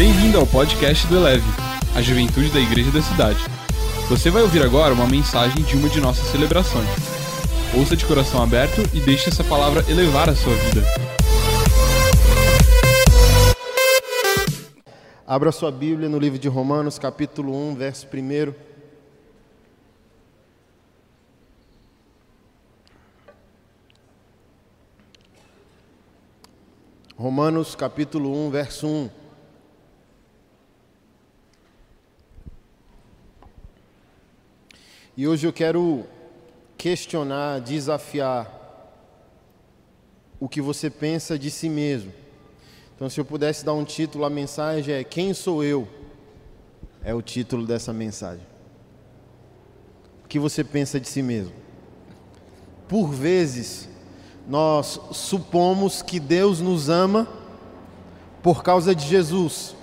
Bem-vindo 0.00 0.38
ao 0.38 0.46
podcast 0.46 1.06
do 1.08 1.16
Eleve, 1.18 1.44
a 1.94 2.00
juventude 2.00 2.48
da 2.48 2.58
igreja 2.58 2.90
da 2.90 3.02
cidade. 3.02 3.38
Você 4.08 4.30
vai 4.30 4.40
ouvir 4.40 4.62
agora 4.62 4.94
uma 4.94 5.06
mensagem 5.06 5.62
de 5.62 5.76
uma 5.76 5.90
de 5.90 6.00
nossas 6.00 6.26
celebrações. 6.28 6.88
Ouça 7.76 7.94
de 7.94 8.06
coração 8.06 8.42
aberto 8.42 8.80
e 8.94 9.00
deixe 9.00 9.28
essa 9.28 9.44
palavra 9.44 9.84
elevar 9.90 10.30
a 10.30 10.34
sua 10.34 10.54
vida. 10.54 10.82
Abra 15.26 15.52
sua 15.52 15.70
Bíblia 15.70 16.08
no 16.08 16.18
livro 16.18 16.38
de 16.38 16.48
Romanos, 16.48 16.98
capítulo 16.98 17.54
1, 17.54 17.74
verso 17.74 18.06
1. 18.10 18.54
Romanos, 27.18 27.74
capítulo 27.74 28.46
1, 28.46 28.50
verso 28.50 28.86
1. 28.86 29.19
E 35.20 35.28
hoje 35.28 35.46
eu 35.46 35.52
quero 35.52 36.06
questionar, 36.78 37.60
desafiar 37.60 38.50
o 40.40 40.48
que 40.48 40.62
você 40.62 40.88
pensa 40.88 41.38
de 41.38 41.50
si 41.50 41.68
mesmo. 41.68 42.10
Então, 42.96 43.10
se 43.10 43.20
eu 43.20 43.24
pudesse 43.26 43.62
dar 43.62 43.74
um 43.74 43.84
título 43.84 44.24
à 44.24 44.30
mensagem, 44.30 44.94
é 44.94 45.04
Quem 45.04 45.34
sou 45.34 45.62
eu? 45.62 45.86
É 47.04 47.12
o 47.12 47.20
título 47.20 47.66
dessa 47.66 47.92
mensagem. 47.92 48.46
O 50.24 50.26
que 50.26 50.38
você 50.38 50.64
pensa 50.64 50.98
de 50.98 51.06
si 51.06 51.20
mesmo? 51.20 51.52
Por 52.88 53.10
vezes, 53.10 53.90
nós 54.48 54.98
supomos 55.12 56.00
que 56.00 56.18
Deus 56.18 56.60
nos 56.60 56.88
ama 56.88 57.28
por 58.42 58.62
causa 58.62 58.94
de 58.94 59.06
Jesus. 59.06 59.76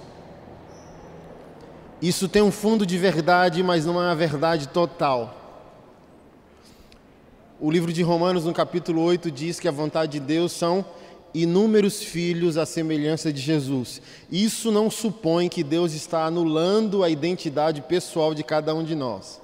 Isso 2.01 2.27
tem 2.29 2.41
um 2.41 2.51
fundo 2.51 2.85
de 2.85 2.97
verdade, 2.97 3.63
mas 3.63 3.85
não 3.85 4.01
é 4.01 4.05
uma 4.05 4.15
verdade 4.15 4.67
total. 4.67 5.35
O 7.59 7.71
livro 7.71 7.91
de 7.91 8.03
Romanos, 8.03 8.45
no 8.45 8.53
capítulo 8.53 9.01
8, 9.01 9.31
diz 9.31 9.59
que 9.59 9.67
a 9.67 9.71
vontade 9.71 10.11
de 10.13 10.19
Deus 10.19 10.51
são 10.51 10.85
inúmeros 11.33 12.03
filhos 12.03 12.55
à 12.55 12.65
semelhança 12.65 13.33
de 13.33 13.41
Jesus. 13.41 14.01
Isso 14.31 14.71
não 14.71 14.91
supõe 14.91 15.49
que 15.49 15.63
Deus 15.63 15.93
está 15.93 16.25
anulando 16.25 17.03
a 17.03 17.09
identidade 17.09 17.81
pessoal 17.81 18.33
de 18.33 18.43
cada 18.43 18.75
um 18.75 18.83
de 18.83 18.93
nós. 18.93 19.41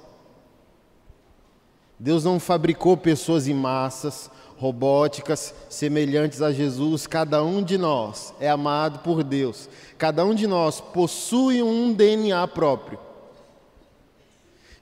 Deus 1.98 2.24
não 2.24 2.38
fabricou 2.38 2.96
pessoas 2.96 3.48
em 3.48 3.54
massas, 3.54 4.30
robóticas 4.56 5.54
semelhantes 5.68 6.40
a 6.40 6.52
Jesus, 6.52 7.06
cada 7.06 7.42
um 7.42 7.62
de 7.62 7.76
nós 7.76 8.32
é 8.38 8.48
amado 8.48 9.00
por 9.00 9.22
Deus. 9.22 9.68
Cada 9.98 10.24
um 10.24 10.34
de 10.34 10.46
nós 10.46 10.80
possui 10.80 11.62
um 11.62 11.92
DNA 11.92 12.46
próprio. 12.48 12.98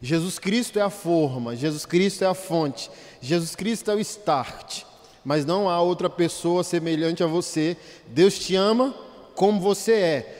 Jesus 0.00 0.38
Cristo 0.38 0.78
é 0.78 0.82
a 0.82 0.90
forma, 0.90 1.54
Jesus 1.54 1.86
Cristo 1.86 2.24
é 2.24 2.26
a 2.26 2.34
fonte, 2.34 2.90
Jesus 3.20 3.54
Cristo 3.54 3.88
é 3.88 3.94
o 3.94 4.00
start, 4.00 4.82
mas 5.24 5.46
não 5.46 5.70
há 5.70 5.80
outra 5.80 6.10
pessoa 6.10 6.64
semelhante 6.64 7.22
a 7.22 7.26
você. 7.26 7.76
Deus 8.08 8.36
te 8.38 8.56
ama 8.56 8.92
como 9.34 9.60
você 9.60 9.92
é. 9.92 10.38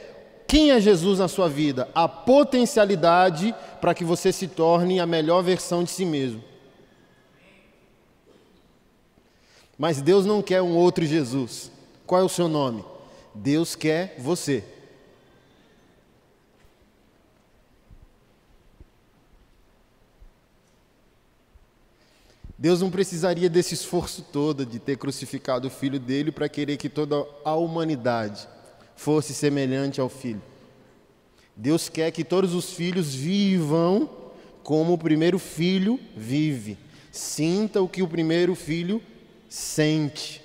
Quem 0.49 0.73
é 0.73 0.81
Jesus 0.81 1.21
na 1.21 1.29
sua 1.29 1.49
vida? 1.49 1.89
A 1.95 2.09
potencialidade 2.09 3.55
para 3.81 3.95
que 3.95 4.05
você 4.05 4.33
se 4.33 4.49
torne 4.49 5.01
a 5.01 5.07
melhor 5.07 5.43
versão 5.43 5.85
de 5.85 5.91
si 5.91 6.05
mesmo. 6.05 6.43
Mas 9.79 10.01
Deus 10.01 10.27
não 10.27 10.43
quer 10.43 10.63
um 10.63 10.77
outro 10.77 11.05
Jesus. 11.05 11.71
Qual 12.07 12.21
é 12.21 12.25
o 12.25 12.29
seu 12.29 12.49
nome? 12.49 12.85
Deus 13.35 13.75
quer 13.75 14.17
você. 14.19 14.65
Deus 22.63 22.81
não 22.81 22.93
precisaria 22.93 23.51
desse 23.51 23.75
esforço 23.75 24.23
todo 24.31 24.65
de 24.65 24.79
ter 24.79 24.97
crucificado 24.97 25.67
o 25.67 25.71
filho 25.71 25.99
dele 25.99 26.31
para 26.31 26.49
querer 26.49 26.77
que 26.77 26.89
toda 26.89 27.27
a 27.45 27.57
humanidade 27.57 28.47
fosse 28.95 29.35
semelhante 29.35 30.01
ao 30.01 30.09
filho. 30.09 30.41
Deus 31.57 31.89
quer 31.89 32.13
que 32.13 32.23
todos 32.23 32.55
os 32.55 32.73
filhos 32.73 33.13
vivam 33.13 34.09
como 34.63 34.93
o 34.93 34.99
primeiro 34.99 35.41
filho 35.41 35.99
vive. 36.17 36.79
Sinta 37.11 37.83
o 37.83 37.89
que 37.89 38.01
o 38.01 38.07
primeiro 38.07 38.55
filho 38.55 39.03
sente. 39.53 40.43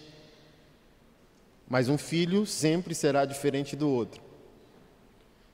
Mas 1.65 1.87
um 1.87 1.97
filho 1.97 2.45
sempre 2.45 2.93
será 2.93 3.23
diferente 3.23 3.73
do 3.73 3.89
outro. 3.89 4.21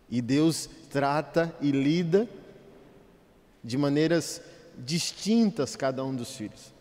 E 0.09 0.21
Deus 0.21 0.67
trata 0.89 1.55
e 1.61 1.69
lida 1.69 2.27
de 3.63 3.77
maneiras 3.77 4.41
distintas 4.75 5.75
cada 5.75 6.03
um 6.03 6.15
dos 6.15 6.35
filhos. 6.35 6.73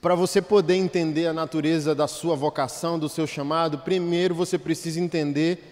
Para 0.00 0.16
você 0.16 0.42
poder 0.42 0.74
entender 0.74 1.28
a 1.28 1.32
natureza 1.32 1.94
da 1.94 2.08
sua 2.08 2.34
vocação, 2.34 2.98
do 2.98 3.08
seu 3.08 3.24
chamado, 3.24 3.78
primeiro 3.78 4.34
você 4.34 4.58
precisa 4.58 4.98
entender 4.98 5.62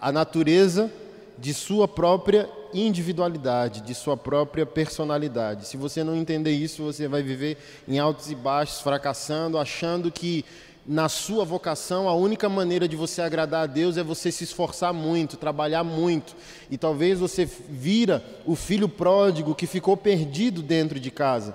a 0.00 0.10
natureza 0.10 0.90
de 1.38 1.52
sua 1.52 1.86
própria 1.86 2.48
individualidade, 2.74 3.80
de 3.80 3.94
sua 3.94 4.16
própria 4.16 4.66
personalidade. 4.66 5.66
Se 5.66 5.76
você 5.76 6.02
não 6.02 6.16
entender 6.16 6.50
isso, 6.50 6.82
você 6.82 7.06
vai 7.06 7.22
viver 7.22 7.56
em 7.86 7.98
altos 7.98 8.30
e 8.30 8.34
baixos, 8.34 8.80
fracassando, 8.80 9.58
achando 9.58 10.10
que 10.10 10.44
na 10.86 11.08
sua 11.08 11.44
vocação 11.44 12.08
a 12.08 12.14
única 12.14 12.48
maneira 12.48 12.86
de 12.86 12.96
você 12.96 13.22
agradar 13.22 13.62
a 13.62 13.66
Deus 13.66 13.96
é 13.96 14.02
você 14.02 14.30
se 14.30 14.44
esforçar 14.44 14.92
muito, 14.92 15.36
trabalhar 15.36 15.84
muito. 15.84 16.36
E 16.70 16.76
talvez 16.76 17.20
você 17.20 17.44
vira 17.44 18.22
o 18.44 18.54
filho 18.54 18.88
pródigo 18.88 19.54
que 19.54 19.66
ficou 19.66 19.96
perdido 19.96 20.62
dentro 20.62 20.98
de 21.00 21.10
casa. 21.10 21.54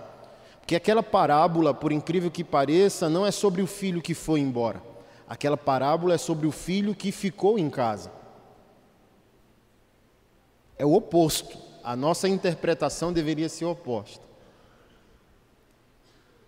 Porque 0.59 0.75
aquela 0.75 1.03
parábola, 1.03 1.73
por 1.73 1.91
incrível 1.91 2.31
que 2.31 2.43
pareça, 2.43 3.09
não 3.09 3.25
é 3.25 3.31
sobre 3.31 3.61
o 3.61 3.67
filho 3.67 4.01
que 4.01 4.13
foi 4.13 4.39
embora. 4.39 4.81
Aquela 5.27 5.57
parábola 5.57 6.15
é 6.15 6.17
sobre 6.17 6.47
o 6.47 6.51
filho 6.51 6.95
que 6.95 7.11
ficou 7.11 7.59
em 7.59 7.69
casa 7.69 8.18
é 10.79 10.85
o 10.85 10.93
oposto. 10.93 11.57
A 11.83 11.95
nossa 11.95 12.27
interpretação 12.27 13.11
deveria 13.11 13.49
ser 13.49 13.65
oposta. 13.65 14.23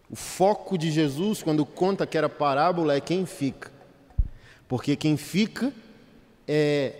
O 0.10 0.16
foco 0.16 0.78
de 0.78 0.90
Jesus, 0.90 1.44
quando 1.44 1.66
conta 1.66 2.08
que 2.08 2.18
era 2.18 2.30
parábola, 2.30 2.96
é 2.96 3.02
quem 3.02 3.26
fica. 3.26 3.72
Porque 4.68 4.96
quem 4.96 5.18
fica 5.18 5.74
é 6.48 6.94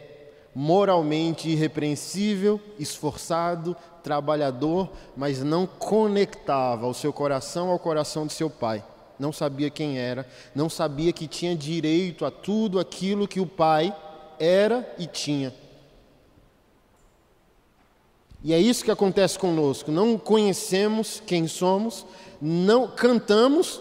moralmente 0.54 1.50
irrepreensível, 1.50 2.60
esforçado, 2.78 3.76
trabalhador, 4.04 4.90
mas 5.16 5.42
não 5.42 5.66
conectava 5.66 6.88
o 6.88 6.94
seu 6.94 7.14
coração 7.14 7.70
ao 7.70 7.80
coração 7.80 8.28
de 8.28 8.34
seu 8.34 8.50
pai. 8.50 8.84
Não 9.18 9.32
sabia 9.32 9.70
quem 9.70 10.00
era, 10.00 10.28
não 10.54 10.70
sabia 10.70 11.14
que 11.14 11.28
tinha 11.28 11.56
direito 11.56 12.26
a 12.26 12.32
tudo 12.32 12.80
aquilo 12.80 13.28
que 13.28 13.40
o 13.40 13.46
pai 13.46 13.96
era 14.40 14.94
e 14.98 15.06
tinha. 15.06 15.54
E 18.44 18.54
é 18.54 18.60
isso 18.60 18.84
que 18.84 18.92
acontece 18.92 19.38
conosco. 19.38 19.92
Não 19.92 20.18
conhecemos 20.18 21.22
quem 21.26 21.48
somos, 21.48 22.06
não 22.42 22.88
cantamos 22.88 23.80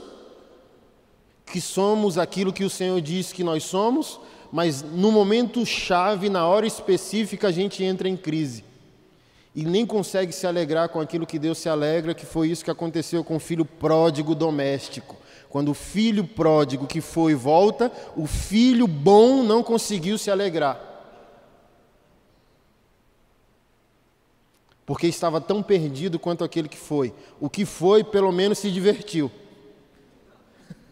que 1.47 1.60
somos 1.60 2.19
aquilo 2.19 2.53
que 2.53 2.65
o 2.65 2.71
Senhor 2.71 3.00
diz 3.00 3.32
que 3.32 3.43
nós 3.43 3.65
somos, 3.65 4.21
mas 4.53 4.82
no 4.82 5.10
momento 5.10 5.65
chave, 5.65 6.28
na 6.28 6.47
hora 6.47 6.66
específica, 6.66 7.48
a 7.48 7.53
gente 7.53 7.82
entra 7.82 8.09
em 8.09 8.16
crise. 8.16 8.65
E 9.54 9.65
nem 9.65 9.84
consegue 9.84 10.32
se 10.32 10.47
alegrar 10.47 10.91
com 10.91 11.00
aquilo 11.00 11.27
que 11.27 11.38
Deus 11.38 11.59
se 11.59 11.69
alegra, 11.69 12.15
que 12.15 12.27
foi 12.27 12.48
isso 12.48 12.65
que 12.65 12.71
aconteceu 12.71 13.25
com 13.25 13.37
o 13.37 13.41
filho 13.41 13.65
pródigo 13.65 14.34
doméstico. 14.34 15.16
Quando 15.48 15.72
o 15.72 15.75
filho 15.75 16.25
pródigo 16.25 16.87
que 16.87 17.00
foi 17.00 17.34
volta, 17.34 17.91
o 18.15 18.27
filho 18.27 18.87
bom 18.87 19.42
não 19.42 19.62
conseguiu 19.62 20.16
se 20.16 20.30
alegrar. 20.30 20.90
Porque 24.91 25.07
estava 25.07 25.41
tão 25.41 25.63
perdido 25.63 26.19
quanto 26.19 26.42
aquele 26.42 26.69
que 26.69 26.77
foi. 26.77 27.15
O 27.39 27.48
que 27.48 27.65
foi, 27.65 28.03
pelo 28.03 28.33
menos, 28.33 28.59
se 28.59 28.72
divertiu. 28.72 29.31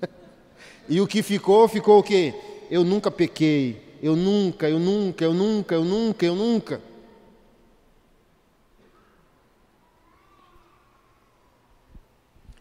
e 0.88 1.00
o 1.00 1.06
que 1.08 1.20
ficou, 1.20 1.66
ficou 1.66 1.98
o 1.98 2.02
quê? 2.04 2.32
Eu 2.70 2.84
nunca 2.84 3.10
pequei. 3.10 3.98
Eu 4.00 4.14
nunca, 4.14 4.68
eu 4.68 4.78
nunca, 4.78 5.24
eu 5.24 5.34
nunca, 5.34 5.74
eu 5.74 5.84
nunca, 5.84 6.24
eu 6.24 6.36
nunca. 6.36 6.80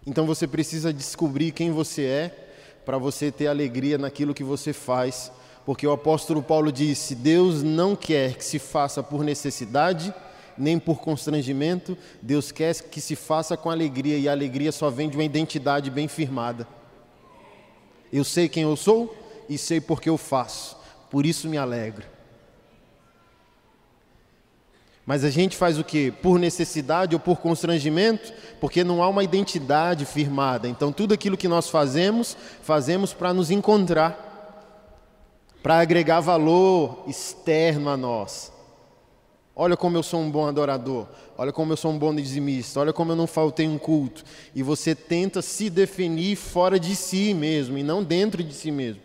Então 0.07 0.25
você 0.25 0.47
precisa 0.47 0.91
descobrir 0.91 1.51
quem 1.51 1.69
você 1.69 2.01
é 2.01 2.49
para 2.83 2.97
você 2.97 3.31
ter 3.31 3.45
alegria 3.45 3.99
naquilo 3.99 4.33
que 4.33 4.43
você 4.43 4.73
faz, 4.73 5.31
porque 5.67 5.85
o 5.85 5.91
apóstolo 5.91 6.41
Paulo 6.41 6.71
disse: 6.71 7.13
Deus 7.13 7.61
não 7.61 7.95
quer 7.95 8.33
que 8.37 8.43
se 8.43 8.57
faça 8.57 9.03
por 9.03 9.23
necessidade, 9.23 10.11
nem 10.57 10.79
por 10.79 10.99
constrangimento. 10.99 11.97
Deus 12.21 12.51
quer 12.51 12.73
que 12.75 12.99
se 12.99 13.15
faça 13.15 13.55
com 13.55 13.69
alegria, 13.69 14.17
e 14.17 14.27
a 14.27 14.31
alegria 14.31 14.71
só 14.71 14.89
vem 14.89 15.09
de 15.09 15.17
uma 15.17 15.23
identidade 15.23 15.89
bem 15.89 16.07
firmada. 16.07 16.67
Eu 18.11 18.23
sei 18.23 18.47
quem 18.47 18.63
eu 18.63 18.75
sou 18.75 19.15
e 19.49 19.57
sei 19.57 19.81
porque 19.81 20.09
eu 20.09 20.17
faço, 20.17 20.77
por 21.09 21.25
isso 21.25 21.47
me 21.47 21.57
alegro. 21.57 22.05
Mas 25.07 25.23
a 25.23 25.29
gente 25.29 25.55
faz 25.55 25.79
o 25.79 25.85
que? 25.85 26.11
Por 26.11 26.37
necessidade 26.37 27.15
ou 27.15 27.19
por 27.19 27.37
constrangimento? 27.37 28.33
Porque 28.59 28.83
não 28.83 29.01
há 29.01 29.07
uma 29.07 29.23
identidade 29.23 30.03
firmada. 30.03 30.67
Então, 30.67 30.91
tudo 30.91 31.13
aquilo 31.13 31.37
que 31.37 31.47
nós 31.47 31.69
fazemos, 31.69 32.35
fazemos 32.61 33.13
para 33.13 33.33
nos 33.33 33.49
encontrar, 33.49 34.25
para 35.63 35.79
agregar 35.79 36.19
valor 36.19 37.05
externo 37.07 37.89
a 37.89 37.95
nós. 37.95 38.51
Olha 39.59 39.75
como 39.75 39.97
eu 39.97 40.03
sou 40.03 40.19
um 40.19 40.29
bom 40.29 40.45
adorador, 40.45 41.07
olha 41.35 41.51
como 41.51 41.73
eu 41.73 41.77
sou 41.77 41.89
um 41.89 41.97
bom 41.97 42.13
dizimista, 42.13 42.79
olha 42.79 42.93
como 42.93 43.13
eu 43.13 43.15
não 43.15 43.25
faltei 43.25 43.67
um 43.67 43.79
culto. 43.79 44.23
E 44.53 44.61
você 44.61 44.93
tenta 44.93 45.41
se 45.41 45.67
definir 45.67 46.35
fora 46.35 46.79
de 46.79 46.95
si 46.95 47.33
mesmo 47.33 47.75
e 47.75 47.81
não 47.81 48.03
dentro 48.03 48.43
de 48.43 48.53
si 48.53 48.69
mesmo. 48.69 49.01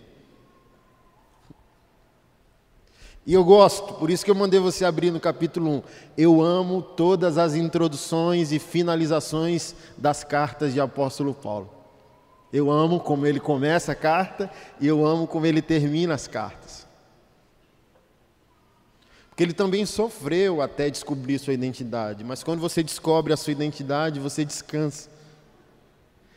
E 3.25 3.33
eu 3.33 3.43
gosto, 3.43 3.95
por 3.95 4.11
isso 4.11 4.27
que 4.27 4.31
eu 4.31 4.35
mandei 4.35 4.61
você 4.61 4.85
abrir 4.85 5.11
no 5.11 5.19
capítulo 5.19 5.71
1. 5.71 5.83
Eu 6.19 6.43
amo 6.43 6.83
todas 6.83 7.39
as 7.39 7.55
introduções 7.55 8.53
e 8.53 8.59
finalizações 8.59 9.75
das 9.97 10.23
cartas 10.23 10.75
de 10.75 10.81
apóstolo 10.83 11.33
Paulo. 11.33 11.71
Eu 12.53 12.71
amo 12.71 13.01
como 13.01 13.27
ele 13.27 13.41
começa 13.41 13.93
a 13.93 13.95
carta 13.95 14.51
e 14.79 14.87
eu 14.87 15.07
amo 15.07 15.27
como 15.27 15.47
ele 15.47 15.63
termina 15.63 16.13
as 16.13 16.29
cartas. 16.29 16.82
Porque 19.33 19.45
ele 19.45 19.55
também 19.55 19.87
sofreu 19.87 20.61
até 20.61 20.91
descobrir 20.91 21.39
sua 21.39 21.55
identidade, 21.55 22.23
mas 22.23 22.43
quando 22.43 22.61
você 22.61 22.83
descobre 22.83 23.33
a 23.33 23.37
sua 23.37 23.53
identidade, 23.53 24.21
você 24.21 24.45
descansa. 24.45 25.09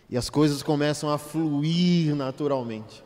E 0.09 0.15
as 0.15 0.29
coisas 0.29 0.63
começam 0.63 1.09
a 1.09 1.17
fluir 1.17 2.15
naturalmente. 2.15 3.03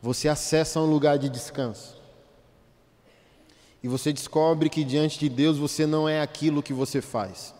Você 0.00 0.28
acessa 0.28 0.78
um 0.78 0.88
lugar 0.88 1.18
de 1.18 1.28
descanso. 1.28 2.00
E 3.82 3.88
você 3.88 4.12
descobre 4.12 4.70
que 4.70 4.84
diante 4.84 5.18
de 5.18 5.28
Deus 5.28 5.58
você 5.58 5.84
não 5.84 6.08
é 6.08 6.20
aquilo 6.20 6.62
que 6.62 6.72
você 6.72 7.00
faz. 7.00 7.52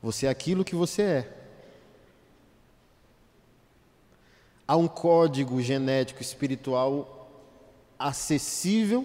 Você 0.00 0.26
é 0.26 0.30
aquilo 0.30 0.64
que 0.64 0.76
você 0.76 1.02
é. 1.02 1.32
Há 4.68 4.76
um 4.76 4.86
código 4.86 5.60
genético 5.60 6.22
espiritual 6.22 7.28
acessível, 7.98 9.04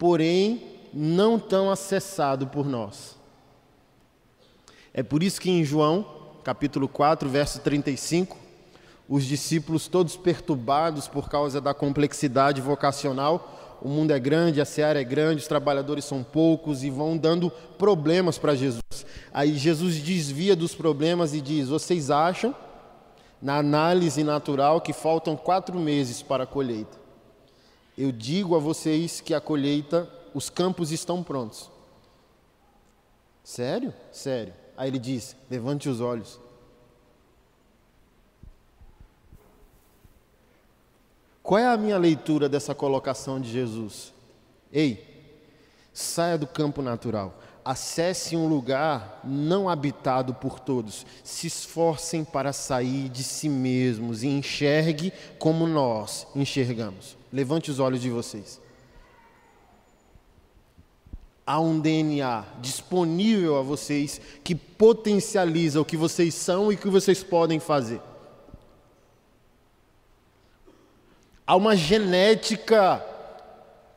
porém 0.00 0.62
não 0.94 1.38
tão 1.38 1.70
acessado 1.70 2.46
por 2.46 2.66
nós. 2.66 3.18
É 4.94 5.02
por 5.02 5.22
isso 5.22 5.38
que 5.38 5.50
em 5.50 5.62
João, 5.62 6.06
capítulo 6.42 6.88
4, 6.88 7.28
verso 7.28 7.60
35, 7.60 8.34
os 9.06 9.26
discípulos 9.26 9.88
todos 9.88 10.16
perturbados 10.16 11.06
por 11.06 11.28
causa 11.28 11.60
da 11.60 11.74
complexidade 11.74 12.62
vocacional, 12.62 13.78
o 13.82 13.90
mundo 13.90 14.12
é 14.12 14.18
grande, 14.18 14.58
a 14.58 14.64
seara 14.64 14.98
é 14.98 15.04
grande, 15.04 15.42
os 15.42 15.48
trabalhadores 15.48 16.06
são 16.06 16.22
poucos 16.22 16.82
e 16.82 16.88
vão 16.88 17.14
dando 17.14 17.50
problemas 17.76 18.38
para 18.38 18.54
Jesus. 18.54 18.80
Aí 19.34 19.58
Jesus 19.58 19.96
desvia 19.96 20.56
dos 20.56 20.74
problemas 20.74 21.34
e 21.34 21.42
diz: 21.42 21.68
Vocês 21.68 22.10
acham, 22.10 22.54
na 23.40 23.58
análise 23.58 24.24
natural, 24.24 24.80
que 24.80 24.94
faltam 24.94 25.36
quatro 25.36 25.78
meses 25.78 26.22
para 26.22 26.44
a 26.44 26.46
colheita? 26.46 26.99
Eu 27.96 28.12
digo 28.12 28.56
a 28.56 28.58
vocês 28.58 29.20
que 29.20 29.34
a 29.34 29.40
colheita, 29.40 30.08
os 30.32 30.48
campos 30.48 30.90
estão 30.90 31.22
prontos. 31.22 31.70
Sério? 33.42 33.92
Sério. 34.12 34.54
Aí 34.76 34.88
ele 34.88 34.98
diz: 34.98 35.36
Levante 35.50 35.88
os 35.88 36.00
olhos. 36.00 36.38
Qual 41.42 41.58
é 41.58 41.66
a 41.66 41.76
minha 41.76 41.98
leitura 41.98 42.48
dessa 42.48 42.74
colocação 42.74 43.40
de 43.40 43.50
Jesus? 43.50 44.12
Ei, 44.72 45.04
saia 45.92 46.38
do 46.38 46.46
campo 46.46 46.80
natural, 46.80 47.39
acesse 47.64 48.36
um 48.36 48.48
lugar 48.48 49.20
não 49.24 49.68
habitado 49.68 50.34
por 50.34 50.58
todos, 50.58 51.06
se 51.22 51.46
esforcem 51.46 52.24
para 52.24 52.52
sair 52.52 53.08
de 53.08 53.22
si 53.22 53.48
mesmos 53.48 54.22
e 54.22 54.28
enxergue 54.28 55.12
como 55.38 55.66
nós 55.66 56.26
enxergamos. 56.34 57.16
Levante 57.32 57.70
os 57.70 57.78
olhos 57.78 58.00
de 58.00 58.10
vocês. 58.10 58.60
Há 61.46 61.58
um 61.58 61.80
DNA 61.80 62.44
disponível 62.60 63.56
a 63.56 63.62
vocês 63.62 64.20
que 64.44 64.54
potencializa 64.54 65.80
o 65.80 65.84
que 65.84 65.96
vocês 65.96 66.34
são 66.34 66.70
e 66.70 66.76
o 66.76 66.78
que 66.78 66.88
vocês 66.88 67.22
podem 67.24 67.58
fazer. 67.58 68.00
Há 71.44 71.56
uma 71.56 71.74
genética 71.74 73.04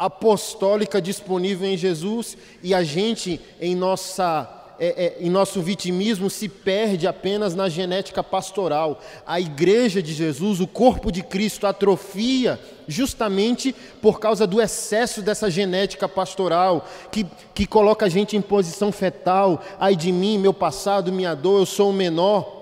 apostólica 0.06 1.02
disponível 1.02 1.68
em 1.68 1.78
Jesus 1.78 2.38
e 2.62 2.74
a 2.74 2.84
gente, 2.84 3.40
em, 3.62 3.74
nossa, 3.74 4.50
é, 4.78 5.06
é, 5.06 5.18
em 5.26 5.30
nosso 5.30 5.62
vitimismo, 5.62 6.30
se 6.30 6.50
perde 6.50 7.08
apenas 7.08 7.56
na 7.56 7.70
genética 7.70 8.22
pastoral. 8.22 9.00
A 9.26 9.40
igreja 9.40 10.04
de 10.04 10.14
Jesus, 10.14 10.60
o 10.60 10.68
corpo 10.68 11.10
de 11.10 11.24
Cristo, 11.24 11.66
atrofia 11.66 12.60
justamente 12.86 13.74
por 14.02 14.20
causa 14.20 14.46
do 14.46 14.62
excesso 14.62 15.22
dessa 15.22 15.50
genética 15.50 16.10
pastoral, 16.10 16.86
que, 17.10 17.26
que 17.54 17.66
coloca 17.66 18.06
a 18.06 18.10
gente 18.10 18.36
em 18.36 18.42
posição 18.42 18.92
fetal. 18.92 19.64
Ai 19.80 19.96
de 19.96 20.12
mim, 20.12 20.38
meu 20.38 20.54
passado, 20.54 21.14
minha 21.14 21.34
dor, 21.34 21.62
eu 21.62 21.66
sou 21.66 21.92
o 21.92 21.94
menor. 21.94 22.62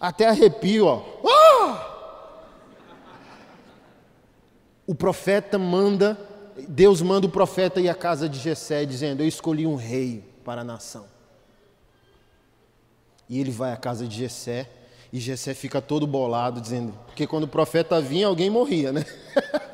Até 0.00 0.26
arrepio, 0.26 0.86
ó. 0.86 1.00
O 4.92 4.94
profeta 4.94 5.58
manda, 5.58 6.20
Deus 6.68 7.00
manda 7.00 7.26
o 7.26 7.30
profeta 7.30 7.80
ir 7.80 7.88
à 7.88 7.94
casa 7.94 8.28
de 8.28 8.38
Jessé, 8.38 8.84
dizendo: 8.84 9.22
Eu 9.22 9.26
escolhi 9.26 9.66
um 9.66 9.74
rei 9.74 10.22
para 10.44 10.60
a 10.60 10.64
nação. 10.64 11.06
E 13.26 13.40
ele 13.40 13.50
vai 13.50 13.72
à 13.72 13.76
casa 13.78 14.06
de 14.06 14.14
Jessé, 14.14 14.68
e 15.10 15.18
Jessé 15.18 15.54
fica 15.54 15.80
todo 15.80 16.06
bolado, 16.06 16.60
dizendo: 16.60 16.92
Porque 17.06 17.26
quando 17.26 17.44
o 17.44 17.48
profeta 17.48 18.02
vinha, 18.02 18.26
alguém 18.26 18.50
morria, 18.50 18.92
né? 18.92 19.02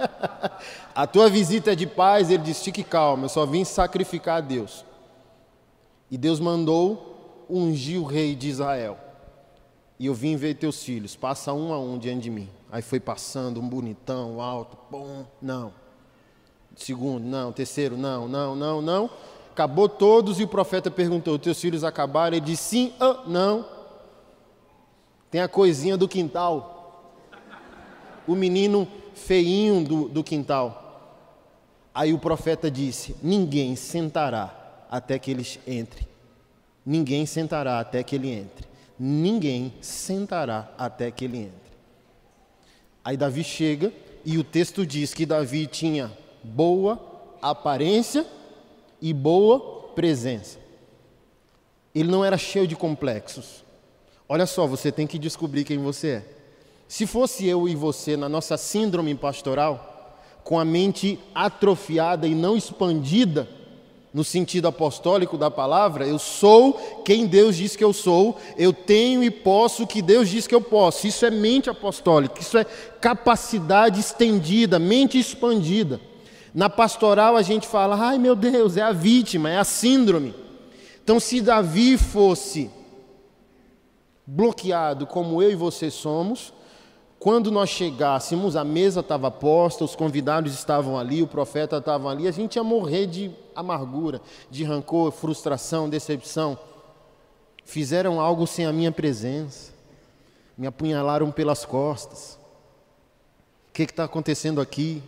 a 0.95 1.05
tua 1.05 1.29
visita 1.29 1.73
é 1.73 1.75
de 1.75 1.89
paz, 1.89 2.31
ele 2.31 2.45
diz: 2.45 2.63
Fique 2.63 2.85
calmo, 2.85 3.25
eu 3.25 3.29
só 3.29 3.45
vim 3.45 3.65
sacrificar 3.65 4.37
a 4.37 4.41
Deus. 4.41 4.85
E 6.09 6.17
Deus 6.17 6.39
mandou 6.39 7.45
ungir 7.51 8.01
o 8.01 8.05
rei 8.05 8.37
de 8.37 8.49
Israel 8.49 9.08
e 9.99 10.07
eu 10.07 10.15
vim 10.15 10.37
ver 10.37 10.55
teus 10.55 10.83
filhos, 10.85 11.17
passa 11.17 11.53
um 11.53 11.73
a 11.73 11.81
um 11.81 11.99
diante 11.99 12.23
de 12.23 12.31
mim. 12.31 12.49
Aí 12.71 12.83
foi 12.83 13.01
passando 13.01 13.61
um 13.61 13.69
bonitão, 13.69 14.41
alto, 14.41 14.79
bom, 14.89 15.27
não. 15.43 15.73
Segundo, 16.77 17.25
não. 17.25 17.51
Terceiro, 17.51 17.97
não, 17.97 18.29
não, 18.29 18.55
não, 18.55 18.81
não. 18.81 19.11
Acabou 19.51 19.89
todos 19.89 20.39
e 20.39 20.45
o 20.45 20.49
profeta 20.49 20.89
perguntou: 20.89 21.37
Teus 21.37 21.61
filhos 21.61 21.83
acabaram? 21.83 22.37
Ele 22.37 22.47
disse: 22.47 22.63
Sim, 22.63 22.93
ah, 23.01 23.25
não. 23.27 23.67
Tem 25.31 25.41
a 25.41 25.49
coisinha 25.49 25.97
do 25.97 26.07
quintal. 26.07 27.13
O 28.27 28.37
menino 28.37 28.87
feinho 29.15 29.83
do, 29.83 30.09
do 30.09 30.23
quintal. 30.23 31.25
Aí 31.93 32.13
o 32.13 32.19
profeta 32.21 32.71
disse: 32.71 33.17
Ninguém 33.21 33.75
sentará 33.75 34.85
até 34.89 35.19
que 35.19 35.33
eles 35.33 35.59
entrem. 35.67 36.07
Ninguém 36.87 37.27
sentará 37.27 37.81
até 37.81 38.05
que 38.05 38.15
ele 38.15 38.31
entre 38.31 38.69
ninguém 38.99 39.73
sentará 39.81 40.73
até 40.77 41.11
que 41.11 41.25
ele 41.25 41.39
entre. 41.39 41.69
Aí 43.05 43.17
Davi 43.17 43.45
chega 43.45 43.93
e 44.25 44.37
o 44.37 44.45
texto 44.45 44.85
diz 44.85 45.15
que 45.15 45.25
Davi 45.25 45.67
tinha 45.67 46.13
boa 46.43 47.01
aparência 47.41 48.27
e 49.01 49.13
boa 49.13 49.89
presença. 49.95 50.59
Ele 51.95 52.11
não 52.11 52.25
era 52.25 52.37
cheio 52.37 52.67
de 52.67 52.77
complexos. 52.77 53.65
Olha 54.29 54.47
só, 54.47 54.67
você 54.67 54.93
tem 54.93 55.07
que 55.07 55.19
descobrir 55.19 55.65
quem 55.65 55.79
você 55.79 56.09
é. 56.09 56.25
Se 56.87 57.07
fosse 57.07 57.47
eu 57.47 57.69
e 57.69 57.75
você 57.75 58.17
na 58.17 58.29
nossa 58.29 58.57
síndrome 58.57 59.15
pastoral, 59.15 60.21
com 60.45 60.59
a 60.59 60.65
mente 60.65 61.19
atrofiada 61.35 62.27
e 62.27 62.35
não 62.35 62.57
expandida, 62.57 63.49
no 64.13 64.25
sentido 64.25 64.69
apostólico 64.69 65.37
da 65.37 65.51
palavra, 65.51 66.07
eu 66.07 66.19
sou 66.19 66.73
quem 67.05 67.27
Deus 67.27 67.57
diz 67.57 67.77
que 67.77 67.85
eu 67.85 67.93
sou, 67.93 68.37
eu 68.57 68.73
tenho 68.73 69.23
e 69.23 69.31
posso 69.31 69.83
o 69.83 69.87
que 69.87 70.01
Deus 70.01 70.29
diz 70.29 70.47
que 70.47 70.55
eu 70.55 70.61
posso. 70.61 71.07
Isso 71.07 71.27
é 71.27 71.31
mente 71.31 71.69
apostólica, 71.69 72.41
isso 72.41 72.57
é 72.57 72.65
capacidade 73.01 74.01
estendida, 74.01 74.79
mente 74.79 75.19
expandida. 75.19 76.01
Na 76.55 76.71
pastoral 76.71 77.37
a 77.37 77.43
gente 77.43 77.67
fala, 77.67 77.97
ai 77.97 78.19
meu 78.19 78.35
Deus, 78.35 78.77
é 78.77 78.83
a 78.83 78.93
vítima, 78.93 79.51
é 79.51 79.59
a 79.59 79.65
síndrome. 79.65 80.35
Então, 81.05 81.21
se 81.21 81.41
Davi 81.41 81.97
fosse 81.97 82.71
bloqueado 84.27 85.07
como 85.07 85.43
eu 85.43 85.51
e 85.51 85.55
você 85.55 85.91
somos, 85.91 86.53
quando 87.19 87.51
nós 87.51 87.71
chegássemos, 87.71 88.57
a 88.57 88.63
mesa 88.63 89.01
estava 89.01 89.31
posta, 89.31 89.85
os 89.85 89.97
convidados 89.97 90.53
estavam 90.53 90.99
ali, 90.99 91.23
o 91.23 91.27
profeta 91.27 91.79
estava 91.79 92.11
ali, 92.11 92.29
a 92.29 92.31
gente 92.31 92.57
ia 92.57 92.63
morrer 92.63 93.07
de 93.07 93.31
amargura, 93.59 94.21
de 94.49 94.63
rancor, 94.63 95.11
frustração, 95.11 95.89
decepção. 95.89 96.59
Fizeram 97.65 98.21
algo 98.21 98.47
sem 98.47 98.65
a 98.65 98.73
minha 98.73 98.93
presença, 98.93 99.73
me 100.57 100.67
apunhalaram 100.67 101.31
pelas 101.31 101.65
costas. 101.65 102.39
O 103.69 103.73
que 103.73 103.83
está 103.83 104.05
acontecendo 104.05 104.61
aqui? 104.61 105.03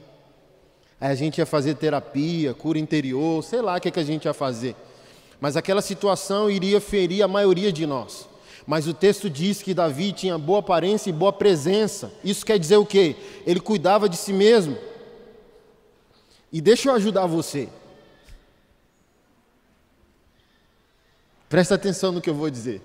Aí 1.00 1.10
a 1.10 1.14
gente 1.14 1.38
ia 1.38 1.46
fazer 1.46 1.76
terapia, 1.76 2.52
cura 2.52 2.78
interior, 2.78 3.42
sei 3.42 3.62
lá 3.62 3.76
o 3.76 3.80
que, 3.80 3.90
que 3.90 4.00
a 4.00 4.04
gente 4.04 4.24
ia 4.24 4.34
fazer. 4.34 4.76
Mas 5.40 5.56
aquela 5.56 5.80
situação 5.80 6.50
iria 6.50 6.80
ferir 6.80 7.22
a 7.22 7.28
maioria 7.28 7.72
de 7.72 7.86
nós. 7.86 8.28
Mas 8.66 8.86
o 8.86 8.92
texto 8.92 9.30
diz 9.30 9.62
que 9.62 9.72
Davi 9.72 10.12
tinha 10.12 10.36
boa 10.36 10.58
aparência 10.58 11.08
e 11.08 11.12
boa 11.12 11.32
presença. 11.32 12.12
Isso 12.22 12.44
quer 12.44 12.58
dizer 12.58 12.76
o 12.76 12.84
quê? 12.84 13.16
Ele 13.46 13.58
cuidava 13.58 14.08
de 14.08 14.16
si 14.16 14.32
mesmo. 14.32 14.76
E 16.52 16.60
deixa 16.60 16.90
eu 16.90 16.94
ajudar 16.94 17.26
você. 17.26 17.68
Presta 21.50 21.74
atenção 21.74 22.12
no 22.12 22.20
que 22.20 22.30
eu 22.30 22.34
vou 22.34 22.48
dizer. 22.48 22.80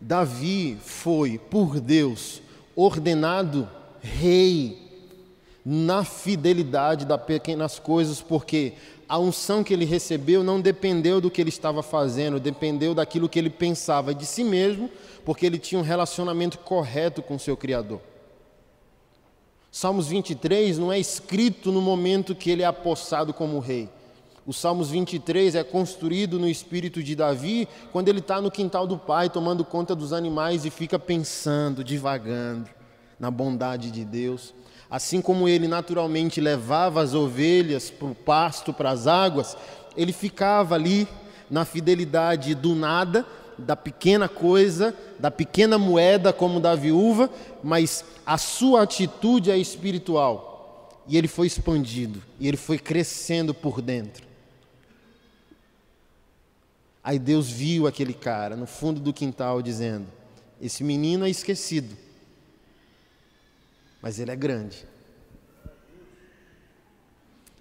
Davi 0.00 0.78
foi, 0.80 1.36
por 1.36 1.80
Deus, 1.80 2.40
ordenado 2.76 3.68
rei 4.00 4.78
na 5.64 6.04
fidelidade 6.04 7.04
das 7.04 7.20
pequenas 7.20 7.80
coisas, 7.80 8.20
porque 8.20 8.74
a 9.08 9.18
unção 9.18 9.64
que 9.64 9.74
ele 9.74 9.84
recebeu 9.84 10.44
não 10.44 10.60
dependeu 10.60 11.20
do 11.20 11.28
que 11.28 11.40
ele 11.40 11.48
estava 11.48 11.82
fazendo, 11.82 12.38
dependeu 12.38 12.94
daquilo 12.94 13.28
que 13.28 13.40
ele 13.40 13.50
pensava 13.50 14.14
de 14.14 14.24
si 14.24 14.44
mesmo, 14.44 14.88
porque 15.24 15.44
ele 15.44 15.58
tinha 15.58 15.80
um 15.80 15.84
relacionamento 15.84 16.58
correto 16.58 17.20
com 17.20 17.36
seu 17.36 17.56
Criador. 17.56 18.00
Salmos 19.72 20.06
23 20.06 20.78
não 20.78 20.92
é 20.92 21.00
escrito 21.00 21.72
no 21.72 21.82
momento 21.82 22.32
que 22.32 22.48
ele 22.48 22.62
é 22.62 22.66
apossado 22.66 23.34
como 23.34 23.58
rei. 23.58 23.88
O 24.46 24.52
Salmos 24.52 24.90
23 24.90 25.54
é 25.54 25.64
construído 25.64 26.38
no 26.38 26.46
espírito 26.46 27.02
de 27.02 27.16
Davi 27.16 27.66
quando 27.90 28.08
ele 28.08 28.18
está 28.18 28.42
no 28.42 28.50
quintal 28.50 28.86
do 28.86 28.98
pai, 28.98 29.30
tomando 29.30 29.64
conta 29.64 29.94
dos 29.94 30.12
animais 30.12 30.66
e 30.66 30.70
fica 30.70 30.98
pensando, 30.98 31.82
divagando 31.82 32.68
na 33.18 33.30
bondade 33.30 33.90
de 33.90 34.04
Deus. 34.04 34.52
Assim 34.90 35.22
como 35.22 35.48
ele 35.48 35.66
naturalmente 35.66 36.42
levava 36.42 37.00
as 37.00 37.14
ovelhas 37.14 37.90
para 37.90 38.08
o 38.08 38.14
pasto, 38.14 38.70
para 38.70 38.90
as 38.90 39.06
águas, 39.06 39.56
ele 39.96 40.12
ficava 40.12 40.74
ali 40.74 41.08
na 41.50 41.64
fidelidade 41.64 42.54
do 42.54 42.74
nada, 42.74 43.26
da 43.56 43.74
pequena 43.74 44.28
coisa, 44.28 44.94
da 45.18 45.30
pequena 45.30 45.78
moeda 45.78 46.34
como 46.34 46.60
da 46.60 46.74
viúva, 46.74 47.30
mas 47.62 48.04
a 48.26 48.36
sua 48.36 48.82
atitude 48.82 49.50
é 49.50 49.56
espiritual. 49.56 51.00
E 51.08 51.16
ele 51.16 51.28
foi 51.28 51.46
expandido, 51.46 52.22
e 52.38 52.46
ele 52.46 52.56
foi 52.56 52.78
crescendo 52.78 53.54
por 53.54 53.80
dentro. 53.80 54.33
Aí 57.04 57.18
Deus 57.18 57.50
viu 57.50 57.86
aquele 57.86 58.14
cara 58.14 58.56
no 58.56 58.66
fundo 58.66 58.98
do 58.98 59.12
quintal 59.12 59.60
dizendo: 59.60 60.06
Esse 60.58 60.82
menino 60.82 61.26
é 61.26 61.30
esquecido, 61.30 61.94
mas 64.00 64.18
ele 64.18 64.30
é 64.30 64.36
grande. 64.36 64.86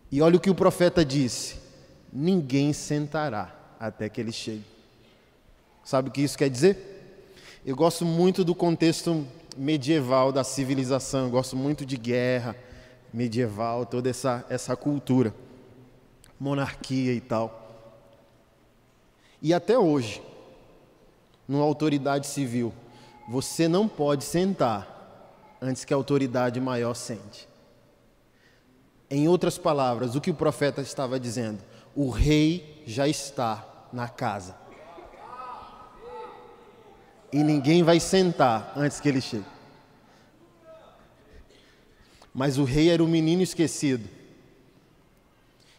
E 0.09 0.21
olha 0.21 0.37
o 0.37 0.39
que 0.39 0.49
o 0.49 0.55
profeta 0.55 1.03
disse: 1.03 1.57
Ninguém 2.11 2.71
sentará 2.71 3.53
até 3.77 4.07
que 4.07 4.21
ele 4.21 4.31
chegue. 4.31 4.63
Sabe 5.83 6.07
o 6.07 6.11
que 6.11 6.21
isso 6.21 6.37
quer 6.37 6.49
dizer? 6.49 6.93
Eu 7.65 7.75
gosto 7.75 8.05
muito 8.05 8.45
do 8.45 8.55
contexto 8.55 9.27
medieval 9.57 10.31
da 10.31 10.43
civilização, 10.43 11.25
eu 11.25 11.31
gosto 11.31 11.57
muito 11.57 11.85
de 11.85 11.97
guerra 11.97 12.55
medieval, 13.13 13.85
toda 13.85 14.09
essa, 14.09 14.45
essa 14.49 14.75
cultura, 14.75 15.35
monarquia 16.39 17.13
e 17.13 17.19
tal. 17.19 17.62
E 19.43 19.53
até 19.53 19.77
hoje, 19.77 20.23
numa 21.45 21.65
autoridade 21.65 22.27
civil, 22.27 22.73
você 23.27 23.67
não 23.67 23.89
pode 23.89 24.23
sentar 24.23 24.89
antes 25.61 25.83
que 25.83 25.93
a 25.93 25.97
autoridade 25.97 26.61
maior 26.61 26.93
sente. 26.93 27.45
Em 29.09 29.27
outras 29.27 29.57
palavras, 29.57 30.15
o 30.15 30.21
que 30.21 30.31
o 30.31 30.33
profeta 30.33 30.81
estava 30.81 31.19
dizendo? 31.19 31.59
O 31.93 32.09
rei 32.09 32.81
já 32.87 33.05
está 33.05 33.67
na 33.91 34.07
casa. 34.07 34.55
E 37.31 37.43
ninguém 37.43 37.83
vai 37.83 37.99
sentar 37.99 38.71
antes 38.77 39.01
que 39.01 39.09
ele 39.09 39.19
chegue. 39.19 39.43
Mas 42.33 42.57
o 42.57 42.63
rei 42.63 42.89
era 42.89 43.03
o 43.03 43.07
menino 43.09 43.41
esquecido, 43.41 44.07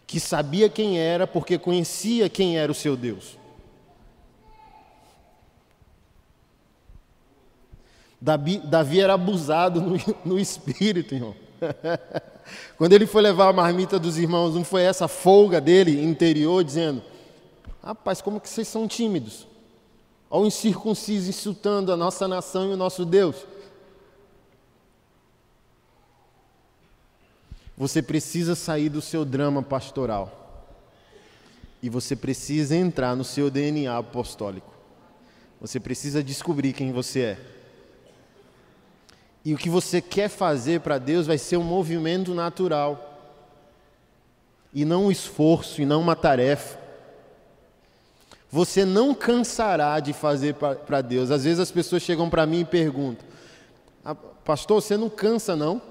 que 0.07 0.21
sabia 0.21 0.69
quem 0.69 0.99
era 0.99 1.27
porque 1.27 1.59
conhecia 1.59 2.29
quem 2.29 2.59
era 2.59 2.71
o 2.71 2.75
seu 2.75 2.95
Deus. 2.95 3.43
Davi, 8.25 8.57
Davi 8.57 9.01
era 9.01 9.13
abusado 9.13 9.83
no, 9.83 9.99
no 10.25 10.39
espírito, 10.39 11.15
irmão. 11.15 11.37
Quando 12.79 12.95
ele 12.95 13.07
foi 13.07 13.21
levar 13.21 13.51
a 13.51 13.53
marmita 13.53 13.99
dos 13.99 14.17
irmãos, 14.17 14.55
não 14.55 14.65
foi 14.65 14.81
essa 14.81 15.07
folga 15.07 15.61
dele 15.61 16.03
interior, 16.03 16.65
dizendo: 16.65 17.03
Rapaz, 17.83 18.23
como 18.23 18.41
que 18.41 18.49
vocês 18.49 18.67
são 18.67 18.89
tímidos? 18.89 19.47
Ao 20.31 20.47
incircunciso 20.47 21.29
insultando 21.29 21.93
a 21.93 21.99
nossa 21.99 22.27
nação 22.27 22.71
e 22.71 22.73
o 22.73 22.79
nosso 22.79 23.05
Deus. 23.05 23.47
Você 27.77 28.01
precisa 28.01 28.55
sair 28.55 28.89
do 28.89 29.03
seu 29.03 29.27
drama 29.27 29.63
pastoral. 29.63 30.73
E 31.83 31.91
você 31.91 32.17
precisa 32.17 32.75
entrar 32.75 33.15
no 33.15 33.23
seu 33.23 33.51
DNA 33.51 33.95
apostólico. 33.95 34.73
Você 35.61 35.79
precisa 35.79 36.25
descobrir 36.25 36.73
quem 36.73 36.91
você 36.91 37.21
é. 37.21 37.54
E 39.45 39.53
o 39.53 39.59
que 39.59 39.69
você 39.69 40.01
quer 40.01 40.29
fazer 40.29 40.81
para 40.81 40.99
Deus 40.99 41.27
vai 41.27 41.37
ser 41.37 41.59
um 41.59 41.65
movimento 41.65 42.33
natural. 42.33 43.11
E 44.73 44.85
não 44.85 45.07
um 45.07 45.11
esforço, 45.11 45.83
e 45.83 45.87
não 45.87 46.01
uma 46.01 46.17
tarefa. 46.17 46.79
Você 48.51 48.85
não 48.85 49.15
cansará 49.15 50.01
de 50.01 50.13
fazer 50.13 50.55
para 50.55 51.03
Deus. 51.03 51.31
Às 51.31 51.45
vezes 51.45 51.59
as 51.59 51.71
pessoas 51.71 52.03
chegam 52.03 52.31
para 52.31 52.47
mim 52.47 52.61
e 52.61 52.65
perguntam: 52.65 53.27
ah, 54.05 54.15
Pastor, 54.15 54.81
você 54.81 54.97
não 54.97 55.11
cansa 55.11 55.57
não? 55.57 55.83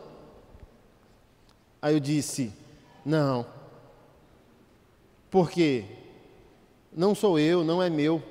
Aí 1.82 1.94
eu 1.94 2.00
disse: 2.00 2.54
Não. 3.06 3.46
Por 5.30 5.52
quê? 5.52 5.86
Não 6.96 7.14
sou 7.14 7.38
eu, 7.38 7.64
não 7.64 7.84
é 7.84 7.90
meu. 7.90 8.24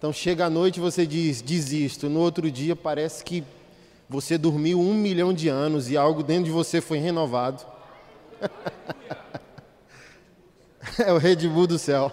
Então 0.00 0.14
chega 0.14 0.46
a 0.46 0.50
noite 0.50 0.80
você 0.80 1.06
diz, 1.06 1.42
desisto. 1.42 2.08
No 2.08 2.20
outro 2.20 2.50
dia 2.50 2.74
parece 2.74 3.22
que 3.22 3.44
você 4.08 4.38
dormiu 4.38 4.80
um 4.80 4.94
milhão 4.94 5.30
de 5.30 5.48
anos 5.48 5.90
e 5.90 5.96
algo 5.96 6.22
dentro 6.22 6.44
de 6.44 6.50
você 6.50 6.80
foi 6.80 6.96
renovado. 6.96 7.66
é 11.04 11.12
o 11.12 11.18
Red 11.18 11.46
Bull 11.46 11.66
do 11.66 11.78
céu. 11.78 12.10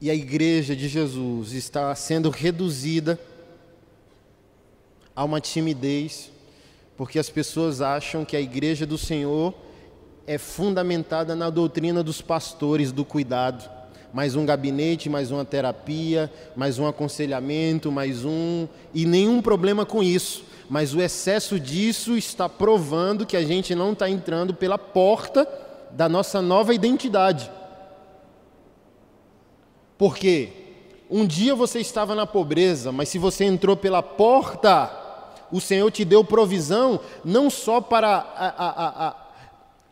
E 0.00 0.08
a 0.08 0.14
igreja 0.14 0.76
de 0.76 0.86
Jesus 0.86 1.50
está 1.50 1.92
sendo 1.96 2.30
reduzida 2.30 3.18
a 5.16 5.24
uma 5.24 5.40
timidez, 5.40 6.30
porque 6.96 7.18
as 7.18 7.28
pessoas 7.28 7.80
acham 7.80 8.24
que 8.24 8.36
a 8.36 8.40
igreja 8.40 8.86
do 8.86 8.96
Senhor 8.96 9.63
é 10.26 10.38
fundamentada 10.38 11.34
na 11.36 11.50
doutrina 11.50 12.02
dos 12.02 12.20
pastores 12.20 12.92
do 12.92 13.04
cuidado. 13.04 13.68
Mais 14.12 14.36
um 14.36 14.46
gabinete, 14.46 15.10
mais 15.10 15.30
uma 15.30 15.44
terapia, 15.44 16.30
mais 16.54 16.78
um 16.78 16.86
aconselhamento, 16.86 17.90
mais 17.90 18.24
um. 18.24 18.66
E 18.94 19.04
nenhum 19.04 19.42
problema 19.42 19.84
com 19.84 20.02
isso. 20.02 20.44
Mas 20.70 20.94
o 20.94 21.02
excesso 21.02 21.58
disso 21.60 22.16
está 22.16 22.48
provando 22.48 23.26
que 23.26 23.36
a 23.36 23.44
gente 23.44 23.74
não 23.74 23.92
está 23.92 24.08
entrando 24.08 24.54
pela 24.54 24.78
porta 24.78 25.46
da 25.90 26.08
nossa 26.08 26.40
nova 26.40 26.72
identidade. 26.72 27.50
Porque 29.98 30.50
um 31.10 31.26
dia 31.26 31.54
você 31.54 31.80
estava 31.80 32.14
na 32.14 32.26
pobreza, 32.26 32.90
mas 32.90 33.08
se 33.08 33.18
você 33.18 33.44
entrou 33.44 33.76
pela 33.76 34.02
porta, 34.02 34.90
o 35.52 35.60
Senhor 35.60 35.90
te 35.90 36.04
deu 36.04 36.24
provisão 36.24 36.98
não 37.24 37.50
só 37.50 37.80
para 37.80 38.08
a, 38.08 38.46
a, 38.48 39.08
a, 39.08 39.23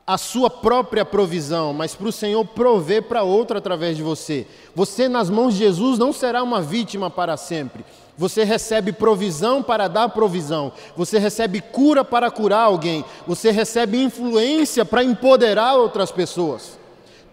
a 0.07 0.19
sua 0.19 0.51
própria 0.51 1.05
provisão, 1.05 1.73
mas 1.73 1.95
para 1.95 2.09
o 2.09 2.13
Senhor 2.13 2.45
prover 2.45 3.03
para 3.05 3.23
outro 3.23 3.57
através 3.57 3.97
de 3.97 4.03
você. 4.03 4.47
Você, 4.75 5.09
nas 5.09 5.31
mãos 5.31 5.55
de 5.55 5.61
Jesus, 5.61 5.99
não 5.99 6.13
será 6.13 6.43
uma 6.43 6.61
vítima 6.61 7.09
para 7.09 7.37
sempre. 7.37 7.85
Você 8.19 8.43
recebe 8.43 8.93
provisão 8.93 9.63
para 9.63 9.89
dar 9.89 10.09
provisão. 10.09 10.73
Você 10.97 11.19
recebe 11.19 11.61
cura 11.61 12.05
para 12.05 12.31
curar 12.31 12.65
alguém. 12.65 13.05
Você 13.27 13.51
recebe 13.51 14.03
influência 14.03 14.85
para 14.85 15.05
empoderar 15.05 15.77
outras 15.77 16.11
pessoas. 16.11 16.79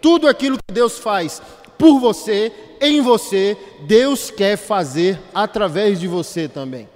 Tudo 0.00 0.28
aquilo 0.28 0.56
que 0.56 0.72
Deus 0.72 0.98
faz 0.98 1.42
por 1.76 1.98
você, 1.98 2.52
em 2.80 3.00
você, 3.00 3.56
Deus 3.82 4.30
quer 4.30 4.56
fazer 4.56 5.20
através 5.34 5.98
de 5.98 6.06
você 6.06 6.48
também. 6.48 6.88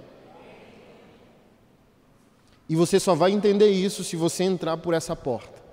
E 2.67 2.75
você 2.75 2.99
só 2.99 3.13
vai 3.13 3.31
entender 3.31 3.69
isso 3.69 4.03
se 4.03 4.15
você 4.15 4.43
entrar 4.43 4.77
por 4.77 4.93
essa 4.93 5.15
porta 5.15 5.64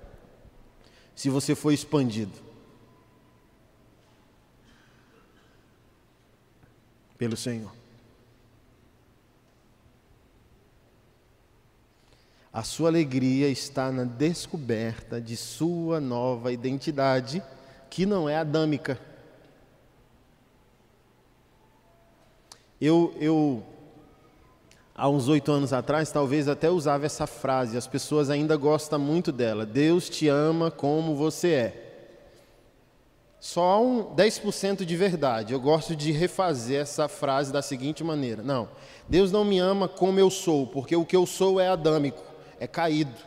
se 1.15 1.29
você 1.29 1.55
for 1.55 1.71
expandido 1.71 2.33
pelo 7.17 7.37
Senhor. 7.37 7.71
A 12.51 12.61
sua 12.61 12.89
alegria 12.89 13.49
está 13.49 13.91
na 13.91 14.03
descoberta 14.03 15.19
de 15.19 15.35
sua 15.35 15.99
nova 15.99 16.51
identidade, 16.51 17.41
que 17.89 18.05
não 18.05 18.29
é 18.29 18.37
adâmica. 18.37 18.99
Eu, 22.79 23.15
eu 23.19 23.65
há 24.95 25.09
uns 25.09 25.27
oito 25.27 25.51
anos 25.51 25.73
atrás, 25.73 26.11
talvez 26.11 26.47
até 26.47 26.69
usava 26.69 27.05
essa 27.05 27.25
frase, 27.25 27.77
as 27.77 27.87
pessoas 27.87 28.29
ainda 28.29 28.55
gostam 28.55 28.99
muito 28.99 29.31
dela. 29.31 29.65
Deus 29.65 30.09
te 30.09 30.27
ama 30.27 30.69
como 30.69 31.15
você 31.15 31.49
é. 31.49 31.79
Só 33.39 33.83
um 33.83 34.15
10% 34.15 34.85
de 34.85 34.95
verdade. 34.95 35.51
Eu 35.51 35.59
gosto 35.59 35.95
de 35.95 36.11
refazer 36.11 36.79
essa 36.81 37.09
frase 37.09 37.51
da 37.51 37.61
seguinte 37.61 38.03
maneira: 38.03 38.41
Não, 38.41 38.69
Deus 39.09 39.31
não 39.31 39.43
me 39.43 39.59
ama 39.59 39.87
como 39.87 40.19
eu 40.19 40.29
sou, 40.29 40.65
porque 40.67 40.95
o 40.95 41.05
que 41.05 41.15
eu 41.15 41.25
sou 41.25 41.59
é 41.59 41.67
adâmico, 41.67 42.23
é 42.59 42.67
caído. 42.67 43.19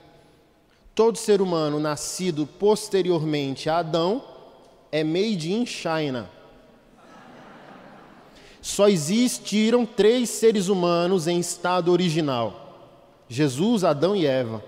Todo 0.95 1.19
ser 1.19 1.43
humano 1.43 1.79
nascido 1.79 2.47
posteriormente 2.47 3.69
a 3.69 3.79
Adão 3.79 4.25
é 4.91 5.05
made 5.05 5.53
in 5.53 5.67
China 5.67 6.31
só 8.67 8.89
existiram 8.89 9.87
três 9.87 10.29
seres 10.29 10.67
humanos 10.67 11.29
em 11.29 11.39
estado 11.39 11.93
original: 11.93 12.75
Jesus, 13.29 13.85
Adão 13.85 14.17
e 14.17 14.27
Eva. 14.27 14.61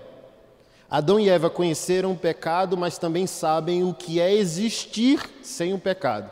Adão 0.89 1.19
e 1.19 1.27
Eva 1.27 1.49
conheceram 1.49 2.13
o 2.13 2.17
pecado, 2.17 2.77
mas 2.77 2.97
também 2.97 3.27
sabem 3.27 3.83
o 3.83 3.93
que 3.93 4.21
é 4.21 4.33
existir 4.33 5.29
sem 5.43 5.73
o 5.73 5.77
pecado. 5.77 6.31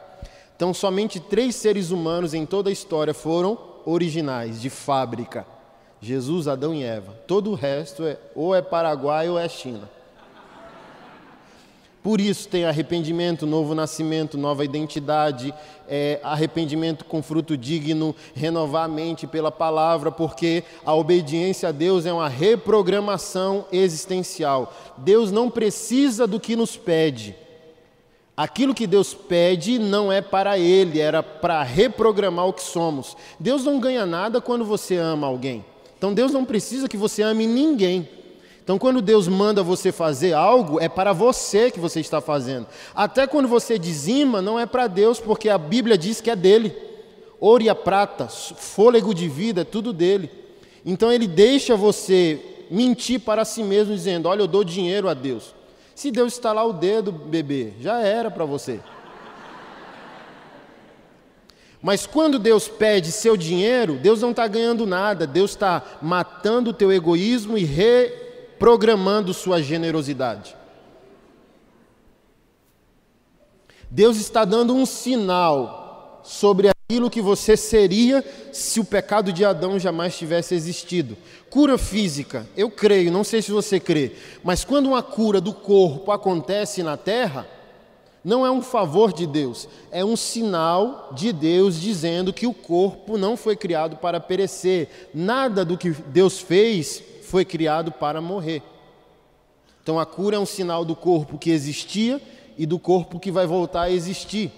Então, 0.56 0.74
somente 0.74 1.20
três 1.20 1.56
seres 1.56 1.92
humanos 1.92 2.34
em 2.34 2.46
toda 2.46 2.70
a 2.70 2.74
história 2.74 3.14
foram 3.14 3.60
originais, 3.86 4.62
de 4.62 4.70
fábrica: 4.70 5.46
Jesus, 6.00 6.48
Adão 6.48 6.74
e 6.74 6.84
Eva. 6.84 7.12
Todo 7.28 7.52
o 7.52 7.56
resto 7.56 8.06
é 8.06 8.18
ou 8.34 8.56
é 8.56 8.62
Paraguai 8.62 9.28
ou 9.28 9.38
é 9.38 9.50
China. 9.50 9.90
Por 12.08 12.22
isso 12.22 12.48
tem 12.48 12.64
arrependimento, 12.64 13.46
novo 13.46 13.76
nascimento, 13.76 14.38
nova 14.38 14.64
identidade, 14.64 15.54
é, 15.90 16.22
arrependimento 16.24 17.04
com 17.04 17.22
fruto 17.22 17.58
digno, 17.58 18.16
renovar 18.34 18.86
a 18.86 18.88
mente 18.88 19.28
pela 19.28 19.52
palavra, 19.52 20.10
porque 20.10 20.64
a 20.86 20.96
obediência 20.96 21.68
a 21.68 21.72
Deus 21.74 22.06
é 22.06 22.14
uma 22.14 22.30
reprogramação 22.30 23.66
existencial. 23.74 24.74
Deus 24.98 25.34
não 25.34 25.50
precisa 25.50 26.26
do 26.26 26.40
que 26.40 26.56
nos 26.56 26.78
pede. 26.78 27.36
Aquilo 28.38 28.74
que 28.74 28.88
Deus 28.88 29.14
pede 29.14 29.78
não 29.78 30.10
é 30.10 30.22
para 30.22 30.58
Ele, 30.58 31.02
era 31.02 31.22
para 31.22 31.62
reprogramar 31.62 32.48
o 32.48 32.54
que 32.54 32.64
somos. 32.64 33.18
Deus 33.38 33.66
não 33.66 33.82
ganha 33.82 34.06
nada 34.06 34.40
quando 34.40 34.64
você 34.64 34.96
ama 34.96 35.28
alguém. 35.28 35.66
Então 35.98 36.14
Deus 36.14 36.32
não 36.32 36.46
precisa 36.46 36.88
que 36.88 36.96
você 36.96 37.22
ame 37.22 37.46
ninguém. 37.46 38.08
Então, 38.68 38.78
quando 38.78 39.02
Deus 39.02 39.30
manda 39.30 39.64
você 39.64 39.94
fazer 39.94 40.34
algo, 40.34 40.78
é 40.78 40.90
para 40.90 41.14
você 41.14 41.72
que 41.72 41.80
você 41.80 42.02
está 42.02 42.20
fazendo. 42.20 42.68
Até 42.94 43.26
quando 43.26 43.48
você 43.48 43.80
dizima, 43.80 44.42
não 44.42 44.60
é 44.60 44.66
para 44.66 44.88
Deus, 44.88 45.22
porque 45.22 45.48
a 45.48 45.58
Bíblia 45.58 45.98
diz 45.98 46.20
que 46.20 46.30
é 46.30 46.36
dele. 46.36 46.76
Ouro 47.40 47.64
e 47.64 47.70
a 47.70 47.76
prata, 47.76 48.28
fôlego 48.28 49.14
de 49.14 49.30
vida, 49.30 49.62
é 49.62 49.64
tudo 49.64 49.94
dele. 49.94 50.30
Então, 50.86 51.10
ele 51.14 51.28
deixa 51.28 51.78
você 51.78 52.42
mentir 52.70 53.22
para 53.22 53.46
si 53.46 53.64
mesmo, 53.64 53.96
dizendo: 53.96 54.28
Olha, 54.28 54.42
eu 54.42 54.48
dou 54.48 54.66
dinheiro 54.66 55.08
a 55.08 55.14
Deus. 55.14 55.56
Se 55.96 56.12
Deus 56.12 56.34
estalar 56.34 56.68
o 56.68 56.74
dedo, 56.74 57.10
bebê, 57.10 57.72
já 57.80 58.02
era 58.02 58.30
para 58.30 58.44
você. 58.44 58.82
Mas 61.82 62.06
quando 62.06 62.38
Deus 62.38 62.68
pede 62.68 63.14
seu 63.14 63.38
dinheiro, 63.38 63.94
Deus 63.94 64.22
não 64.22 64.32
está 64.32 64.46
ganhando 64.46 64.86
nada, 64.86 65.26
Deus 65.26 65.52
está 65.52 65.82
matando 66.02 66.72
o 66.72 66.74
teu 66.74 66.92
egoísmo 66.92 67.58
e 67.58 67.64
re 67.64 68.27
programando 68.60 69.34
sua 69.34 69.62
generosidade. 69.62 70.56
Deus 73.90 74.18
está 74.18 74.44
dando 74.44 74.76
um 74.76 74.86
sinal 74.86 76.22
sobre 76.24 76.70
aquilo 76.70 77.10
que 77.10 77.22
você 77.22 77.56
seria 77.56 78.24
se 78.52 78.80
o 78.80 78.86
pecado 78.86 79.32
de 79.32 79.46
Adão 79.46 79.80
jamais 79.80 80.18
tivesse 80.18 80.54
existido. 80.56 81.18
Cura 81.50 81.78
física, 81.78 82.48
eu 82.56 82.70
creio, 82.70 83.12
não 83.12 83.24
sei 83.24 83.42
se 83.42 83.52
você 83.52 83.80
crê, 83.80 84.14
mas 84.44 84.66
quando 84.66 84.88
uma 84.88 85.02
cura 85.02 85.40
do 85.40 85.54
corpo 85.54 86.12
acontece 86.12 86.84
na 86.84 86.98
terra, 86.98 87.48
não 88.24 88.46
é 88.46 88.52
um 88.52 88.62
favor 88.62 89.14
de 89.14 89.26
Deus, 89.26 89.70
é 89.90 90.04
um 90.04 90.18
sinal 90.18 91.14
de 91.14 91.32
Deus 91.32 91.80
dizendo 91.80 92.34
que 92.34 92.46
o 92.46 92.54
corpo 92.54 93.18
não 93.18 93.38
foi 93.38 93.56
criado 93.56 93.96
para 93.96 94.20
perecer. 94.20 94.90
Nada 95.14 95.64
do 95.64 95.78
que 95.78 95.92
Deus 95.92 96.40
fez 96.40 97.02
foi 97.28 97.44
criado 97.44 97.92
para 97.92 98.22
morrer. 98.22 98.64
Então 99.84 100.00
a 100.00 100.06
cura 100.06 100.38
é 100.38 100.40
um 100.40 100.46
sinal 100.46 100.86
do 100.86 100.96
corpo 100.96 101.38
que 101.38 101.52
existia 101.52 102.22
e 102.58 102.66
do 102.66 102.80
corpo 102.80 103.20
que 103.20 103.32
vai 103.32 103.46
voltar 103.46 103.84
a 103.84 103.92
existir. 103.92 104.52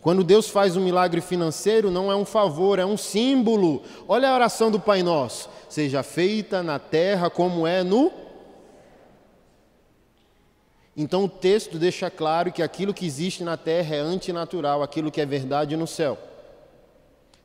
Quando 0.00 0.24
Deus 0.24 0.48
faz 0.48 0.76
um 0.76 0.80
milagre 0.80 1.20
financeiro, 1.20 1.90
não 1.90 2.10
é 2.10 2.16
um 2.16 2.24
favor, 2.24 2.78
é 2.78 2.86
um 2.86 2.96
símbolo. 2.96 3.82
Olha 4.08 4.30
a 4.30 4.34
oração 4.34 4.70
do 4.70 4.80
Pai 4.80 5.02
Nosso: 5.02 5.50
seja 5.68 6.02
feita 6.02 6.62
na 6.62 6.78
terra 6.78 7.28
como 7.28 7.66
é 7.66 7.82
no. 7.82 8.10
Então 10.96 11.24
o 11.24 11.28
texto 11.28 11.78
deixa 11.78 12.08
claro 12.08 12.50
que 12.50 12.62
aquilo 12.62 12.94
que 12.94 13.04
existe 13.04 13.44
na 13.44 13.58
terra 13.58 13.94
é 13.94 14.00
antinatural, 14.00 14.82
aquilo 14.82 15.10
que 15.10 15.20
é 15.20 15.26
verdade 15.26 15.76
no 15.76 15.86
céu. 15.86 16.16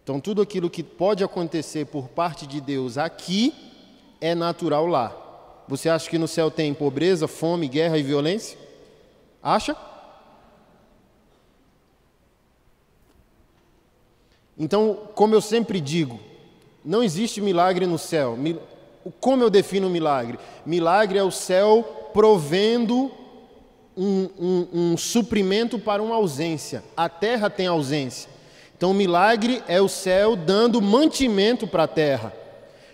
Então 0.01 0.21
tudo 0.21 0.41
aquilo 0.41 0.69
que 0.69 0.81
pode 0.81 1.25
acontecer 1.25 1.87
por 1.87 2.07
parte 2.07 2.47
de 2.47 2.61
Deus 2.61 2.97
aqui 2.97 3.70
é 4.21 4.35
natural 4.35 4.85
lá. 4.85 5.17
Você 5.67 5.89
acha 5.89 6.09
que 6.09 6.17
no 6.17 6.27
céu 6.27 6.51
tem 6.51 6.73
pobreza, 6.73 7.27
fome, 7.27 7.67
guerra 7.67 7.97
e 7.97 8.03
violência? 8.03 8.57
Acha? 9.41 9.75
Então, 14.57 14.99
como 15.15 15.33
eu 15.33 15.41
sempre 15.41 15.81
digo, 15.81 16.19
não 16.85 17.01
existe 17.01 17.41
milagre 17.41 17.87
no 17.87 17.97
céu. 17.97 18.37
Como 19.19 19.43
eu 19.43 19.49
defino 19.49 19.89
milagre? 19.89 20.37
Milagre 20.65 21.17
é 21.17 21.23
o 21.23 21.31
céu 21.31 22.09
provendo 22.13 23.11
um, 23.97 24.29
um, 24.37 24.67
um 24.73 24.97
suprimento 24.97 25.79
para 25.79 26.03
uma 26.03 26.15
ausência. 26.15 26.83
A 26.95 27.09
terra 27.09 27.49
tem 27.49 27.65
ausência. 27.65 28.29
Então, 28.77 28.93
milagre 28.93 29.63
é 29.67 29.81
o 29.81 29.87
céu 29.87 30.35
dando 30.35 30.81
mantimento 30.81 31.65
para 31.65 31.83
a 31.83 31.87
terra. 31.87 32.40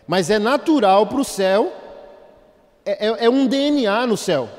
Mas 0.07 0.29
é 0.29 0.39
natural 0.39 1.07
para 1.07 1.19
o 1.19 1.25
céu, 1.25 1.73
é, 2.85 3.07
é, 3.07 3.25
é 3.25 3.29
um 3.29 3.45
DNA 3.45 4.07
no 4.07 4.15
céu. 4.15 4.49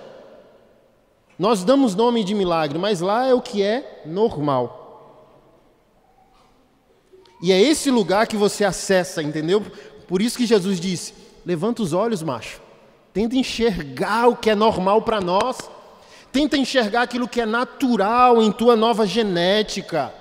Nós 1.39 1.65
damos 1.65 1.95
nome 1.95 2.23
de 2.23 2.35
milagre, 2.35 2.79
mas 2.79 3.01
lá 3.01 3.27
é 3.27 3.33
o 3.33 3.41
que 3.41 3.63
é 3.63 4.03
normal. 4.05 4.79
E 7.41 7.53
é 7.53 7.61
esse 7.61 7.91
lugar 7.91 8.27
que 8.27 8.37
você 8.37 8.65
acessa, 8.65 9.23
entendeu? 9.23 9.65
Por 10.07 10.21
isso 10.21 10.37
que 10.37 10.45
Jesus 10.45 10.81
disse: 10.81 11.15
levanta 11.47 11.83
os 11.83 11.93
olhos, 11.93 12.23
macho. 12.23 12.61
Tenta 13.13 13.37
enxergar 13.37 14.29
o 14.29 14.37
que 14.37 14.51
é 14.51 14.55
normal 14.55 15.03
para 15.03 15.21
nós. 15.21 15.71
Tenta 16.31 16.59
enxergar 16.59 17.03
aquilo 17.03 17.29
que 17.29 17.41
é 17.41 17.47
natural 17.47 18.43
em 18.43 18.53
tua 18.53 18.77
nova 18.77 19.07
genética. 19.07 20.13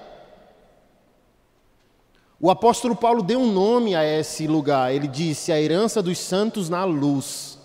O 2.39 2.51
apóstolo 2.51 2.95
Paulo 2.95 3.23
deu 3.23 3.39
um 3.39 3.51
nome 3.51 3.95
a 3.95 4.03
esse 4.03 4.45
lugar. 4.47 4.93
Ele 4.93 5.07
disse: 5.07 5.51
a 5.51 5.59
herança 5.59 6.01
dos 6.01 6.17
santos 6.19 6.69
na 6.69 6.83
luz. 6.83 7.57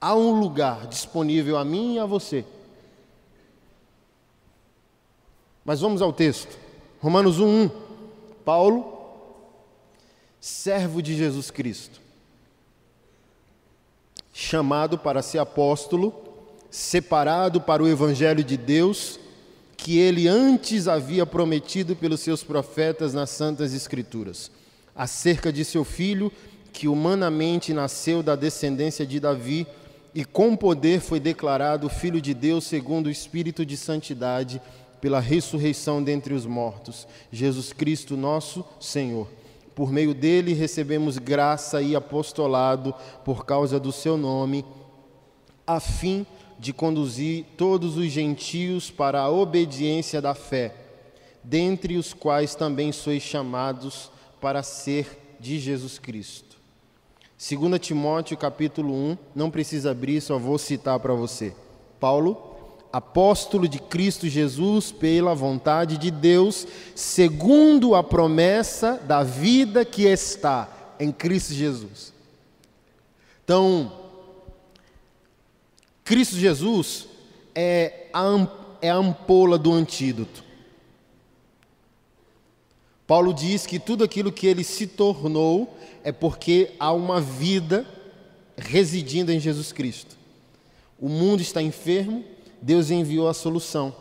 Há 0.00 0.14
um 0.14 0.38
lugar 0.38 0.86
disponível 0.86 1.56
a 1.56 1.64
mim 1.64 1.94
e 1.94 1.98
a 1.98 2.06
você. 2.06 2.44
Mas 5.64 5.80
vamos 5.80 6.02
ao 6.02 6.12
texto. 6.12 6.58
Romanos 7.00 7.40
1:1. 7.40 7.70
Paulo, 8.44 8.98
servo 10.40 11.02
de 11.02 11.14
Jesus 11.14 11.50
Cristo, 11.50 12.00
chamado 14.32 14.96
para 14.96 15.20
ser 15.20 15.38
apóstolo, 15.38 16.14
separado 16.70 17.60
para 17.60 17.82
o 17.82 17.88
evangelho 17.88 18.42
de 18.42 18.56
Deus, 18.56 19.20
que 19.78 19.96
ele 19.96 20.26
antes 20.26 20.88
havia 20.88 21.24
prometido 21.24 21.94
pelos 21.94 22.20
seus 22.20 22.42
profetas 22.42 23.14
nas 23.14 23.30
Santas 23.30 23.72
Escrituras, 23.72 24.50
acerca 24.94 25.52
de 25.52 25.64
seu 25.64 25.84
filho, 25.84 26.32
que 26.72 26.88
humanamente 26.88 27.72
nasceu 27.72 28.20
da 28.20 28.34
descendência 28.34 29.06
de 29.06 29.20
Davi 29.20 29.66
e 30.12 30.24
com 30.24 30.56
poder 30.56 31.00
foi 31.00 31.20
declarado 31.20 31.88
Filho 31.88 32.20
de 32.20 32.34
Deus 32.34 32.64
segundo 32.64 33.06
o 33.06 33.10
Espírito 33.10 33.64
de 33.64 33.76
Santidade, 33.76 34.60
pela 35.00 35.20
ressurreição 35.20 36.02
dentre 36.02 36.34
os 36.34 36.44
mortos, 36.44 37.06
Jesus 37.30 37.72
Cristo, 37.72 38.16
nosso 38.16 38.64
Senhor. 38.80 39.28
Por 39.76 39.92
meio 39.92 40.12
dele 40.12 40.54
recebemos 40.54 41.18
graça 41.18 41.80
e 41.80 41.94
apostolado 41.94 42.92
por 43.24 43.46
causa 43.46 43.78
do 43.78 43.92
seu 43.92 44.16
nome, 44.16 44.64
a 45.64 45.78
fim 45.78 46.22
de 46.22 46.37
de 46.58 46.72
conduzir 46.72 47.44
todos 47.56 47.96
os 47.96 48.06
gentios 48.06 48.90
para 48.90 49.20
a 49.20 49.30
obediência 49.30 50.20
da 50.20 50.34
fé, 50.34 50.74
dentre 51.42 51.96
os 51.96 52.12
quais 52.12 52.54
também 52.54 52.90
sois 52.92 53.22
chamados 53.22 54.10
para 54.40 54.62
ser 54.62 55.36
de 55.38 55.58
Jesus 55.58 55.98
Cristo. 55.98 56.56
2 57.38 57.78
Timóteo 57.80 58.36
capítulo 58.36 58.92
1, 58.92 59.18
não 59.34 59.50
precisa 59.50 59.92
abrir, 59.92 60.20
só 60.20 60.36
vou 60.38 60.58
citar 60.58 60.98
para 60.98 61.14
você. 61.14 61.54
Paulo, 62.00 62.36
apóstolo 62.92 63.68
de 63.68 63.78
Cristo 63.78 64.26
Jesus 64.26 64.90
pela 64.90 65.34
vontade 65.34 65.96
de 65.96 66.10
Deus, 66.10 66.66
segundo 66.94 67.94
a 67.94 68.02
promessa 68.02 69.00
da 69.06 69.22
vida 69.22 69.84
que 69.84 70.02
está 70.02 70.68
em 70.98 71.12
Cristo 71.12 71.54
Jesus. 71.54 72.12
Então, 73.44 73.92
Cristo 76.08 76.36
Jesus 76.36 77.06
é 77.54 78.06
a, 78.14 78.48
é 78.80 78.88
a 78.88 78.96
ampola 78.96 79.58
do 79.58 79.74
antídoto. 79.74 80.42
Paulo 83.06 83.34
diz 83.34 83.66
que 83.66 83.78
tudo 83.78 84.04
aquilo 84.04 84.32
que 84.32 84.46
ele 84.46 84.64
se 84.64 84.86
tornou 84.86 85.76
é 86.02 86.10
porque 86.10 86.70
há 86.80 86.94
uma 86.94 87.20
vida 87.20 87.86
residindo 88.56 89.30
em 89.30 89.38
Jesus 89.38 89.70
Cristo. 89.70 90.16
O 90.98 91.10
mundo 91.10 91.42
está 91.42 91.60
enfermo, 91.60 92.24
Deus 92.62 92.90
enviou 92.90 93.28
a 93.28 93.34
solução, 93.34 93.94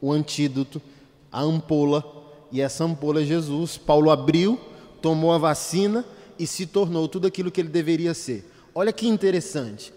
o 0.00 0.10
antídoto, 0.10 0.82
a 1.30 1.42
ampola, 1.42 2.04
e 2.50 2.60
essa 2.60 2.82
ampola 2.82 3.22
é 3.22 3.24
Jesus. 3.24 3.78
Paulo 3.78 4.10
abriu, 4.10 4.58
tomou 5.00 5.32
a 5.32 5.38
vacina 5.38 6.04
e 6.36 6.44
se 6.44 6.66
tornou 6.66 7.06
tudo 7.06 7.28
aquilo 7.28 7.52
que 7.52 7.60
ele 7.60 7.68
deveria 7.68 8.14
ser. 8.14 8.50
Olha 8.74 8.92
que 8.92 9.06
interessante. 9.06 9.94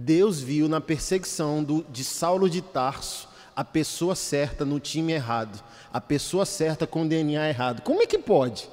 Deus 0.00 0.40
viu 0.40 0.68
na 0.68 0.80
perseguição 0.80 1.64
do, 1.64 1.84
de 1.90 2.04
Saulo 2.04 2.48
de 2.48 2.62
Tarso 2.62 3.28
a 3.56 3.64
pessoa 3.64 4.14
certa 4.14 4.64
no 4.64 4.78
time 4.78 5.12
errado, 5.12 5.60
a 5.92 6.00
pessoa 6.00 6.46
certa 6.46 6.86
com 6.86 7.02
o 7.02 7.08
DNA 7.08 7.48
errado. 7.48 7.82
Como 7.82 8.00
é 8.00 8.06
que 8.06 8.16
pode? 8.16 8.70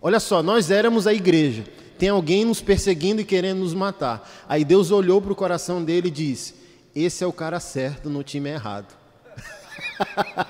Olha 0.00 0.18
só, 0.18 0.42
nós 0.42 0.68
éramos 0.68 1.06
a 1.06 1.14
igreja, 1.14 1.64
tem 1.96 2.08
alguém 2.08 2.44
nos 2.44 2.60
perseguindo 2.60 3.20
e 3.20 3.24
querendo 3.24 3.60
nos 3.60 3.72
matar. 3.72 4.28
Aí 4.48 4.64
Deus 4.64 4.90
olhou 4.90 5.22
para 5.22 5.32
o 5.32 5.36
coração 5.36 5.84
dele 5.84 6.08
e 6.08 6.10
disse: 6.10 6.56
Esse 6.92 7.22
é 7.22 7.26
o 7.26 7.32
cara 7.32 7.60
certo 7.60 8.10
no 8.10 8.24
time 8.24 8.50
errado. 8.50 8.92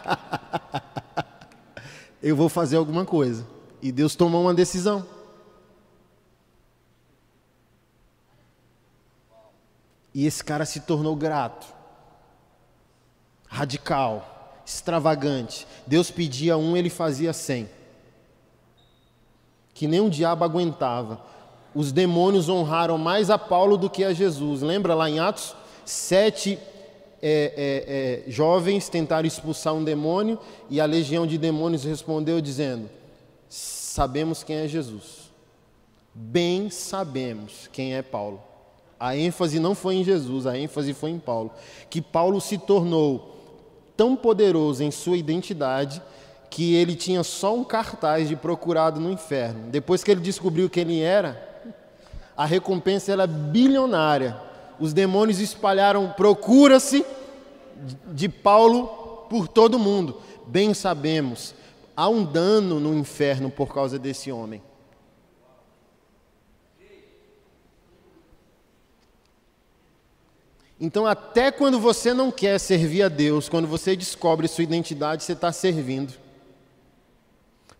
Eu 2.23 2.35
vou 2.35 2.49
fazer 2.49 2.79
alguma 2.79 3.05
coisa. 3.05 3.47
E 3.83 3.93
Deus 3.93 4.15
tomou 4.15 4.41
uma 4.41 4.55
decisão. 4.55 5.07
E 10.15 10.27
esse 10.27 10.43
cara 10.45 10.65
se 10.65 10.81
tornou 10.81 11.17
grato 11.17 11.83
radical, 13.53 14.63
extravagante. 14.65 15.67
Deus 15.87 16.11
pedia 16.11 16.57
um, 16.57 16.75
ele 16.75 16.89
fazia 16.89 17.35
cem. 17.35 17.69
Que 19.75 19.87
nem 19.87 20.01
um 20.01 20.09
diabo 20.09 20.43
aguentava. 20.43 21.21
Os 21.75 21.93
demônios 21.93 22.49
honraram 22.49 22.97
mais 22.97 23.29
a 23.29 23.37
Paulo 23.37 23.77
do 23.77 23.91
que 23.91 24.05
a 24.05 24.15
Jesus. 24.15 24.63
Lembra 24.63 24.95
lá 24.95 25.09
em 25.09 25.21
Atos? 25.21 25.55
Sete 25.85 26.59
é, 27.21 28.23
é, 28.27 28.27
é, 28.27 28.31
jovens 28.31 28.89
tentaram 28.89 29.27
expulsar 29.27 29.75
um 29.75 29.85
demônio 29.85 30.39
e 30.71 30.81
a 30.81 30.87
legião 30.87 31.27
de 31.27 31.37
demônios 31.37 31.85
respondeu 31.85 32.41
dizendo: 32.41 32.89
Sabemos 33.51 34.43
quem 34.43 34.57
é 34.57 34.69
Jesus. 34.69 35.31
Bem 36.15 36.71
sabemos 36.71 37.69
quem 37.71 37.95
é 37.95 38.03
Paulo. 38.03 38.43
A 39.03 39.17
ênfase 39.17 39.59
não 39.59 39.75
foi 39.75 39.97
em 39.97 40.05
Jesus, 40.05 40.47
a 40.47 40.57
ênfase 40.57 40.95
foi 40.95 41.11
em 41.11 41.19
Paulo. 41.19 41.51
Que 41.91 42.01
Paulo 42.01 42.41
se 42.41 42.57
tornou 42.57 43.35
tão 43.97 44.15
poderoso 44.15 44.85
em 44.85 44.93
sua 44.93 45.17
identidade 45.17 46.01
que 46.49 46.77
ele 46.77 46.95
tinha 46.95 47.25
só 47.25 47.53
um 47.53 47.65
cartaz 47.65 48.29
de 48.29 48.37
procurado 48.37 49.01
no 49.01 49.11
inferno. 49.11 49.71
Depois 49.73 50.05
que 50.05 50.11
ele 50.13 50.21
descobriu 50.21 50.71
quem 50.71 50.83
ele 50.83 51.01
era, 51.01 51.65
a 52.37 52.47
recompensa 52.47 53.11
era 53.11 53.27
bilionária. 53.27 54.41
Os 54.79 54.93
demônios 54.93 55.41
espalharam 55.41 56.15
procura-se 56.17 57.05
de 58.07 58.29
Paulo 58.29 58.87
por 59.29 59.49
todo 59.49 59.81
mundo. 59.81 60.19
Bem 60.47 60.73
sabemos, 60.75 61.57
há 61.97 62.09
um 62.09 62.23
dano 62.23 62.79
no 62.79 62.95
inferno 62.95 63.51
por 63.51 63.75
causa 63.75 63.99
desse 63.99 64.31
homem. 64.31 64.63
Então, 70.85 71.07
até 71.07 71.53
quando 71.53 71.79
você 71.79 72.13
não 72.13 72.33
quer 72.33 72.59
servir 72.59 73.05
a 73.05 73.09
Deus, 73.09 73.49
quando 73.49 73.69
você 73.69 73.95
descobre 73.95 74.49
sua 74.49 74.65
identidade, 74.65 75.23
você 75.23 75.33
está 75.33 75.53
servindo. 75.53 76.13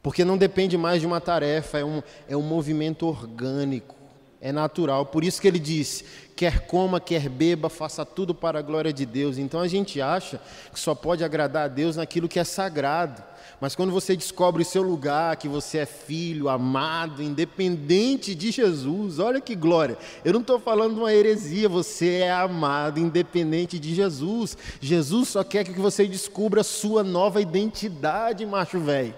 Porque 0.01 0.25
não 0.25 0.39
depende 0.39 0.79
mais 0.79 1.01
de 1.01 1.07
uma 1.09 1.21
tarefa, 1.21 1.81
é 1.81 1.85
um, 1.85 2.01
é 2.29 2.37
um 2.37 2.43
movimento 2.43 3.05
orgânico, 3.05 3.97
é 4.43 4.51
natural. 4.51 5.07
Por 5.07 5.23
isso 5.23 5.41
que 5.41 5.47
ele 5.47 5.61
diz: 5.61 6.05
quer 6.35 6.67
coma, 6.67 7.01
quer 7.01 7.29
beba, 7.29 7.71
faça 7.71 8.05
tudo 8.05 8.35
para 8.35 8.59
a 8.59 8.63
glória 8.63 8.93
de 8.93 9.07
Deus. 9.07 9.39
Então 9.39 9.61
a 9.61 9.69
gente 9.69 10.01
acha 10.01 10.41
que 10.73 10.81
só 10.81 10.95
pode 10.95 11.23
agradar 11.23 11.67
a 11.67 11.69
Deus 11.69 11.95
naquilo 11.95 12.29
que 12.29 12.41
é 12.41 12.45
sagrado. 12.45 13.23
Mas 13.61 13.77
quando 13.77 13.93
você 13.93 14.17
descobre 14.17 14.63
o 14.63 14.65
seu 14.65 14.83
lugar, 14.83 15.37
que 15.37 15.47
você 15.47 15.79
é 15.79 15.87
filho, 15.87 16.49
amado, 16.49 17.23
independente 17.23 18.35
de 18.35 18.51
Jesus, 18.51 19.21
olha 19.21 19.41
que 19.41 19.55
glória. 19.55 19.97
Eu 20.25 20.33
não 20.33 20.41
estou 20.41 20.59
falando 20.59 20.99
uma 20.99 21.15
heresia, 21.15 21.69
você 21.69 22.17
é 22.17 22.33
amado, 22.33 22.99
independente 22.99 23.79
de 23.79 23.95
Jesus. 23.95 24.59
Jesus 24.81 25.29
só 25.29 25.45
quer 25.45 25.63
que 25.63 25.79
você 25.79 26.09
descubra 26.09 26.63
a 26.63 26.65
sua 26.65 27.05
nova 27.05 27.41
identidade, 27.41 28.45
macho 28.45 28.81
velho 28.81 29.15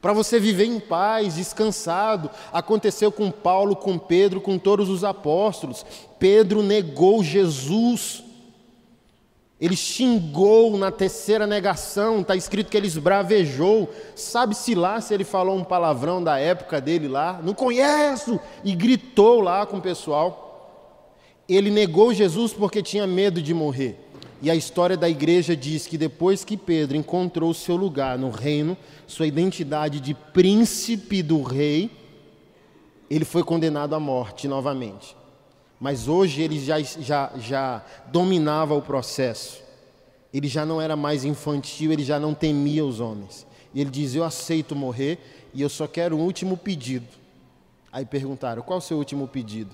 para 0.00 0.12
você 0.12 0.40
viver 0.40 0.64
em 0.64 0.80
paz, 0.80 1.34
descansado. 1.34 2.30
Aconteceu 2.52 3.12
com 3.12 3.30
Paulo, 3.30 3.76
com 3.76 3.98
Pedro, 3.98 4.40
com 4.40 4.58
todos 4.58 4.88
os 4.88 5.04
apóstolos. 5.04 5.84
Pedro 6.18 6.62
negou 6.62 7.22
Jesus. 7.22 8.24
Ele 9.60 9.76
xingou 9.76 10.78
na 10.78 10.90
terceira 10.90 11.46
negação, 11.46 12.20
está 12.20 12.34
escrito 12.34 12.70
que 12.70 12.76
ele 12.78 12.86
esbravejou. 12.86 13.90
Sabe-se 14.16 14.74
lá 14.74 15.02
se 15.02 15.12
ele 15.12 15.24
falou 15.24 15.54
um 15.54 15.64
palavrão 15.64 16.24
da 16.24 16.38
época 16.38 16.80
dele 16.80 17.06
lá? 17.06 17.38
Não 17.42 17.52
conheço! 17.52 18.40
E 18.64 18.74
gritou 18.74 19.40
lá 19.40 19.66
com 19.66 19.76
o 19.76 19.82
pessoal. 19.82 20.46
Ele 21.46 21.70
negou 21.70 22.14
Jesus 22.14 22.54
porque 22.54 22.82
tinha 22.82 23.06
medo 23.06 23.42
de 23.42 23.52
morrer. 23.52 24.09
E 24.42 24.50
a 24.50 24.54
história 24.54 24.96
da 24.96 25.08
igreja 25.08 25.54
diz 25.54 25.86
que 25.86 25.98
depois 25.98 26.44
que 26.44 26.56
Pedro 26.56 26.96
encontrou 26.96 27.52
seu 27.52 27.76
lugar 27.76 28.18
no 28.18 28.30
reino, 28.30 28.76
sua 29.06 29.26
identidade 29.26 30.00
de 30.00 30.14
príncipe 30.14 31.22
do 31.22 31.42
rei, 31.42 31.90
ele 33.10 33.24
foi 33.24 33.42
condenado 33.42 33.94
à 33.94 34.00
morte 34.00 34.48
novamente. 34.48 35.14
Mas 35.78 36.08
hoje 36.08 36.42
ele 36.42 36.58
já, 36.58 36.80
já, 36.80 37.32
já 37.36 37.84
dominava 38.10 38.74
o 38.74 38.80
processo. 38.80 39.62
Ele 40.32 40.48
já 40.48 40.64
não 40.64 40.80
era 40.80 40.96
mais 40.96 41.24
infantil, 41.24 41.92
ele 41.92 42.04
já 42.04 42.18
não 42.18 42.32
temia 42.32 42.84
os 42.84 43.00
homens. 43.00 43.46
E 43.74 43.80
ele 43.80 43.90
diz: 43.90 44.14
Eu 44.14 44.24
aceito 44.24 44.76
morrer 44.76 45.18
e 45.52 45.60
eu 45.60 45.68
só 45.68 45.86
quero 45.86 46.16
um 46.16 46.20
último 46.20 46.56
pedido. 46.56 47.08
Aí 47.92 48.06
perguntaram: 48.06 48.62
Qual 48.62 48.78
o 48.78 48.82
seu 48.82 48.96
último 48.96 49.26
pedido? 49.26 49.70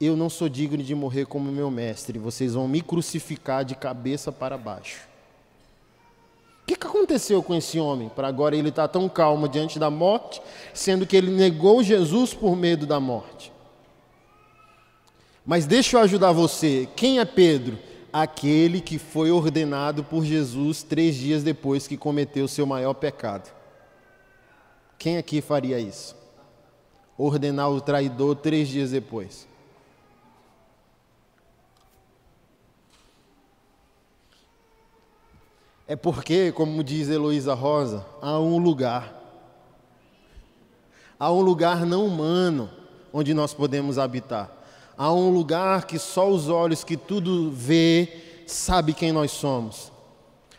Eu 0.00 0.16
não 0.16 0.30
sou 0.30 0.48
digno 0.48 0.82
de 0.82 0.94
morrer 0.94 1.26
como 1.26 1.50
meu 1.50 1.70
mestre, 1.70 2.18
vocês 2.18 2.54
vão 2.54 2.68
me 2.68 2.80
crucificar 2.80 3.64
de 3.64 3.74
cabeça 3.74 4.30
para 4.30 4.56
baixo. 4.56 5.08
O 6.62 6.66
que, 6.68 6.76
que 6.76 6.86
aconteceu 6.86 7.42
com 7.42 7.54
esse 7.54 7.80
homem 7.80 8.08
para 8.08 8.28
agora 8.28 8.54
ele 8.54 8.68
estar 8.68 8.86
tá 8.86 8.92
tão 8.92 9.08
calmo 9.08 9.48
diante 9.48 9.78
da 9.78 9.90
morte, 9.90 10.40
sendo 10.72 11.06
que 11.06 11.16
ele 11.16 11.30
negou 11.30 11.82
Jesus 11.82 12.32
por 12.32 12.54
medo 12.54 12.86
da 12.86 13.00
morte? 13.00 13.50
Mas 15.44 15.66
deixa 15.66 15.96
eu 15.96 16.02
ajudar 16.02 16.30
você. 16.30 16.86
Quem 16.94 17.20
é 17.20 17.24
Pedro? 17.24 17.78
Aquele 18.12 18.82
que 18.82 18.98
foi 18.98 19.30
ordenado 19.30 20.04
por 20.04 20.24
Jesus 20.24 20.82
três 20.82 21.16
dias 21.16 21.42
depois 21.42 21.88
que 21.88 21.96
cometeu 21.96 22.44
o 22.44 22.48
seu 22.48 22.66
maior 22.66 22.92
pecado. 22.92 23.50
Quem 24.98 25.16
aqui 25.16 25.40
faria 25.40 25.80
isso? 25.80 26.14
Ordenar 27.16 27.70
o 27.70 27.80
traidor 27.80 28.36
três 28.36 28.68
dias 28.68 28.90
depois. 28.90 29.48
É 35.88 35.96
porque, 35.96 36.52
como 36.52 36.84
diz 36.84 37.08
Heloísa 37.08 37.54
Rosa, 37.54 38.04
há 38.22 38.38
um 38.38 38.58
lugar. 38.58 39.14
Há 41.18 41.32
um 41.32 41.40
lugar 41.40 41.84
não 41.84 42.06
humano 42.06 42.70
onde 43.12 43.34
nós 43.34 43.52
podemos 43.52 43.98
habitar 43.98 44.58
a 44.98 45.12
um 45.12 45.30
lugar 45.30 45.86
que 45.86 45.96
só 45.96 46.28
os 46.28 46.48
olhos 46.48 46.82
que 46.82 46.96
tudo 46.96 47.52
vê 47.52 48.08
sabe 48.48 48.92
quem 48.92 49.12
nós 49.12 49.30
somos. 49.30 49.92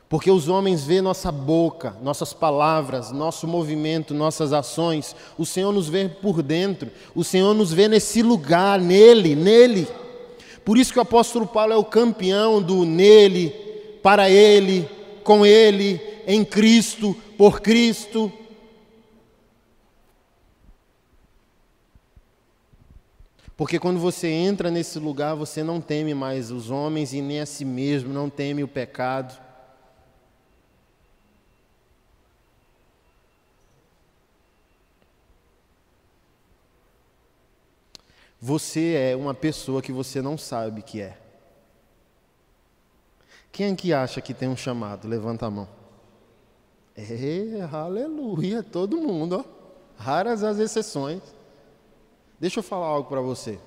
Porque 0.08 0.32
os 0.32 0.48
homens 0.48 0.86
vê 0.86 1.02
nossa 1.02 1.32
boca, 1.32 1.96
nossas 2.02 2.34
palavras, 2.34 3.12
nosso 3.12 3.46
movimento, 3.46 4.14
nossas 4.14 4.54
ações. 4.54 5.16
O 5.38 5.46
Senhor 5.46 5.72
nos 5.74 5.90
vê 5.90 6.08
por 6.08 6.42
dentro. 6.42 6.90
O 7.14 7.24
Senhor 7.24 7.54
nos 7.54 7.72
vê 7.72 7.88
nesse 7.88 8.24
lugar, 8.24 8.80
nele, 8.80 9.36
nele. 9.36 9.88
Por 10.64 10.78
isso 10.78 10.94
que 10.94 11.00
o 11.00 11.04
apóstolo 11.04 11.46
Paulo 11.46 11.74
é 11.74 11.78
o 11.78 11.84
campeão 11.84 12.62
do 12.62 12.86
nele, 12.86 13.50
para 14.02 14.30
ele, 14.30 14.90
com 15.30 15.46
ele, 15.46 16.02
em 16.26 16.44
Cristo, 16.44 17.14
por 17.38 17.62
Cristo. 17.62 18.34
Porque 23.56 23.78
quando 23.78 24.00
você 24.00 24.28
entra 24.28 24.72
nesse 24.72 24.98
lugar, 24.98 25.36
você 25.36 25.62
não 25.62 25.80
teme 25.80 26.16
mais 26.16 26.50
os 26.50 26.72
homens 26.72 27.14
e 27.14 27.22
nem 27.22 27.42
a 27.42 27.46
si 27.46 27.64
mesmo, 27.64 28.12
não 28.12 28.28
teme 28.28 28.64
o 28.64 28.68
pecado. 28.68 29.40
Você 38.42 38.96
é 38.96 39.16
uma 39.16 39.36
pessoa 39.36 39.80
que 39.80 39.92
você 39.92 40.24
não 40.24 40.40
sabe 40.40 40.82
que 40.82 41.00
é. 41.00 41.29
Quem 43.60 43.76
que 43.76 43.92
acha 43.92 44.22
que 44.22 44.34
tem 44.34 44.48
um 44.48 44.56
chamado? 44.56 45.06
Levanta 45.06 45.46
a 45.46 45.52
mão. 45.52 45.68
É, 46.96 47.68
aleluia, 47.70 48.64
todo 48.64 49.02
mundo, 49.02 49.44
ó. 49.46 50.02
Raras 50.02 50.46
as 50.46 50.60
exceções. 50.60 51.22
Deixa 52.40 52.60
eu 52.60 52.64
falar 52.64 52.86
algo 52.86 53.10
para 53.10 53.20
você. 53.20 53.60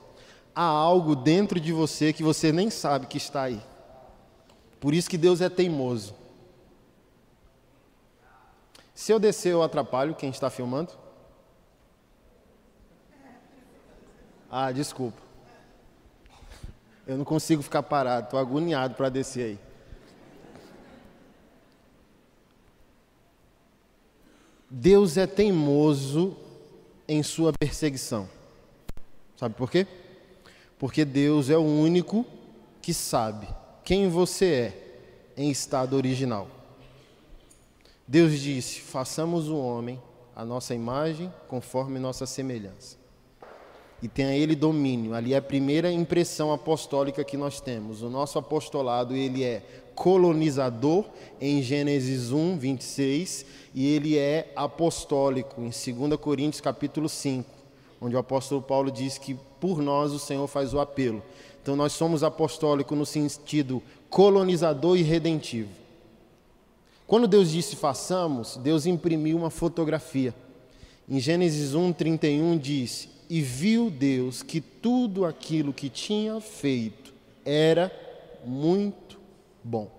Há 0.55 0.63
algo 0.63 1.15
dentro 1.15 1.61
de 1.61 1.75
você 1.75 2.11
que 2.11 2.23
você 2.23 2.51
nem 2.51 2.71
sabe 2.71 3.07
que 3.07 3.19
está 3.19 3.43
aí. 3.43 3.63
Por 4.81 4.95
isso 4.95 5.11
que 5.11 5.19
Deus 5.19 5.43
é 5.43 5.51
teimoso. 5.51 6.15
Se 8.95 9.13
eu 9.13 9.19
descer, 9.19 9.53
eu 9.53 9.63
atrapalho 9.63 10.15
quem 10.15 10.31
está 10.31 10.49
filmando? 10.49 10.95
Ah, 14.51 14.73
desculpa. 14.73 15.21
Eu 17.07 17.19
não 17.19 17.27
consigo 17.27 17.63
ficar 17.63 17.83
parado, 17.83 18.25
estou 18.25 18.41
agoniado 18.41 18.95
para 18.95 19.11
descer 19.11 19.45
aí. 19.45 19.72
Deus 24.75 25.19
é 25.19 25.27
teimoso 25.27 26.35
em 27.07 27.23
sua 27.23 27.53
perseguição. 27.53 28.27
Sabe 29.37 29.55
por 29.55 29.71
quê? 29.71 29.87
Porque 30.79 31.05
Deus 31.05 31.51
é 31.51 31.59
o 31.59 31.61
único 31.61 32.25
que 32.81 32.95
sabe 32.95 33.47
quem 33.85 34.09
você 34.09 34.47
é 34.47 34.73
em 35.37 35.51
estado 35.51 35.95
original. 35.95 36.49
Deus 38.09 38.41
disse: 38.41 38.81
façamos 38.81 39.51
o 39.51 39.59
homem 39.59 40.01
a 40.35 40.43
nossa 40.43 40.75
imagem, 40.75 41.31
conforme 41.49 41.99
nossa 41.99 42.25
semelhança. 42.25 42.97
E 44.01 44.09
tenha 44.09 44.35
ele 44.35 44.57
domínio. 44.57 45.13
Ali 45.13 45.35
é 45.35 45.37
a 45.37 45.43
primeira 45.43 45.93
impressão 45.93 46.51
apostólica 46.51 47.23
que 47.23 47.37
nós 47.37 47.61
temos. 47.61 48.01
O 48.01 48.09
nosso 48.09 48.39
apostolado, 48.39 49.15
ele 49.15 49.45
é 49.45 49.82
colonizador 49.95 51.05
em 51.41 51.63
Gênesis 51.63 52.31
1, 52.33 52.59
26, 52.59 53.47
e 53.75 53.87
ele 53.87 54.19
é 54.19 54.53
apostólico 54.55 55.61
em 55.61 55.71
2 55.71 56.21
Coríntios 56.21 56.61
capítulo 56.61 57.09
5, 57.09 57.49
onde 58.01 58.17
o 58.17 58.19
apóstolo 58.19 58.61
Paulo 58.61 58.91
diz 58.91 59.19
que 59.19 59.37
por 59.61 59.81
nós 59.81 60.13
o 60.13 60.19
Senhor 60.19 60.47
faz 60.47 60.75
o 60.75 60.81
apelo. 60.81 61.23
Então 61.63 61.77
nós 61.77 61.93
somos 61.93 62.25
apostólico 62.25 62.97
no 62.97 63.07
sentido 63.07 63.83
colonizador 64.11 64.97
e 64.97 65.03
redentivo. 65.03 65.71
Quando 67.07 67.29
Deus 67.29 67.51
disse 67.51 67.77
façamos, 67.77 68.57
Deus 68.57 68.87
imprimiu 68.87 69.37
uma 69.37 69.51
fotografia. 69.51 70.35
Em 71.09 71.21
Gênesis 71.21 71.75
1, 71.75 71.93
31 71.93 72.59
diz: 72.59 73.09
E 73.29 73.41
viu 73.41 73.91
Deus 73.91 74.43
que 74.43 74.61
tudo 74.61 75.25
aquilo 75.25 75.73
que 75.73 75.89
tinha 75.89 76.41
feito 76.41 77.13
era 77.45 77.93
muito 78.45 79.19
bom. 79.62 79.90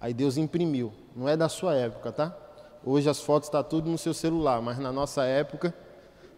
Aí 0.00 0.12
Deus 0.12 0.36
imprimiu 0.36 0.92
não 1.14 1.28
é 1.28 1.36
da 1.36 1.48
sua 1.48 1.74
época, 1.74 2.10
tá? 2.10 2.36
Hoje 2.84 3.08
as 3.08 3.20
fotos 3.20 3.48
estão 3.48 3.62
tá 3.62 3.68
tudo 3.68 3.88
no 3.90 3.98
seu 3.98 4.12
celular, 4.12 4.60
mas 4.60 4.78
na 4.78 4.90
nossa 4.90 5.24
época, 5.24 5.74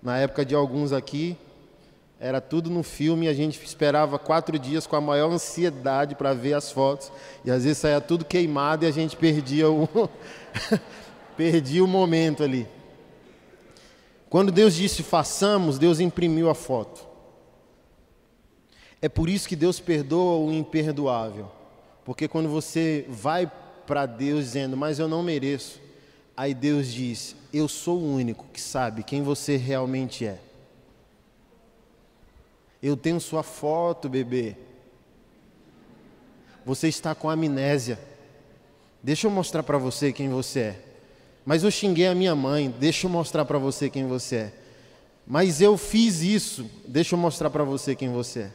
na 0.02 0.18
época 0.18 0.44
de 0.44 0.54
alguns 0.54 0.92
aqui, 0.92 1.36
era 2.20 2.40
tudo 2.40 2.70
no 2.70 2.82
filme 2.82 3.26
e 3.26 3.28
a 3.28 3.34
gente 3.34 3.62
esperava 3.64 4.18
quatro 4.18 4.58
dias 4.58 4.86
com 4.86 4.96
a 4.96 5.00
maior 5.00 5.30
ansiedade 5.30 6.14
para 6.14 6.34
ver 6.34 6.54
as 6.54 6.70
fotos. 6.70 7.10
E 7.44 7.50
às 7.50 7.64
vezes 7.64 7.78
saía 7.78 8.00
tudo 8.00 8.24
queimado 8.24 8.84
e 8.84 8.88
a 8.88 8.90
gente 8.90 9.16
perdia 9.16 9.70
o, 9.70 9.88
perdia 11.36 11.82
o 11.82 11.88
momento 11.88 12.42
ali. 12.42 12.68
Quando 14.28 14.52
Deus 14.52 14.74
disse 14.74 15.02
façamos, 15.02 15.78
Deus 15.78 16.00
imprimiu 16.00 16.50
a 16.50 16.54
foto. 16.54 17.06
É 19.00 19.08
por 19.08 19.28
isso 19.28 19.48
que 19.48 19.56
Deus 19.56 19.80
perdoa 19.80 20.38
o 20.38 20.52
imperdoável. 20.52 21.50
Porque 22.04 22.28
quando 22.28 22.48
você 22.48 23.06
vai 23.08 23.50
para 23.86 24.06
Deus 24.06 24.44
dizendo, 24.46 24.76
mas 24.76 24.98
eu 24.98 25.08
não 25.08 25.22
mereço. 25.22 25.80
Aí 26.36 26.52
Deus 26.52 26.92
diz: 26.92 27.34
Eu 27.52 27.68
sou 27.68 27.98
o 27.98 28.14
único 28.14 28.46
que 28.52 28.60
sabe 28.60 29.02
quem 29.02 29.22
você 29.22 29.56
realmente 29.56 30.26
é. 30.26 30.38
Eu 32.82 32.96
tenho 32.96 33.20
sua 33.20 33.42
foto, 33.42 34.08
bebê. 34.08 34.56
Você 36.66 36.88
está 36.88 37.14
com 37.14 37.30
amnésia. 37.30 37.98
Deixa 39.02 39.26
eu 39.26 39.30
mostrar 39.30 39.62
para 39.62 39.78
você 39.78 40.12
quem 40.12 40.28
você 40.28 40.60
é. 40.60 40.80
Mas 41.46 41.62
eu 41.62 41.70
xinguei 41.70 42.06
a 42.06 42.14
minha 42.14 42.34
mãe. 42.34 42.74
Deixa 42.78 43.06
eu 43.06 43.10
mostrar 43.10 43.44
para 43.44 43.58
você 43.58 43.88
quem 43.88 44.06
você 44.06 44.36
é. 44.36 44.52
Mas 45.26 45.60
eu 45.60 45.78
fiz 45.78 46.20
isso. 46.20 46.70
Deixa 46.86 47.14
eu 47.14 47.18
mostrar 47.18 47.48
para 47.48 47.64
você 47.64 47.94
quem 47.94 48.10
você 48.10 48.40
é. 48.40 48.52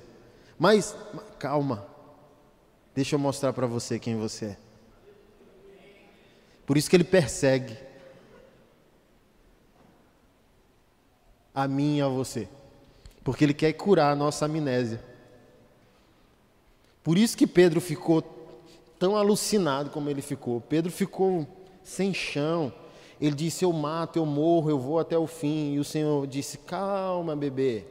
Mas 0.57 0.95
calma. 1.39 1.88
Deixa 2.93 3.15
eu 3.15 3.19
mostrar 3.19 3.53
para 3.53 3.67
você 3.67 3.99
quem 3.99 4.17
você 4.17 4.45
é. 4.45 4.57
Por 6.65 6.77
isso 6.77 6.89
que 6.89 6.95
ele 6.95 7.03
persegue 7.03 7.77
a 11.53 11.67
mim 11.67 11.97
e 11.97 12.01
a 12.01 12.07
você. 12.07 12.47
Porque 13.23 13.43
ele 13.43 13.53
quer 13.53 13.73
curar 13.73 14.11
a 14.11 14.15
nossa 14.15 14.45
amnésia. 14.45 15.03
Por 17.03 17.17
isso 17.17 17.35
que 17.35 17.47
Pedro 17.47 17.81
ficou 17.81 18.21
tão 18.99 19.15
alucinado 19.15 19.89
como 19.89 20.09
ele 20.09 20.21
ficou. 20.21 20.61
Pedro 20.61 20.91
ficou 20.91 21.47
sem 21.83 22.13
chão. 22.13 22.71
Ele 23.19 23.35
disse: 23.35 23.65
Eu 23.65 23.73
mato, 23.73 24.17
eu 24.17 24.25
morro, 24.25 24.69
eu 24.69 24.79
vou 24.79 24.99
até 24.99 25.17
o 25.17 25.25
fim. 25.25 25.73
E 25.73 25.79
o 25.79 25.83
Senhor 25.83 26.27
disse: 26.27 26.59
Calma, 26.59 27.35
bebê. 27.35 27.85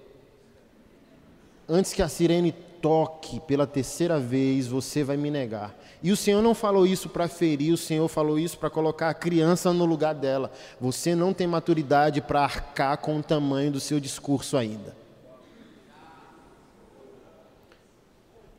Antes 1.69 1.93
que 1.93 2.01
a 2.01 2.09
sirene 2.09 2.55
toque 2.81 3.41
pela 3.41 3.67
terceira 3.67 4.19
vez, 4.19 4.67
você 4.67 5.05
vai 5.05 5.17
me 5.17 5.31
negar. 5.31 5.77
E 6.03 6.12
o 6.12 6.17
Senhor 6.17 6.43
não 6.43 6.55
falou 6.55 6.87
isso 6.87 7.09
para 7.09 7.29
ferir, 7.29 7.73
o 7.73 7.77
Senhor 7.77 8.07
falou 8.09 8.38
isso 8.38 8.57
para 8.59 8.71
colocar 8.71 9.09
a 9.09 9.14
criança 9.14 9.73
no 9.73 9.85
lugar 9.85 10.14
dela. 10.14 10.51
Você 10.81 11.14
não 11.14 11.33
tem 11.33 11.47
maturidade 11.47 12.21
para 12.21 12.43
arcar 12.43 12.99
com 12.99 13.19
o 13.19 13.23
tamanho 13.23 13.73
do 13.73 13.81
seu 13.81 13.99
discurso 13.99 14.57
ainda. 14.57 14.97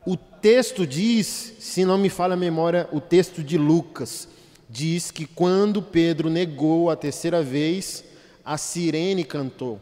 O 0.06 0.16
texto 0.16 0.86
diz, 0.86 1.54
se 1.58 1.84
não 1.84 1.98
me 1.98 2.08
falha 2.08 2.34
a 2.34 2.36
memória, 2.36 2.88
o 2.92 3.00
texto 3.00 3.42
de 3.42 3.58
Lucas 3.58 4.28
diz 4.68 5.10
que 5.10 5.26
quando 5.26 5.82
Pedro 5.82 6.30
negou 6.30 6.90
a 6.90 6.96
terceira 6.96 7.42
vez, 7.42 8.04
a 8.44 8.56
sirene 8.56 9.24
cantou. 9.24 9.80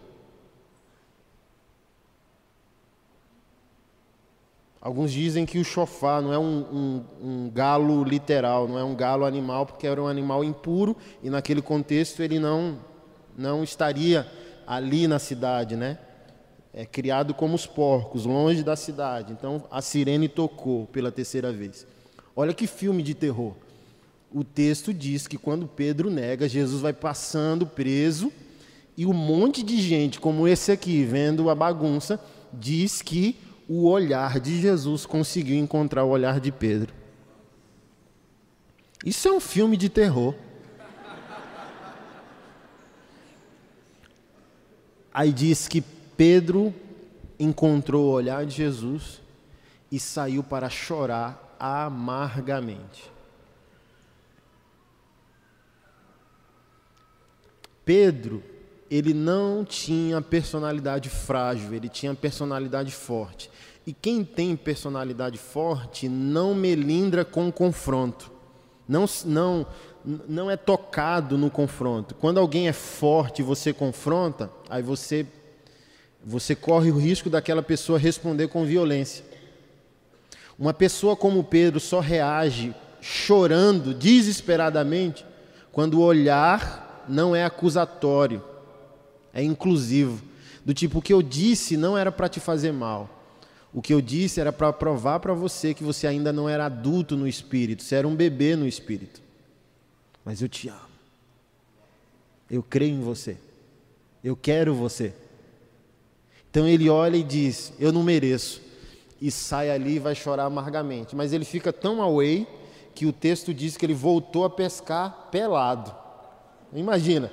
Alguns 4.89 5.13
dizem 5.13 5.45
que 5.45 5.59
o 5.59 5.65
chofá 5.65 6.19
não 6.23 6.33
é 6.33 6.39
um, 6.39 6.65
um, 6.73 7.05
um, 7.23 7.51
galo 7.51 8.03
literal, 8.03 8.67
não 8.67 8.79
é 8.79 8.83
um 8.83 8.95
galo 8.95 9.27
animal, 9.27 9.67
porque 9.67 9.87
era 9.87 10.03
um 10.03 10.07
animal 10.07 10.43
impuro 10.43 10.97
e 11.23 11.29
naquele 11.29 11.61
contexto 11.61 12.23
ele 12.23 12.39
não, 12.39 12.79
não 13.37 13.63
estaria 13.63 14.27
ali 14.67 15.07
na 15.07 15.19
cidade, 15.19 15.77
né? 15.77 15.99
É 16.73 16.87
criado 16.87 17.35
como 17.35 17.55
os 17.55 17.67
porcos, 17.67 18.25
longe 18.25 18.63
da 18.63 18.77
cidade. 18.77 19.31
Então 19.31 19.63
a 19.71 19.83
sirene 19.83 20.27
tocou 20.27 20.87
pela 20.87 21.13
terceira 21.13 21.53
vez. 21.53 21.87
Olha 22.35 22.55
que 22.55 22.67
filme 22.67 23.03
de 23.03 23.13
terror. 23.13 23.53
O 24.33 24.43
texto 24.43 24.95
diz 24.95 25.27
que 25.27 25.37
quando 25.37 25.69
Pedro 25.69 26.09
nega, 26.09 26.49
Jesus 26.49 26.81
vai 26.81 26.95
passando 26.95 27.67
preso 27.67 28.33
e 28.97 29.05
um 29.05 29.13
monte 29.13 29.63
de 29.63 29.79
gente, 29.83 30.19
como 30.19 30.49
esse 30.49 30.73
aqui, 30.73 31.05
vendo 31.05 31.51
a 31.51 31.55
bagunça, 31.55 32.19
diz 32.55 33.03
que 33.03 33.37
o 33.69 33.87
olhar 33.87 34.41
de 34.41 34.61
Jesus 34.61 35.05
conseguiu 35.05 35.59
encontrar 35.59 36.05
o 36.05 36.09
olhar 36.09 36.41
de 36.41 36.51
Pedro. 36.51 36.95
Isso 39.05 39.29
é 39.29 39.33
um 39.33 39.39
filme 39.41 39.77
de 39.77 39.89
terror. 39.89 40.35
Aí 45.13 45.33
diz 45.33 45.69
que 45.69 45.83
Pedro 46.17 46.75
encontrou 47.39 48.07
o 48.07 48.13
olhar 48.13 48.47
de 48.47 48.55
Jesus 48.55 49.21
e 49.91 50.01
saiu 50.01 50.43
para 50.43 50.71
chorar 50.71 51.57
amargamente. 51.59 53.11
Pedro 57.85 58.43
ele 58.91 59.13
não 59.13 59.65
tinha 59.65 60.21
personalidade 60.21 61.09
frágil, 61.09 61.75
ele 61.75 61.89
tinha 61.89 62.15
personalidade 62.15 62.93
forte. 62.93 63.51
E 63.87 63.93
quem 63.93 64.25
tem 64.25 64.55
personalidade 64.55 65.39
forte 65.39 66.09
não 66.09 66.55
melindra 66.55 67.25
com 67.25 67.51
confronto. 67.51 68.31
Não, 68.87 69.05
não, 69.25 69.67
não 70.05 70.51
é 70.51 70.57
tocado 70.57 71.37
no 71.37 71.51
confronto. 71.51 72.15
Quando 72.15 72.39
alguém 72.39 72.69
é 72.69 72.73
forte 72.73 73.41
e 73.41 73.45
você 73.45 73.73
confronta, 73.73 74.51
aí 74.69 74.83
você 74.83 75.27
você 76.25 76.55
corre 76.55 76.91
o 76.91 76.99
risco 76.99 77.31
daquela 77.31 77.63
pessoa 77.63 77.99
responder 77.99 78.49
com 78.49 78.65
violência. 78.65 79.25
Uma 80.59 80.75
pessoa 80.75 81.17
como 81.17 81.45
Pedro 81.45 81.79
só 81.79 82.01
reage 82.01 82.75
chorando 83.01 83.95
desesperadamente 83.95 85.25
quando 85.71 85.95
o 85.95 86.03
olhar 86.03 87.05
não 87.09 87.35
é 87.35 87.45
acusatório, 87.45 88.43
é 89.33 89.43
inclusivo. 89.43 90.23
Do 90.65 90.75
tipo, 90.75 90.99
o 90.99 91.03
que 91.03 91.13
eu 91.13 91.23
disse 91.23 91.77
não 91.77 91.97
era 91.97 92.13
para 92.13 92.29
te 92.29 92.41
fazer 92.41 92.73
mal. 92.73 93.09
O 93.73 93.83
que 93.83 93.93
eu 93.93 94.01
disse 94.01 94.41
era 94.41 94.53
para 94.53 94.73
provar 94.73 95.21
para 95.21 95.35
você 95.35 95.75
que 95.75 95.85
você 95.85 96.07
ainda 96.07 96.33
não 96.33 96.49
era 96.49 96.67
adulto 96.67 97.17
no 97.17 97.29
espírito, 97.29 97.83
você 97.83 97.97
era 97.97 98.09
um 98.09 98.15
bebê 98.15 98.57
no 98.57 98.67
espírito. 98.67 99.21
Mas 100.25 100.43
eu 100.43 100.49
te 100.49 100.69
amo. 100.69 100.89
Eu 102.51 102.63
creio 102.63 102.95
em 102.95 103.01
você. 103.01 103.37
Eu 104.25 104.35
quero 104.35 104.75
você. 104.75 105.13
Então 106.51 106.67
ele 106.67 106.89
olha 106.89 107.17
e 107.17 107.23
diz: 107.23 107.73
Eu 107.79 107.93
não 107.93 108.03
mereço. 108.03 108.61
E 109.21 109.31
sai 109.31 109.71
ali 109.71 109.97
e 109.97 109.99
vai 109.99 110.15
chorar 110.15 110.45
amargamente. 110.45 111.15
Mas 111.15 111.33
ele 111.33 111.45
fica 111.45 111.73
tão 111.73 112.03
away 112.03 112.47
que 112.95 113.07
o 113.07 113.13
texto 113.13 113.53
diz 113.53 113.77
que 113.77 113.85
ele 113.87 113.95
voltou 113.95 114.45
a 114.45 114.51
pescar 114.51 115.29
pelado. 115.31 115.95
Imagina, 116.73 117.31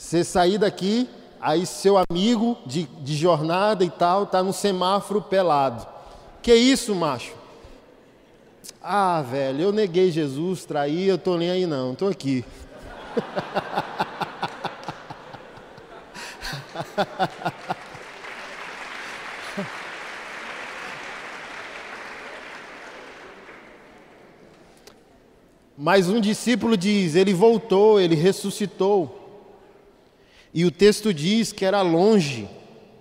você 0.00 0.24
sair 0.24 0.56
daqui, 0.56 1.06
aí 1.38 1.66
seu 1.66 1.96
amigo 2.10 2.56
de, 2.64 2.84
de 2.84 3.14
jornada 3.14 3.84
e 3.84 3.90
tal 3.90 4.22
está 4.22 4.42
no 4.42 4.50
semáforo 4.50 5.20
pelado. 5.20 5.86
Que 6.40 6.54
isso, 6.54 6.94
macho? 6.94 7.34
Ah, 8.82 9.20
velho, 9.20 9.60
eu 9.60 9.70
neguei 9.72 10.10
Jesus, 10.10 10.64
traí, 10.64 11.06
eu 11.06 11.18
tô 11.18 11.36
nem 11.36 11.50
aí 11.50 11.66
não, 11.66 11.94
tô 11.94 12.08
aqui. 12.08 12.42
Mas 25.76 26.08
um 26.08 26.20
discípulo 26.20 26.74
diz: 26.74 27.14
ele 27.14 27.34
voltou, 27.34 28.00
ele 28.00 28.14
ressuscitou. 28.14 29.19
E 30.52 30.64
o 30.64 30.70
texto 30.70 31.14
diz 31.14 31.52
que 31.52 31.64
era 31.64 31.80
longe 31.82 32.48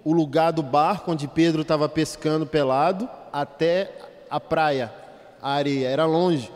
o 0.03 0.13
lugar 0.13 0.51
do 0.51 0.63
barco 0.63 1.11
onde 1.11 1.27
Pedro 1.27 1.63
estava 1.63 1.89
pescando 1.89 2.45
pelado 2.45 3.09
até 3.31 3.91
a 4.29 4.39
praia, 4.39 4.93
a 5.41 5.51
areia, 5.51 5.87
era 5.87 6.05
longe. 6.05 6.51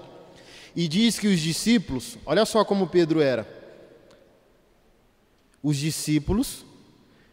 E 0.76 0.88
diz 0.88 1.20
que 1.20 1.28
os 1.28 1.40
discípulos, 1.40 2.18
olha 2.26 2.46
só 2.46 2.64
como 2.64 2.88
Pedro 2.88 3.22
era. 3.22 3.48
Os 5.62 5.78
discípulos 5.78 6.66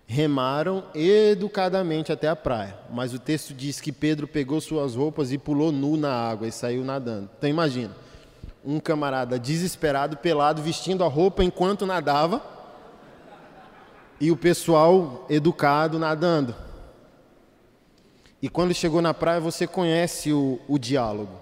remaram 0.07 0.85
educadamente 0.95 2.11
até 2.13 2.29
a 2.29 2.37
praia, 2.37 2.77
mas 2.91 3.15
o 3.15 3.19
texto 3.19 3.55
diz 3.55 3.81
que 3.81 3.93
Pedro 3.93 4.27
pegou 4.27 4.61
suas 4.61 4.95
roupas 4.95 5.33
e 5.33 5.39
pulou 5.39 5.71
nu 5.71 5.97
na 5.97 6.13
água 6.13 6.49
e 6.49 6.53
saiu 6.53 6.85
nadando. 6.85 7.31
Então 7.39 7.49
imagina 7.49 7.95
um 8.65 8.79
camarada 8.79 9.39
desesperado, 9.39 10.17
pelado, 10.17 10.63
vestindo 10.63 11.05
a 11.05 11.09
roupa 11.09 11.43
enquanto 11.45 11.87
nadava, 11.87 12.43
e 14.21 14.31
o 14.31 14.37
pessoal 14.37 15.25
educado 15.31 15.99
nadando. 15.99 16.55
E 18.43 18.49
quando 18.49 18.75
chegou 18.75 19.01
na 19.01 19.15
praia, 19.15 19.41
você 19.41 19.67
conhece 19.67 20.33
o, 20.33 20.61
o 20.69 20.79
diálogo. 20.79 21.33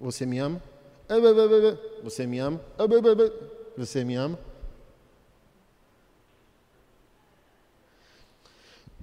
Você 0.00 0.26
me 0.26 0.38
ama? 0.38 0.62
Você 2.02 2.26
me 2.26 2.38
ama? 2.38 2.60
Você 3.76 4.04
me 4.04 4.14
ama? 4.14 4.38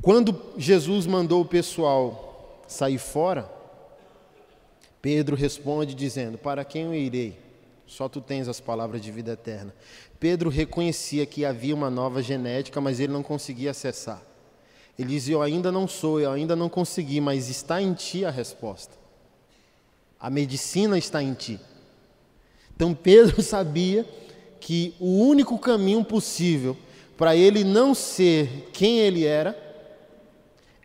Quando 0.02 0.54
Jesus 0.58 1.06
mandou 1.06 1.42
o 1.42 1.46
pessoal 1.46 2.64
sair 2.68 2.98
fora, 2.98 3.50
Pedro 5.02 5.36
responde 5.36 5.94
dizendo: 5.94 6.38
Para 6.38 6.64
quem 6.64 6.84
eu 6.84 6.94
irei? 6.94 7.49
Só 7.90 8.08
tu 8.08 8.22
tens 8.22 8.48
as 8.48 8.60
palavras 8.60 9.02
de 9.02 9.12
vida 9.12 9.32
eterna. 9.32 9.74
Pedro 10.20 10.48
reconhecia 10.48 11.26
que 11.26 11.44
havia 11.44 11.74
uma 11.74 11.90
nova 11.90 12.22
genética, 12.22 12.80
mas 12.80 13.00
ele 13.00 13.12
não 13.12 13.24
conseguia 13.24 13.72
acessar. 13.72 14.22
Ele 14.98 15.10
dizia: 15.10 15.34
Eu 15.34 15.42
ainda 15.42 15.72
não 15.72 15.88
sou, 15.88 16.20
eu 16.20 16.32
ainda 16.32 16.56
não 16.56 16.70
consegui, 16.70 17.20
mas 17.20 17.50
está 17.50 17.82
em 17.82 17.96
ti 17.96 18.24
a 18.24 18.30
resposta. 18.30 18.96
A 20.20 20.30
medicina 20.30 21.00
está 21.00 21.24
em 21.24 21.34
ti. 21.34 21.60
Então 22.76 22.94
Pedro 22.94 23.42
sabia 23.44 24.06
que 24.60 24.94
o 25.00 25.24
único 25.24 25.58
caminho 25.58 26.06
possível 26.06 26.78
para 27.18 27.36
ele 27.36 27.64
não 27.64 27.96
ser 27.96 28.70
quem 28.72 29.00
ele 29.00 29.26
era 29.26 29.58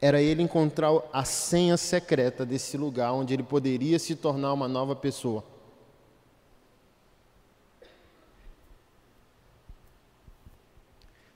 era 0.01 0.23
ele 0.23 0.43
encontrar 0.43 0.91
a 1.13 1.25
senha 1.25 1.77
secreta 1.77 2.47
desse 2.47 2.79
lugar 2.79 3.13
onde 3.13 3.35
ele 3.35 3.43
poderia 3.43 3.99
se 3.99 4.15
tornar 4.15 4.55
uma 4.55 4.69
nova 4.69 4.97
pessoa. 4.97 5.45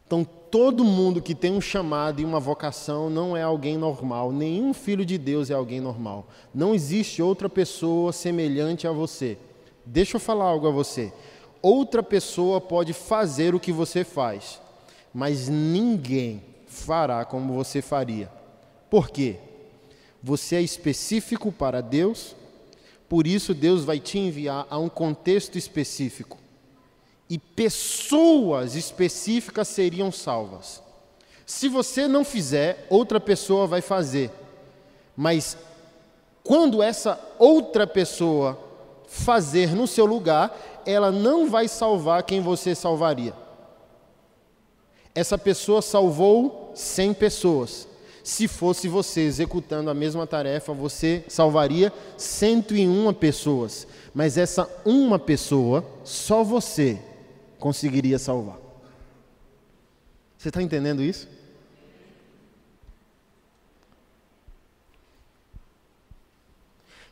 Então, 0.08 0.24
todo 0.24 0.82
mundo 0.82 1.20
que 1.20 1.34
tem 1.34 1.52
um 1.52 1.60
chamado 1.60 2.18
e 2.18 2.24
uma 2.24 2.40
vocação 2.40 3.10
não 3.10 3.36
é 3.36 3.42
alguém 3.42 3.76
normal. 3.76 4.32
Nenhum 4.32 4.72
filho 4.72 5.04
de 5.04 5.18
Deus 5.18 5.50
é 5.50 5.54
alguém 5.54 5.82
normal. 5.82 6.26
Não 6.54 6.74
existe 6.74 7.20
outra 7.20 7.46
pessoa 7.46 8.10
semelhante 8.10 8.86
a 8.86 8.90
você. 8.90 9.36
Deixa 9.84 10.16
eu 10.16 10.20
falar 10.20 10.46
algo 10.46 10.66
a 10.66 10.70
você. 10.70 11.12
Outra 11.60 12.02
pessoa 12.02 12.58
pode 12.58 12.94
fazer 12.94 13.54
o 13.54 13.60
que 13.60 13.70
você 13.70 14.02
faz, 14.02 14.58
mas 15.12 15.46
ninguém 15.46 16.42
fará 16.66 17.22
como 17.26 17.52
você 17.52 17.82
faria. 17.82 18.32
Por 18.88 19.10
quê? 19.10 19.36
Você 20.22 20.56
é 20.56 20.62
específico 20.62 21.52
para 21.52 21.82
Deus, 21.82 22.34
por 23.10 23.26
isso 23.26 23.52
Deus 23.52 23.84
vai 23.84 24.00
te 24.00 24.18
enviar 24.18 24.66
a 24.70 24.78
um 24.78 24.88
contexto 24.88 25.58
específico. 25.58 26.38
E 27.28 27.38
pessoas 27.38 28.74
específicas 28.74 29.68
seriam 29.68 30.10
salvas. 30.10 30.82
Se 31.44 31.68
você 31.68 32.06
não 32.06 32.24
fizer, 32.24 32.86
outra 32.88 33.20
pessoa 33.20 33.66
vai 33.66 33.80
fazer. 33.80 34.30
Mas 35.16 35.56
quando 36.42 36.82
essa 36.82 37.20
outra 37.38 37.86
pessoa 37.86 38.58
fazer 39.06 39.74
no 39.74 39.86
seu 39.86 40.06
lugar, 40.06 40.56
ela 40.86 41.10
não 41.10 41.48
vai 41.48 41.68
salvar 41.68 42.22
quem 42.22 42.40
você 42.40 42.74
salvaria. 42.74 43.34
Essa 45.14 45.36
pessoa 45.36 45.82
salvou 45.82 46.72
100 46.74 47.14
pessoas 47.14 47.88
se 48.28 48.46
fosse 48.46 48.88
você 48.88 49.22
executando 49.22 49.88
a 49.88 49.94
mesma 49.94 50.26
tarefa, 50.26 50.74
você 50.74 51.24
salvaria 51.28 51.90
101 52.18 53.14
pessoas. 53.14 53.86
Mas 54.12 54.36
essa 54.36 54.68
uma 54.84 55.18
pessoa, 55.18 55.82
só 56.04 56.44
você 56.44 56.98
conseguiria 57.58 58.18
salvar. 58.18 58.58
Você 60.36 60.48
está 60.48 60.62
entendendo 60.62 61.02
isso? 61.02 61.28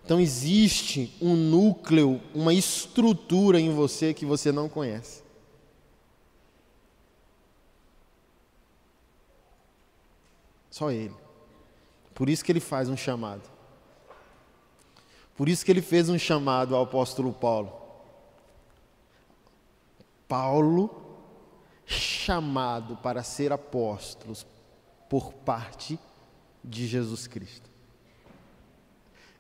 Então 0.04 0.20
existe 0.20 1.12
um 1.20 1.35
núcleo, 1.35 2.20
uma 2.32 2.54
estrutura 2.54 3.59
em 3.59 3.74
você 3.74 4.14
que 4.14 4.24
você 4.24 4.52
não 4.52 4.68
conhece. 4.68 5.24
Só 10.70 10.92
Ele. 10.92 11.14
Por 12.14 12.30
isso 12.30 12.44
que 12.44 12.51
ele 12.51 12.61
faz 12.61 12.88
um 12.88 12.97
chamado. 12.97 13.42
Por 15.36 15.51
isso 15.51 15.64
que 15.64 15.70
ele 15.70 15.82
fez 15.82 16.09
um 16.09 16.18
chamado 16.18 16.74
ao 16.74 16.84
apóstolo 16.84 17.30
Paulo. 17.30 17.86
Paulo, 20.29 21.05
chamado 21.85 22.97
para 22.97 23.22
ser 23.22 23.53
apóstolos 23.53 24.47
por 25.09 25.33
parte 25.33 25.99
de 26.62 26.87
Jesus 26.87 27.27
Cristo. 27.27 27.70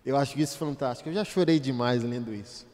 Eu 0.04 0.16
acho 0.16 0.38
isso 0.38 0.56
fantástico. 0.56 1.08
Eu 1.08 1.14
já 1.14 1.24
chorei 1.24 1.58
demais 1.58 2.02
lendo 2.04 2.32
isso. 2.32 2.64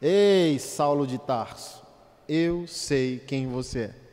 Ei, 0.00 0.58
Saulo 0.58 1.06
de 1.06 1.18
Tarso. 1.18 1.84
Eu 2.28 2.66
sei 2.68 3.18
quem 3.18 3.48
você 3.48 3.80
é. 3.80 4.09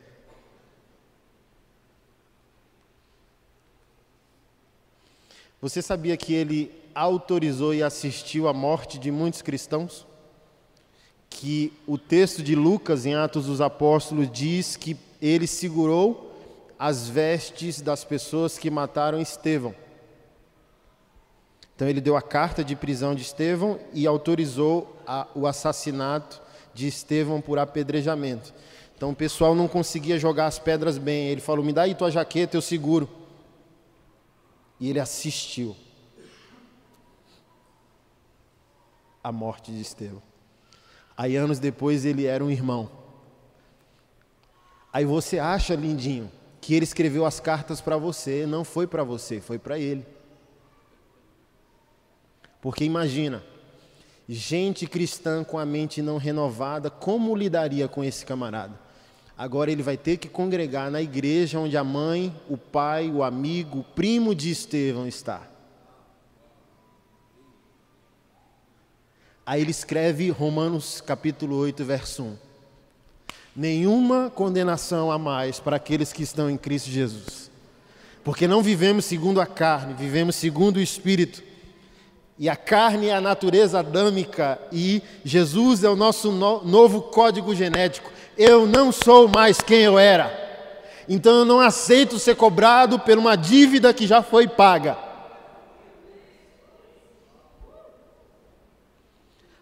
Você 5.60 5.82
sabia 5.82 6.16
que 6.16 6.32
ele 6.32 6.70
autorizou 6.94 7.74
e 7.74 7.82
assistiu 7.82 8.46
à 8.46 8.52
morte 8.52 8.98
de 8.98 9.10
muitos 9.10 9.42
cristãos? 9.42 10.06
Que 11.28 11.72
o 11.86 11.98
texto 11.98 12.42
de 12.42 12.54
Lucas, 12.54 13.04
em 13.04 13.14
Atos 13.14 13.46
dos 13.46 13.60
Apóstolos, 13.60 14.30
diz 14.30 14.76
que 14.76 14.96
ele 15.20 15.48
segurou 15.48 16.32
as 16.78 17.08
vestes 17.08 17.80
das 17.80 18.04
pessoas 18.04 18.56
que 18.56 18.70
mataram 18.70 19.20
Estevão. 19.20 19.74
Então 21.74 21.88
ele 21.88 22.00
deu 22.00 22.16
a 22.16 22.22
carta 22.22 22.62
de 22.62 22.76
prisão 22.76 23.14
de 23.14 23.22
Estevão 23.22 23.80
e 23.92 24.06
autorizou 24.06 24.96
a, 25.06 25.26
o 25.34 25.46
assassinato 25.46 26.40
de 26.72 26.86
Estevão 26.86 27.40
por 27.40 27.58
apedrejamento. 27.58 28.54
Então 28.96 29.10
o 29.10 29.14
pessoal 29.14 29.56
não 29.56 29.66
conseguia 29.66 30.18
jogar 30.18 30.46
as 30.46 30.58
pedras 30.58 30.98
bem. 30.98 31.28
Ele 31.28 31.40
falou: 31.40 31.64
Me 31.64 31.72
dá 31.72 31.82
aí 31.82 31.94
tua 31.96 32.10
jaqueta, 32.10 32.56
eu 32.56 32.62
seguro. 32.62 33.08
E 34.80 34.88
ele 34.88 35.00
assistiu 35.00 35.76
a 39.22 39.32
morte 39.32 39.72
de 39.72 39.80
Estevão. 39.80 40.22
Aí 41.16 41.36
anos 41.36 41.58
depois 41.58 42.04
ele 42.04 42.26
era 42.26 42.44
um 42.44 42.50
irmão. 42.50 42.90
Aí 44.92 45.04
você 45.04 45.38
acha, 45.38 45.74
lindinho, 45.74 46.30
que 46.60 46.74
ele 46.74 46.84
escreveu 46.84 47.26
as 47.26 47.40
cartas 47.40 47.80
para 47.80 47.96
você, 47.96 48.46
não 48.46 48.64
foi 48.64 48.86
para 48.86 49.02
você, 49.02 49.40
foi 49.40 49.58
para 49.58 49.78
ele. 49.78 50.06
Porque 52.60 52.84
imagina, 52.84 53.42
gente 54.28 54.86
cristã 54.86 55.44
com 55.44 55.58
a 55.58 55.66
mente 55.66 56.02
não 56.02 56.16
renovada, 56.16 56.90
como 56.90 57.36
lidaria 57.36 57.88
com 57.88 58.02
esse 58.02 58.24
camarada? 58.24 58.87
Agora 59.38 59.70
ele 59.70 59.84
vai 59.84 59.96
ter 59.96 60.16
que 60.16 60.28
congregar 60.28 60.90
na 60.90 61.00
igreja 61.00 61.60
onde 61.60 61.76
a 61.76 61.84
mãe, 61.84 62.34
o 62.50 62.56
pai, 62.56 63.08
o 63.08 63.22
amigo, 63.22 63.78
o 63.78 63.84
primo 63.84 64.34
de 64.34 64.50
Estevão 64.50 65.06
está. 65.06 65.48
Aí 69.46 69.62
ele 69.62 69.70
escreve 69.70 70.28
Romanos 70.28 71.00
capítulo 71.00 71.54
8, 71.54 71.84
verso 71.84 72.24
1. 72.24 72.36
Nenhuma 73.54 74.28
condenação 74.28 75.10
a 75.12 75.18
mais 75.18 75.60
para 75.60 75.76
aqueles 75.76 76.12
que 76.12 76.24
estão 76.24 76.50
em 76.50 76.56
Cristo 76.56 76.90
Jesus. 76.90 77.48
Porque 78.24 78.48
não 78.48 78.60
vivemos 78.60 79.04
segundo 79.04 79.40
a 79.40 79.46
carne, 79.46 79.94
vivemos 79.94 80.34
segundo 80.34 80.78
o 80.78 80.82
Espírito. 80.82 81.44
E 82.36 82.48
a 82.48 82.56
carne 82.56 83.06
é 83.06 83.14
a 83.14 83.20
natureza 83.20 83.78
adâmica 83.78 84.60
e 84.72 85.00
Jesus 85.24 85.82
é 85.84 85.88
o 85.88 85.96
nosso 85.96 86.32
no 86.32 86.64
novo 86.64 87.02
código 87.02 87.54
genético. 87.54 88.17
Eu 88.38 88.68
não 88.68 88.92
sou 88.92 89.26
mais 89.26 89.60
quem 89.60 89.80
eu 89.80 89.98
era. 89.98 90.46
Então 91.08 91.38
eu 91.38 91.44
não 91.44 91.58
aceito 91.58 92.20
ser 92.20 92.36
cobrado 92.36 92.96
por 92.96 93.18
uma 93.18 93.34
dívida 93.34 93.92
que 93.92 94.06
já 94.06 94.22
foi 94.22 94.46
paga. 94.46 94.96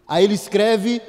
Aí 0.07 0.23
ele 0.23 0.35
escreve 0.35 1.01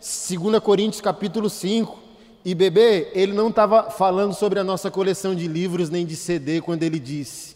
2 0.00 0.58
Coríntios 0.58 1.00
capítulo 1.00 1.48
5. 1.48 2.02
E 2.44 2.56
bebê, 2.56 3.12
ele 3.14 3.32
não 3.32 3.50
estava 3.50 3.88
falando 3.88 4.34
sobre 4.34 4.58
a 4.58 4.64
nossa 4.64 4.90
coleção 4.90 5.32
de 5.32 5.46
livros 5.46 5.88
nem 5.88 6.04
de 6.04 6.16
CD 6.16 6.60
quando 6.60 6.82
ele 6.82 6.98
disse: 6.98 7.54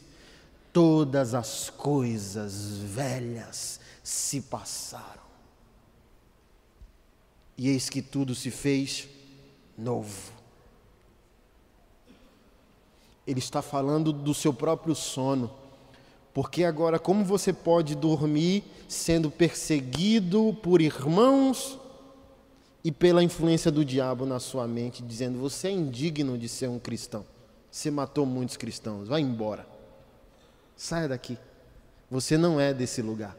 Todas 0.73 1.35
as 1.35 1.71
coisas 1.71 2.79
velhas 2.79 3.81
se 4.01 4.43
passaram. 4.43 5.27
E 7.59 7.69
eis 7.69 7.91
que 7.91 8.01
tudo 8.01 8.33
se 8.33 8.53
fez 8.53 9.16
novo. 9.77 10.33
Ele 13.27 13.41
está 13.41 13.61
falando 13.61 14.13
do 14.13 14.33
seu 14.33 14.53
próprio 14.53 14.95
sono. 14.95 15.51
Porque 16.37 16.65
agora, 16.65 16.99
como 16.99 17.25
você 17.25 17.51
pode 17.51 17.95
dormir 17.95 18.63
sendo 18.87 19.31
perseguido 19.31 20.55
por 20.63 20.83
irmãos 20.83 21.79
e 22.85 22.93
pela 22.93 23.23
influência 23.23 23.71
do 23.71 23.83
diabo 23.83 24.27
na 24.27 24.39
sua 24.39 24.69
mente, 24.69 25.03
dizendo: 25.03 25.39
você 25.39 25.69
é 25.69 25.71
indigno 25.71 26.37
de 26.37 26.47
ser 26.47 26.69
um 26.69 26.79
cristão, 26.79 27.25
você 27.71 27.91
matou 27.91 28.27
muitos 28.27 28.57
cristãos, 28.59 29.09
vai 29.09 29.23
embora, 29.23 29.67
saia 30.77 31.09
daqui, 31.09 31.39
você 32.11 32.37
não 32.37 32.61
é 32.61 32.75
desse 32.75 33.01
lugar. 33.01 33.35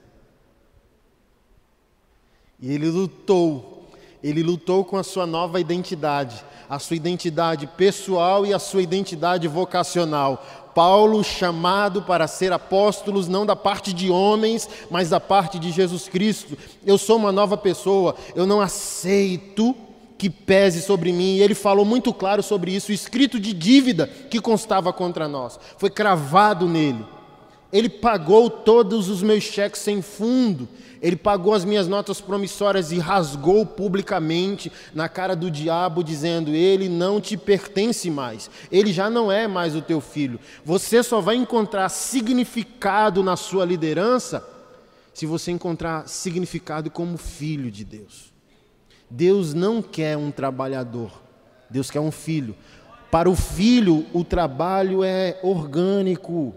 E 2.60 2.72
ele 2.72 2.90
lutou, 2.90 3.77
ele 4.24 4.44
lutou 4.44 4.84
com 4.84 4.98
a 4.98 5.04
sua 5.04 5.26
nova 5.26 5.60
identidade, 5.60 6.44
a 6.70 6.80
sua 6.80 6.96
identidade 6.96 7.68
pessoal 7.68 8.46
e 8.46 8.54
a 8.54 8.60
sua 8.60 8.82
identidade 8.82 9.48
vocacional. 9.48 10.44
Paulo 10.74 11.24
chamado 11.24 12.04
para 12.04 12.28
ser 12.28 12.54
apóstolos, 12.54 13.28
não 13.28 13.46
da 13.46 13.56
parte 13.56 13.92
de 13.92 14.12
homens, 14.12 14.70
mas 14.92 15.10
da 15.10 15.20
parte 15.20 15.58
de 15.58 15.72
Jesus 15.72 16.08
Cristo. 16.08 16.58
Eu 16.86 16.98
sou 16.98 17.18
uma 17.18 17.32
nova 17.32 17.58
pessoa, 17.58 18.16
eu 18.36 18.46
não 18.46 18.62
aceito 18.62 19.76
que 20.18 20.30
pese 20.30 20.82
sobre 20.82 21.12
mim. 21.12 21.36
E 21.36 21.42
ele 21.42 21.56
falou 21.56 21.86
muito 21.86 22.14
claro 22.14 22.44
sobre 22.44 22.72
isso, 22.72 22.92
o 22.92 22.96
escrito 22.96 23.40
de 23.40 23.54
dívida 23.54 24.08
que 24.08 24.40
constava 24.40 24.92
contra 24.92 25.28
nós, 25.28 25.60
foi 25.78 25.90
cravado 25.90 26.68
nele. 26.68 27.17
Ele 27.72 27.90
pagou 27.90 28.50
todos 28.50 29.10
os 29.10 29.22
meus 29.22 29.44
cheques 29.44 29.82
sem 29.82 30.02
fundo. 30.02 30.68
Ele 31.02 31.16
pagou 31.16 31.54
as 31.54 31.64
minhas 31.64 31.88
notas 31.88 32.20
promissórias 32.20 32.92
e 32.92 32.98
rasgou 32.98 33.66
publicamente 33.66 34.72
na 34.94 35.08
cara 35.08 35.36
do 35.36 35.52
diabo, 35.52 36.04
dizendo: 36.04 36.52
Ele 36.52 36.90
não 36.90 37.22
te 37.22 37.38
pertence 37.38 38.10
mais, 38.10 38.50
ele 38.72 38.92
já 38.92 39.10
não 39.10 39.32
é 39.32 39.48
mais 39.48 39.76
o 39.76 39.82
teu 39.82 40.02
filho. 40.02 40.40
Você 40.66 41.04
só 41.04 41.22
vai 41.22 41.36
encontrar 41.36 41.90
significado 41.90 43.22
na 43.22 43.36
sua 43.36 43.66
liderança 43.66 44.48
se 45.14 45.26
você 45.26 45.52
encontrar 45.52 46.08
significado 46.08 46.90
como 46.90 47.18
filho 47.18 47.70
de 47.70 47.84
Deus. 47.84 48.32
Deus 49.10 49.54
não 49.54 49.82
quer 49.82 50.18
um 50.18 50.32
trabalhador, 50.32 51.12
Deus 51.70 51.90
quer 51.90 52.00
um 52.00 52.12
filho. 52.12 52.56
Para 53.10 53.30
o 53.30 53.36
filho, 53.36 54.06
o 54.14 54.24
trabalho 54.24 55.04
é 55.04 55.40
orgânico. 55.42 56.54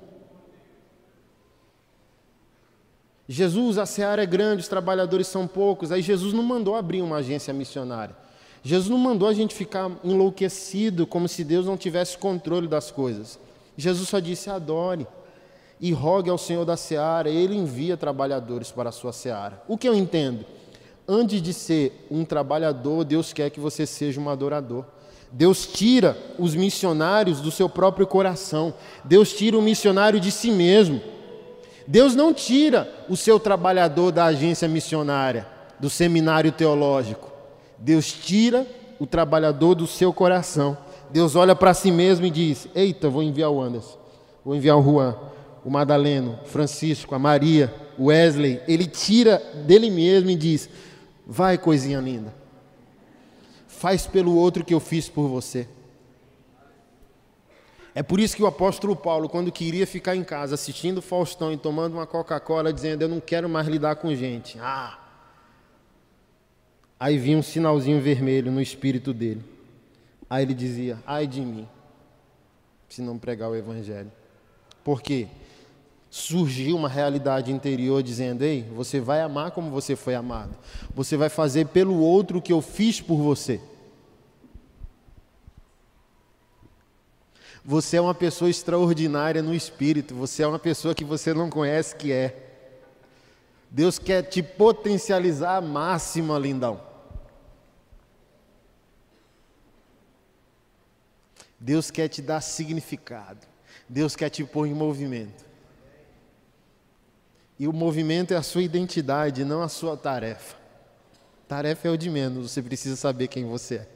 Jesus, 3.33 3.78
a 3.78 3.87
seara 3.87 4.24
é 4.24 4.26
grande, 4.26 4.62
os 4.62 4.66
trabalhadores 4.66 5.28
são 5.28 5.47
poucos. 5.47 5.93
Aí 5.93 6.03
Jesus 6.03 6.33
não 6.33 6.43
mandou 6.43 6.74
abrir 6.74 7.01
uma 7.01 7.18
agência 7.18 7.55
missionária. 7.55 8.12
Jesus 8.61 8.89
não 8.89 8.99
mandou 8.99 9.28
a 9.28 9.33
gente 9.33 9.55
ficar 9.55 9.89
enlouquecido, 10.03 11.07
como 11.07 11.28
se 11.28 11.45
Deus 11.45 11.64
não 11.64 11.76
tivesse 11.76 12.18
controle 12.18 12.66
das 12.66 12.91
coisas. 12.91 13.39
Jesus 13.76 14.09
só 14.09 14.18
disse: 14.18 14.51
adore 14.51 15.07
e 15.81 15.93
rogue 15.93 16.28
ao 16.28 16.37
Senhor 16.37 16.64
da 16.64 16.76
seara, 16.76 17.31
ele 17.31 17.55
envia 17.55 17.97
trabalhadores 17.97 18.72
para 18.72 18.89
a 18.89 18.93
sua 18.93 19.12
seara. 19.12 19.62
O 19.68 19.78
que 19.78 19.89
eu 19.89 19.95
entendo? 19.95 20.45
Antes 21.07 21.41
de 21.41 21.55
ser 21.55 22.09
um 22.11 22.24
trabalhador, 22.24 23.05
Deus 23.05 23.33
quer 23.33 23.49
que 23.51 23.61
você 23.61 23.87
seja 23.87 24.20
um 24.20 24.28
adorador. 24.28 24.85
Deus 25.31 25.68
tira 25.68 26.18
os 26.37 26.57
missionários 26.57 27.41
do 27.41 27.53
seu 27.53 27.68
próprio 27.68 28.09
coração. 28.09 28.74
Deus 29.05 29.33
tira 29.33 29.57
o 29.57 29.62
missionário 29.62 30.18
de 30.18 30.33
si 30.33 30.51
mesmo. 30.51 31.01
Deus 31.91 32.14
não 32.14 32.32
tira 32.32 32.88
o 33.09 33.16
seu 33.16 33.41
trabalhador 33.41 34.12
da 34.12 34.26
agência 34.26 34.68
missionária, 34.68 35.45
do 35.80 35.91
seminário 35.91 36.53
teológico. 36.53 37.32
Deus 37.76 38.12
tira 38.12 38.64
o 39.01 39.09
trabalhador 39.09 39.74
do 39.74 39.88
seu 39.88 40.12
coração. 40.12 40.78
Deus 41.11 41.34
olha 41.34 41.53
para 41.53 41.74
si 41.74 41.91
mesmo 41.91 42.24
e 42.24 42.30
diz: 42.30 42.68
Eita, 42.76 43.09
vou 43.09 43.24
enviar 43.24 43.51
o 43.51 43.61
Anderson, 43.61 43.99
vou 44.45 44.55
enviar 44.55 44.78
o 44.78 44.82
Juan, 44.84 45.16
o 45.64 45.70
Madaleno, 45.70 46.38
o 46.45 46.47
Francisco, 46.47 47.12
a 47.12 47.18
Maria, 47.18 47.74
o 47.99 48.05
Wesley. 48.05 48.61
Ele 48.68 48.86
tira 48.86 49.43
dele 49.66 49.91
mesmo 49.91 50.30
e 50.30 50.36
diz: 50.36 50.70
Vai, 51.26 51.59
coisinha 51.59 51.99
linda, 51.99 52.32
faz 53.66 54.07
pelo 54.07 54.36
outro 54.36 54.64
que 54.64 54.72
eu 54.74 54.78
fiz 54.78 55.09
por 55.09 55.26
você. 55.26 55.66
É 57.95 58.03
por 58.03 58.20
isso 58.20 58.36
que 58.36 58.43
o 58.43 58.47
apóstolo 58.47 58.95
Paulo, 58.95 59.28
quando 59.28 59.51
queria 59.51 59.86
ficar 59.86 60.14
em 60.14 60.22
casa 60.22 60.55
assistindo 60.55 61.03
Faustão 61.03 61.53
e 61.53 61.57
tomando 61.57 61.95
uma 61.95 62.07
Coca-Cola, 62.07 62.72
dizendo: 62.72 63.03
Eu 63.03 63.09
não 63.09 63.20
quero 63.20 63.49
mais 63.49 63.66
lidar 63.66 63.97
com 63.97 64.14
gente. 64.14 64.59
Ah! 64.61 64.99
Aí 66.99 67.18
vinha 67.18 67.38
um 67.38 67.43
sinalzinho 67.43 68.01
vermelho 68.01 68.53
no 68.53 68.61
espírito 68.61 69.12
dele. 69.12 69.43
Aí 70.28 70.45
ele 70.45 70.55
dizia: 70.55 70.99
Ai 71.05 71.26
de 71.26 71.41
mim, 71.41 71.66
se 72.88 73.03
não 73.03 73.18
pregar 73.18 73.51
o 73.51 73.57
Evangelho. 73.57 74.12
Por 74.84 75.03
quê? 75.03 75.26
Surgiu 76.09 76.76
uma 76.76 76.88
realidade 76.88 77.51
interior 77.51 78.03
dizendo: 78.03 78.43
Ei, 78.43 78.62
você 78.74 79.01
vai 79.01 79.20
amar 79.20 79.51
como 79.51 79.70
você 79.70 79.97
foi 79.97 80.14
amado. 80.14 80.55
Você 80.95 81.16
vai 81.16 81.28
fazer 81.28 81.66
pelo 81.68 81.99
outro 81.99 82.38
o 82.38 82.43
que 82.43 82.53
eu 82.53 82.61
fiz 82.61 83.01
por 83.01 83.16
você. 83.16 83.61
Você 87.64 87.96
é 87.96 88.00
uma 88.00 88.14
pessoa 88.14 88.50
extraordinária 88.50 89.42
no 89.42 89.54
espírito, 89.54 90.14
você 90.14 90.42
é 90.42 90.46
uma 90.46 90.58
pessoa 90.58 90.94
que 90.94 91.04
você 91.04 91.34
não 91.34 91.50
conhece 91.50 91.94
que 91.94 92.12
é. 92.12 92.46
Deus 93.70 93.98
quer 93.98 94.22
te 94.22 94.42
potencializar 94.42 95.56
a 95.56 95.61
máxima, 95.61 96.38
lindão. 96.38 96.80
Deus 101.58 101.90
quer 101.90 102.08
te 102.08 102.22
dar 102.22 102.40
significado. 102.40 103.46
Deus 103.88 104.16
quer 104.16 104.30
te 104.30 104.42
pôr 104.44 104.66
em 104.66 104.74
movimento. 104.74 105.44
E 107.58 107.68
o 107.68 107.72
movimento 107.72 108.32
é 108.32 108.36
a 108.36 108.42
sua 108.42 108.62
identidade, 108.62 109.44
não 109.44 109.62
a 109.62 109.68
sua 109.68 109.96
tarefa. 109.96 110.56
Tarefa 111.46 111.88
é 111.88 111.90
o 111.90 111.98
de 111.98 112.08
menos, 112.08 112.50
você 112.50 112.62
precisa 112.62 112.96
saber 112.96 113.28
quem 113.28 113.44
você 113.44 113.74
é. 113.74 113.88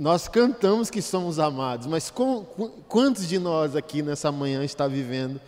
Nós 0.00 0.26
cantamos 0.28 0.88
que 0.88 1.02
somos 1.02 1.38
amados, 1.38 1.86
mas 1.86 2.08
com, 2.08 2.42
quantos 2.88 3.28
de 3.28 3.38
nós 3.38 3.76
aqui 3.76 4.00
nessa 4.00 4.32
manhã 4.32 4.64
está 4.64 4.88
vivendo 4.88 5.38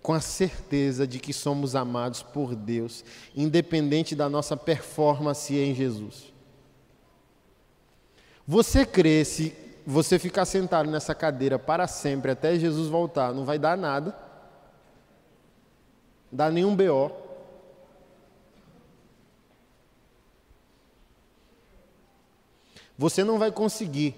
com 0.00 0.14
a 0.14 0.20
certeza 0.20 1.06
de 1.06 1.20
que 1.20 1.30
somos 1.30 1.76
amados 1.76 2.22
por 2.22 2.54
Deus, 2.54 3.04
independente 3.36 4.16
da 4.16 4.30
nossa 4.30 4.56
performance 4.56 5.54
em 5.54 5.74
Jesus. 5.74 6.32
Você 8.46 8.86
crê 8.86 9.22
se 9.26 9.54
você 9.86 10.18
ficar 10.18 10.46
sentado 10.46 10.90
nessa 10.90 11.14
cadeira 11.14 11.58
para 11.58 11.86
sempre 11.86 12.30
até 12.30 12.58
Jesus 12.58 12.88
voltar, 12.88 13.34
não 13.34 13.44
vai 13.44 13.58
dar 13.58 13.76
nada, 13.76 14.16
dá 16.32 16.50
nenhum 16.50 16.74
BO. 16.74 17.25
Você 22.98 23.22
não 23.22 23.38
vai 23.38 23.50
conseguir 23.52 24.14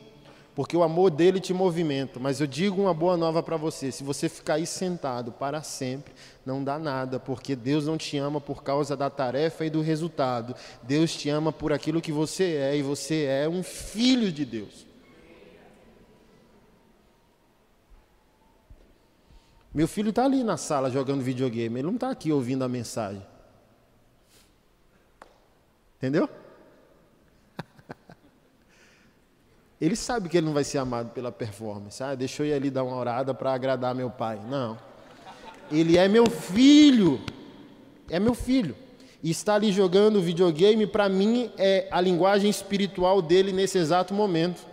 porque 0.58 0.76
o 0.76 0.82
amor 0.82 1.12
dele 1.12 1.38
te 1.38 1.54
movimenta. 1.54 2.18
Mas 2.18 2.40
eu 2.40 2.46
digo 2.48 2.82
uma 2.82 2.92
boa 2.92 3.16
nova 3.16 3.40
para 3.40 3.56
você: 3.56 3.92
se 3.92 4.02
você 4.02 4.28
ficar 4.28 4.54
aí 4.54 4.66
sentado 4.66 5.30
para 5.30 5.62
sempre, 5.62 6.12
não 6.44 6.64
dá 6.64 6.80
nada, 6.80 7.20
porque 7.20 7.54
Deus 7.54 7.86
não 7.86 7.96
te 7.96 8.18
ama 8.18 8.40
por 8.40 8.64
causa 8.64 8.96
da 8.96 9.08
tarefa 9.08 9.64
e 9.64 9.70
do 9.70 9.80
resultado. 9.80 10.56
Deus 10.82 11.14
te 11.14 11.28
ama 11.28 11.52
por 11.52 11.72
aquilo 11.72 12.00
que 12.00 12.10
você 12.10 12.56
é, 12.56 12.76
e 12.76 12.82
você 12.82 13.26
é 13.26 13.48
um 13.48 13.62
filho 13.62 14.32
de 14.32 14.44
Deus. 14.44 14.84
Meu 19.72 19.86
filho 19.86 20.10
está 20.10 20.24
ali 20.24 20.42
na 20.42 20.56
sala 20.56 20.90
jogando 20.90 21.22
videogame, 21.22 21.78
ele 21.78 21.86
não 21.86 21.94
está 21.94 22.10
aqui 22.10 22.32
ouvindo 22.32 22.64
a 22.64 22.68
mensagem. 22.68 23.24
Entendeu? 25.98 26.28
Ele 29.80 29.94
sabe 29.94 30.28
que 30.28 30.36
ele 30.36 30.46
não 30.46 30.52
vai 30.52 30.64
ser 30.64 30.78
amado 30.78 31.10
pela 31.10 31.30
performance. 31.30 32.02
Ah, 32.02 32.14
deixa 32.14 32.42
eu 32.42 32.46
ir 32.46 32.52
ali 32.52 32.70
dar 32.70 32.82
uma 32.82 32.96
orada 32.96 33.32
para 33.32 33.52
agradar 33.52 33.94
meu 33.94 34.10
pai. 34.10 34.38
Não. 34.48 34.76
Ele 35.70 35.96
é 35.96 36.08
meu 36.08 36.28
filho. 36.28 37.20
É 38.10 38.18
meu 38.18 38.34
filho. 38.34 38.74
E 39.22 39.30
estar 39.30 39.54
ali 39.54 39.70
jogando 39.70 40.20
videogame, 40.20 40.86
para 40.86 41.08
mim, 41.08 41.50
é 41.56 41.86
a 41.90 42.00
linguagem 42.00 42.50
espiritual 42.50 43.22
dele 43.22 43.52
nesse 43.52 43.78
exato 43.78 44.12
momento. 44.12 44.66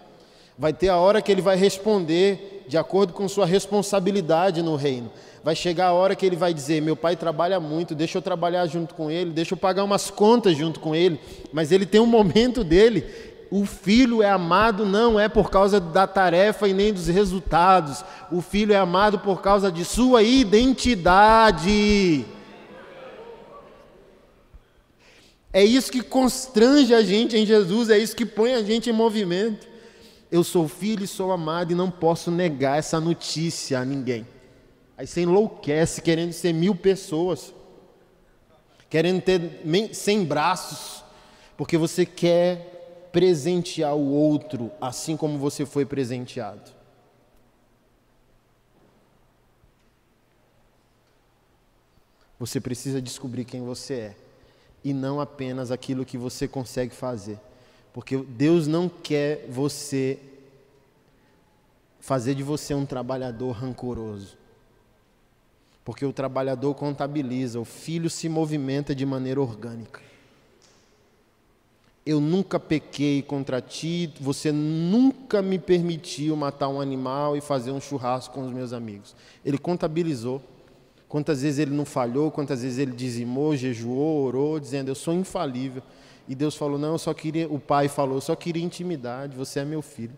Vai 0.57 0.73
ter 0.73 0.89
a 0.89 0.97
hora 0.97 1.21
que 1.21 1.31
ele 1.31 1.41
vai 1.41 1.55
responder 1.55 2.63
de 2.67 2.77
acordo 2.77 3.13
com 3.13 3.27
sua 3.27 3.45
responsabilidade 3.45 4.61
no 4.61 4.75
reino. 4.75 5.11
Vai 5.43 5.55
chegar 5.55 5.87
a 5.87 5.93
hora 5.93 6.15
que 6.15 6.25
ele 6.25 6.35
vai 6.35 6.53
dizer: 6.53 6.81
Meu 6.81 6.95
pai 6.95 7.15
trabalha 7.15 7.59
muito, 7.59 7.93
deixa 7.93 8.17
eu 8.17 8.21
trabalhar 8.21 8.65
junto 8.65 8.95
com 8.95 9.11
ele, 9.11 9.31
deixa 9.31 9.53
eu 9.53 9.57
pagar 9.57 9.83
umas 9.83 10.09
contas 10.09 10.57
junto 10.57 10.79
com 10.79 10.95
ele. 10.95 11.19
Mas 11.53 11.71
ele 11.71 11.85
tem 11.85 12.01
um 12.01 12.07
momento 12.07 12.63
dele 12.63 13.03
o 13.57 13.65
filho 13.65 14.21
é 14.21 14.29
amado 14.29 14.85
não 14.85 15.17
é 15.17 15.29
por 15.29 15.49
causa 15.49 15.79
da 15.79 16.05
tarefa 16.05 16.67
e 16.67 16.73
nem 16.73 16.91
dos 16.91 17.07
resultados. 17.07 18.03
O 18.29 18.41
filho 18.41 18.73
é 18.73 18.75
amado 18.75 19.19
por 19.19 19.41
causa 19.41 19.71
de 19.71 19.85
sua 19.85 20.23
identidade. 20.23 22.25
É 25.53 25.63
isso 25.63 25.89
que 25.89 26.01
constrange 26.01 26.93
a 26.93 27.01
gente 27.01 27.37
em 27.37 27.45
Jesus, 27.45 27.89
é 27.89 27.97
isso 27.97 28.13
que 28.13 28.25
põe 28.25 28.53
a 28.53 28.61
gente 28.61 28.89
em 28.89 28.93
movimento. 28.93 29.65
Eu 30.29 30.43
sou 30.43 30.67
filho 30.67 31.05
e 31.05 31.07
sou 31.07 31.31
amado 31.31 31.71
e 31.71 31.75
não 31.75 31.89
posso 31.89 32.29
negar 32.29 32.77
essa 32.77 32.99
notícia 32.99 33.79
a 33.79 33.85
ninguém. 33.85 34.27
Aí 34.97 35.07
você 35.07 35.21
enlouquece 35.21 36.01
querendo 36.01 36.33
ser 36.33 36.51
mil 36.51 36.75
pessoas, 36.75 37.53
querendo 38.89 39.21
ter 39.21 39.61
cem 39.93 40.25
braços, 40.25 41.05
porque 41.55 41.77
você 41.77 42.05
quer 42.05 42.74
presentear 43.15 43.95
o 43.95 44.11
outro 44.11 44.69
assim 44.81 45.15
como 45.15 45.37
você 45.37 45.65
foi 45.65 45.85
presenteado. 45.85 46.69
Você 52.37 52.59
precisa 52.59 53.01
descobrir 53.01 53.45
quem 53.45 53.61
você 53.61 53.93
é 53.93 54.15
e 54.83 54.93
não 54.93 55.21
apenas 55.21 55.71
aquilo 55.71 56.03
que 56.03 56.17
você 56.17 56.45
consegue 56.45 56.93
fazer. 56.93 57.39
Porque 57.93 58.17
Deus 58.17 58.67
não 58.67 58.89
quer 58.89 59.47
você 59.47 60.19
fazer 62.01 62.35
de 62.35 62.43
você 62.43 62.73
um 62.73 62.85
trabalhador 62.85 63.51
rancoroso. 63.51 64.37
Porque 65.85 66.05
o 66.05 66.11
trabalhador 66.11 66.75
contabiliza, 66.75 67.61
o 67.61 67.63
filho 67.63 68.09
se 68.09 68.27
movimenta 68.27 68.93
de 68.93 69.05
maneira 69.05 69.39
orgânica 69.39 70.01
eu 72.05 72.21
nunca 72.21 72.59
pequei 72.59 73.23
contra 73.23 73.59
ti, 73.59 74.13
você 74.21 74.51
nunca 74.51 75.41
me 75.41 75.57
permitiu 75.57 76.35
matar 76.35 76.69
um 76.69 76.79
animal 76.79 77.35
e 77.35 77.41
fazer 77.41 77.71
um 77.71 77.81
churrasco 77.81 78.35
com 78.35 78.45
os 78.45 78.51
meus 78.51 78.73
amigos. 78.73 79.15
Ele 79.43 79.57
contabilizou 79.57 80.39
quantas 81.09 81.41
vezes 81.41 81.57
ele 81.57 81.71
não 81.71 81.83
falhou, 81.83 82.29
quantas 82.29 82.61
vezes 82.61 82.77
ele 82.77 82.91
dizimou, 82.91 83.55
jejuou, 83.55 84.23
orou, 84.23 84.59
dizendo: 84.59 84.89
Eu 84.89 84.95
sou 84.95 85.15
infalível. 85.15 85.81
E 86.27 86.35
Deus 86.35 86.55
falou: 86.55 86.77
Não, 86.77 86.91
eu 86.91 86.99
só 86.99 87.11
queria, 87.11 87.47
o 87.51 87.59
pai 87.59 87.87
falou: 87.87 88.17
Eu 88.17 88.21
só 88.21 88.35
queria 88.35 88.63
intimidade, 88.63 89.35
você 89.35 89.61
é 89.61 89.65
meu 89.65 89.81
filho. 89.81 90.15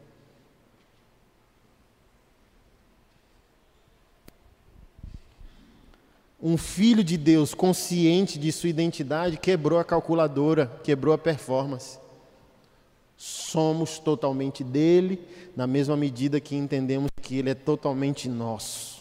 Um 6.41 6.55
filho 6.55 7.03
de 7.03 7.17
Deus 7.17 7.53
consciente 7.53 8.37
de 8.37 8.51
sua 8.51 8.69
identidade 8.69 9.37
quebrou 9.37 9.79
a 9.79 9.83
calculadora, 9.83 10.79
quebrou 10.83 11.13
a 11.13 11.17
performance. 11.17 11.97
Somos 13.17 13.97
totalmente 13.97 14.63
dele, 14.63 15.19
na 15.55 15.65
mesma 15.65 15.97
medida 15.97 16.39
que 16.39 16.55
entendemos 16.55 17.09
que 17.21 17.37
ele 17.37 17.49
é 17.49 17.55
totalmente 17.55 18.29
nosso. 18.29 18.97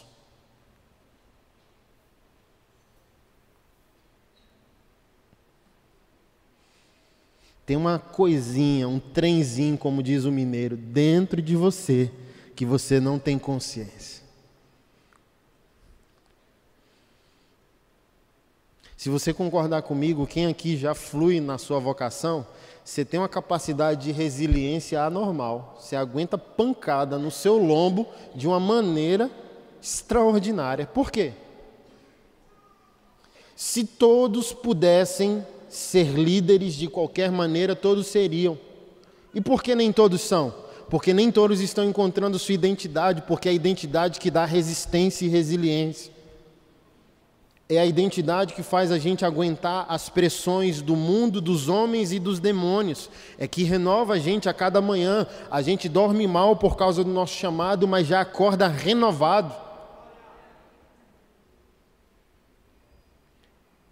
Tem 7.67 7.77
uma 7.77 7.99
coisinha, 7.99 8.87
um 8.87 8.97
trenzinho, 8.97 9.77
como 9.77 10.01
diz 10.01 10.23
o 10.23 10.31
mineiro, 10.31 10.75
dentro 10.75 11.39
de 11.41 11.55
você 11.55 12.09
que 12.55 12.65
você 12.65 12.99
não 12.99 13.19
tem 13.19 13.37
consciência. 13.37 14.26
Se 19.07 19.11
você 19.11 19.33
concordar 19.33 19.83
comigo, 19.83 20.27
quem 20.27 20.47
aqui 20.47 20.75
já 20.75 20.93
flui 20.93 21.39
na 21.39 21.57
sua 21.57 21.79
vocação, 21.79 22.45
você 22.83 23.05
tem 23.05 23.17
uma 23.17 23.29
capacidade 23.29 24.03
de 24.03 24.11
resiliência 24.11 25.01
anormal. 25.01 25.77
Você 25.79 25.95
aguenta 25.95 26.37
pancada 26.37 27.17
no 27.17 27.31
seu 27.31 27.57
lombo 27.57 28.05
de 28.35 28.49
uma 28.49 28.59
maneira 28.59 29.31
extraordinária. 29.81 30.85
Por 30.85 31.09
quê? 31.09 31.31
Se 33.55 33.85
todos 33.85 34.51
pudessem 34.51 35.41
ser 35.69 36.07
líderes 36.07 36.73
de 36.73 36.89
qualquer 36.89 37.31
maneira, 37.31 37.77
todos 37.77 38.07
seriam. 38.07 38.59
E 39.33 39.39
por 39.39 39.63
que 39.63 39.73
nem 39.73 39.93
todos 39.93 40.19
são? 40.19 40.53
Porque 40.89 41.13
nem 41.13 41.31
todos 41.31 41.61
estão 41.61 41.85
encontrando 41.85 42.37
sua 42.37 42.55
identidade, 42.55 43.21
porque 43.21 43.47
é 43.47 43.51
a 43.53 43.55
identidade 43.55 44.19
que 44.19 44.29
dá 44.29 44.43
resistência 44.43 45.25
e 45.25 45.29
resiliência. 45.29 46.16
É 47.69 47.79
a 47.79 47.85
identidade 47.85 48.53
que 48.53 48.63
faz 48.63 48.93
a 48.93 48.97
gente 48.97 49.25
aguentar 49.25 49.85
as 49.89 50.07
pressões 50.07 50.81
do 50.81 50.95
mundo, 50.95 51.41
dos 51.41 51.67
homens 51.67 52.13
e 52.13 52.19
dos 52.19 52.39
demônios. 52.39 53.09
É 53.37 53.45
que 53.45 53.63
renova 53.63 54.13
a 54.13 54.19
gente 54.19 54.47
a 54.47 54.53
cada 54.53 54.79
manhã. 54.79 55.27
A 55.51 55.61
gente 55.61 55.89
dorme 55.89 56.25
mal 56.27 56.55
por 56.55 56.77
causa 56.77 57.03
do 57.03 57.09
nosso 57.09 57.33
chamado, 57.33 57.85
mas 57.85 58.07
já 58.07 58.21
acorda 58.21 58.69
renovado. 58.69 59.53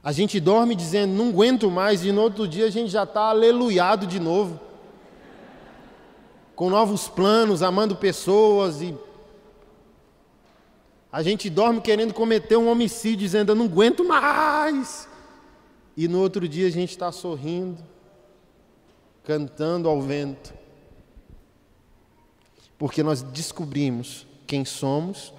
A 0.01 0.11
gente 0.13 0.39
dorme 0.39 0.75
dizendo, 0.75 1.11
não 1.13 1.29
aguento 1.29 1.69
mais, 1.69 2.05
e 2.05 2.11
no 2.11 2.21
outro 2.21 2.47
dia 2.47 2.67
a 2.67 2.69
gente 2.69 2.91
já 2.91 3.03
está 3.03 3.23
aleluiado 3.23 4.05
de 4.07 4.19
novo. 4.19 4.59
Com 6.55 6.69
novos 6.69 7.09
planos, 7.09 7.61
amando 7.61 7.95
pessoas 7.95 8.81
e 8.81 8.95
a 11.15 11.23
gente 11.23 11.49
dorme 11.49 11.79
querendo 11.79 12.13
cometer 12.13 12.57
um 12.57 12.67
homicídio, 12.67 13.19
dizendo 13.19 13.53
eu 13.53 13.55
não 13.55 13.67
aguento 13.67 14.03
mais. 14.03 15.07
E 15.95 16.09
no 16.09 16.19
outro 16.19 16.45
dia 16.45 16.67
a 16.67 16.69
gente 16.69 16.89
está 16.89 17.09
sorrindo, 17.09 17.81
cantando 19.23 19.87
ao 19.87 20.01
vento. 20.01 20.53
Porque 22.77 23.01
nós 23.01 23.21
descobrimos 23.21 24.27
quem 24.45 24.65
somos, 24.65 25.33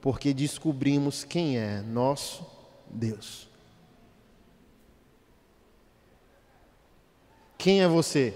porque 0.00 0.34
descobrimos 0.34 1.22
quem 1.22 1.56
é 1.56 1.82
nosso 1.82 2.44
Deus. 2.90 3.48
Quem 7.56 7.80
é 7.80 7.86
você? 7.86 8.34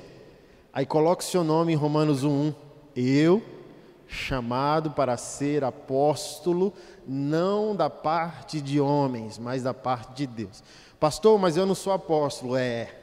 Aí 0.73 0.87
coloque 0.87 1.25
seu 1.25 1.43
nome 1.43 1.73
em 1.73 1.77
Romanos 1.77 2.23
1. 2.23 2.55
Eu 2.95 3.43
chamado 4.07 4.91
para 4.93 5.17
ser 5.17 5.65
apóstolo, 5.65 6.73
não 7.07 7.75
da 7.75 7.91
parte 7.91 8.61
de 8.61 8.81
homens, 8.81 9.39
mas 9.39 9.63
da 9.63 9.75
parte 9.75 10.15
de 10.15 10.27
Deus. 10.27 10.63
Pastor, 10.99 11.39
mas 11.39 11.57
eu 11.57 11.67
não 11.67 11.75
sou 11.75 11.93
apóstolo. 11.93 12.57
É. 12.57 12.95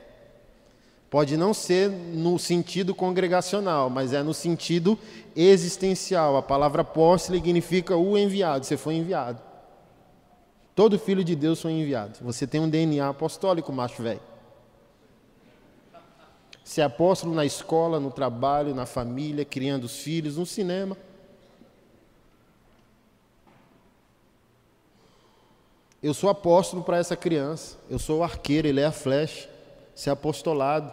Pode 1.09 1.37
não 1.37 1.53
ser 1.53 1.89
no 1.89 2.39
sentido 2.39 2.95
congregacional, 2.95 3.89
mas 3.89 4.13
é 4.13 4.23
no 4.23 4.33
sentido 4.33 4.97
existencial. 5.35 6.35
A 6.35 6.41
palavra 6.41 6.81
apóstolo 6.81 7.37
significa 7.37 7.95
o 7.95 8.17
enviado, 8.17 8.65
você 8.65 8.75
foi 8.75 8.95
enviado. 8.95 9.39
Todo 10.73 10.97
filho 10.97 11.23
de 11.23 11.35
Deus 11.35 11.61
foi 11.61 11.71
enviado. 11.71 12.17
Você 12.21 12.47
tem 12.47 12.59
um 12.59 12.67
DNA 12.67 13.07
apostólico, 13.07 13.71
macho 13.71 14.01
velho. 14.01 14.32
Ser 16.63 16.81
apóstolo 16.81 17.33
na 17.33 17.45
escola, 17.45 17.99
no 17.99 18.09
trabalho, 18.09 18.73
na 18.73 18.85
família, 18.85 19.43
criando 19.43 19.83
os 19.83 19.97
filhos, 19.97 20.37
no 20.37 20.45
cinema. 20.45 20.97
Eu 26.01 26.13
sou 26.13 26.29
apóstolo 26.29 26.83
para 26.83 26.97
essa 26.97 27.15
criança. 27.15 27.77
Eu 27.89 27.99
sou 27.99 28.19
o 28.19 28.23
arqueiro, 28.23 28.67
ele 28.67 28.79
é 28.79 28.85
a 28.85 28.91
flecha. 28.91 29.49
Ser 29.95 30.09
apostolado. 30.09 30.91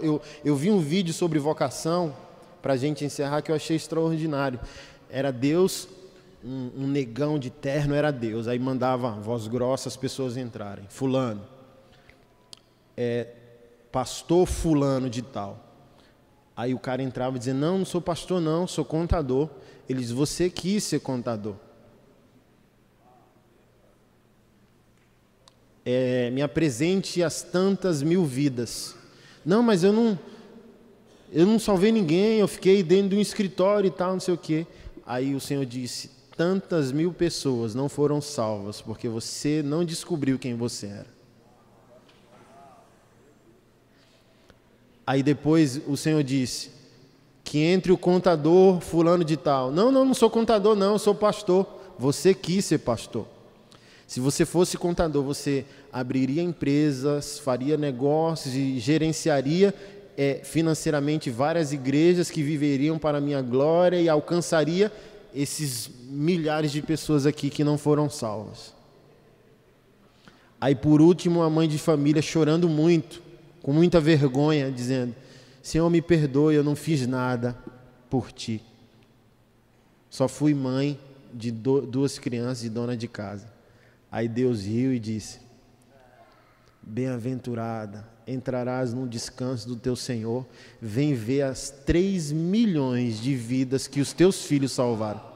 Eu, 0.00 0.20
eu 0.44 0.56
vi 0.56 0.70
um 0.70 0.80
vídeo 0.80 1.12
sobre 1.14 1.38
vocação, 1.38 2.14
para 2.60 2.74
a 2.74 2.76
gente 2.76 3.04
encerrar, 3.04 3.42
que 3.42 3.50
eu 3.50 3.56
achei 3.56 3.76
extraordinário. 3.76 4.60
Era 5.10 5.32
Deus 5.32 5.88
um, 6.44 6.70
um 6.76 6.86
negão 6.86 7.38
de 7.38 7.50
terno 7.50 7.94
era 7.94 8.10
Deus. 8.10 8.48
Aí 8.48 8.58
mandava 8.58 9.10
voz 9.12 9.46
grossa 9.46 9.88
as 9.88 9.96
pessoas 9.96 10.36
entrarem. 10.36 10.84
Fulano. 10.88 11.42
É, 12.96 13.28
pastor 13.92 14.46
fulano 14.46 15.08
de 15.10 15.20
tal. 15.20 15.68
Aí 16.56 16.74
o 16.74 16.78
cara 16.78 17.02
entrava 17.02 17.36
e 17.36 17.38
dizia, 17.38 17.54
não, 17.54 17.78
não 17.78 17.84
sou 17.84 18.00
pastor 18.00 18.40
não, 18.40 18.66
sou 18.66 18.84
contador. 18.84 19.48
Ele 19.88 20.00
diz, 20.00 20.10
você 20.10 20.48
quis 20.50 20.82
ser 20.84 21.00
contador. 21.00 21.54
É, 25.84 26.30
me 26.30 26.40
apresente 26.42 27.22
as 27.22 27.42
tantas 27.42 28.02
mil 28.02 28.24
vidas. 28.24 28.94
Não, 29.44 29.62
mas 29.62 29.82
eu 29.82 29.92
não, 29.92 30.18
eu 31.32 31.44
não 31.44 31.58
salvei 31.58 31.90
ninguém, 31.90 32.38
eu 32.38 32.48
fiquei 32.48 32.82
dentro 32.82 33.10
de 33.10 33.16
um 33.16 33.20
escritório 33.20 33.88
e 33.88 33.90
tal, 33.90 34.12
não 34.12 34.20
sei 34.20 34.34
o 34.34 34.38
quê. 34.38 34.66
Aí 35.04 35.34
o 35.34 35.40
Senhor 35.40 35.66
disse, 35.66 36.10
tantas 36.36 36.92
mil 36.92 37.12
pessoas 37.12 37.74
não 37.74 37.88
foram 37.88 38.20
salvas 38.20 38.80
porque 38.80 39.08
você 39.08 39.62
não 39.64 39.84
descobriu 39.84 40.38
quem 40.38 40.54
você 40.54 40.86
era. 40.86 41.11
Aí 45.12 45.22
depois 45.22 45.78
o 45.86 45.94
Senhor 45.94 46.22
disse 46.22 46.70
que 47.44 47.58
entre 47.58 47.92
o 47.92 47.98
contador 47.98 48.80
fulano 48.80 49.22
de 49.22 49.36
tal. 49.36 49.70
Não, 49.70 49.92
não, 49.92 50.06
não 50.06 50.14
sou 50.14 50.30
contador, 50.30 50.74
não, 50.74 50.98
sou 50.98 51.14
pastor. 51.14 51.66
Você 51.98 52.32
quis 52.32 52.64
ser 52.64 52.78
pastor. 52.78 53.26
Se 54.06 54.20
você 54.20 54.46
fosse 54.46 54.78
contador, 54.78 55.22
você 55.22 55.66
abriria 55.92 56.42
empresas, 56.42 57.38
faria 57.38 57.76
negócios 57.76 58.54
e 58.54 58.78
gerenciaria 58.78 59.74
é, 60.16 60.40
financeiramente 60.42 61.28
várias 61.28 61.74
igrejas 61.74 62.30
que 62.30 62.42
viveriam 62.42 62.98
para 62.98 63.18
a 63.18 63.20
minha 63.20 63.42
glória 63.42 64.00
e 64.00 64.08
alcançaria 64.08 64.90
esses 65.34 65.90
milhares 66.08 66.72
de 66.72 66.80
pessoas 66.80 67.26
aqui 67.26 67.50
que 67.50 67.62
não 67.62 67.76
foram 67.76 68.08
salvas. 68.08 68.72
Aí, 70.58 70.74
por 70.74 71.02
último, 71.02 71.42
a 71.42 71.50
mãe 71.50 71.68
de 71.68 71.76
família 71.76 72.22
chorando 72.22 72.66
muito, 72.66 73.21
com 73.62 73.72
muita 73.72 74.00
vergonha, 74.00 74.70
dizendo: 74.70 75.14
Senhor, 75.62 75.88
me 75.88 76.02
perdoe, 76.02 76.54
eu 76.54 76.64
não 76.64 76.74
fiz 76.74 77.06
nada 77.06 77.56
por 78.10 78.32
ti. 78.32 78.62
Só 80.10 80.28
fui 80.28 80.52
mãe 80.52 80.98
de 81.32 81.50
duas 81.50 82.18
crianças 82.18 82.64
e 82.64 82.68
dona 82.68 82.96
de 82.96 83.08
casa. 83.08 83.46
Aí 84.10 84.28
Deus 84.28 84.64
riu 84.64 84.92
e 84.92 84.98
disse: 84.98 85.40
Bem-aventurada, 86.82 88.06
entrarás 88.26 88.92
no 88.92 89.08
descanso 89.08 89.66
do 89.68 89.76
teu 89.76 89.96
Senhor. 89.96 90.46
Vem 90.80 91.14
ver 91.14 91.42
as 91.42 91.70
três 91.70 92.30
milhões 92.30 93.20
de 93.20 93.34
vidas 93.34 93.86
que 93.86 94.00
os 94.00 94.12
teus 94.12 94.44
filhos 94.44 94.72
salvaram. 94.72 95.31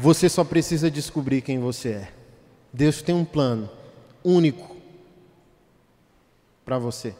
Você 0.00 0.28
só 0.30 0.42
precisa 0.42 0.90
descobrir 0.90 1.42
quem 1.42 1.60
você 1.60 1.90
é. 1.90 2.08
Deus 2.72 3.02
tem 3.02 3.14
um 3.14 3.24
plano 3.24 3.68
único 4.24 4.74
para 6.64 6.78
você. 6.78 7.14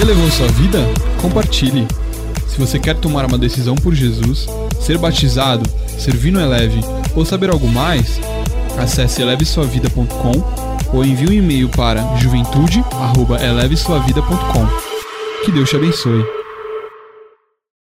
Elevou 0.00 0.28
sua 0.30 0.48
vida? 0.48 0.80
Compartilhe. 1.22 1.86
Se 2.48 2.58
você 2.58 2.80
quer 2.80 2.98
tomar 2.98 3.24
uma 3.24 3.38
decisão 3.38 3.76
por 3.76 3.94
Jesus, 3.94 4.48
ser 4.80 4.98
batizado, 4.98 5.62
servir 5.96 6.32
no 6.32 6.40
Eleve 6.40 6.80
ou 7.14 7.24
saber 7.24 7.50
algo 7.50 7.68
mais, 7.68 8.18
acesse 8.76 9.22
elevesuavida.com 9.22 10.92
ou 10.92 11.04
envie 11.04 11.28
um 11.28 11.32
e-mail 11.32 11.68
para 11.68 12.16
juventude@elevesuavida.com. 12.16 14.66
Que 15.44 15.52
Deus 15.52 15.70
te 15.70 15.76
abençoe. 15.76 16.37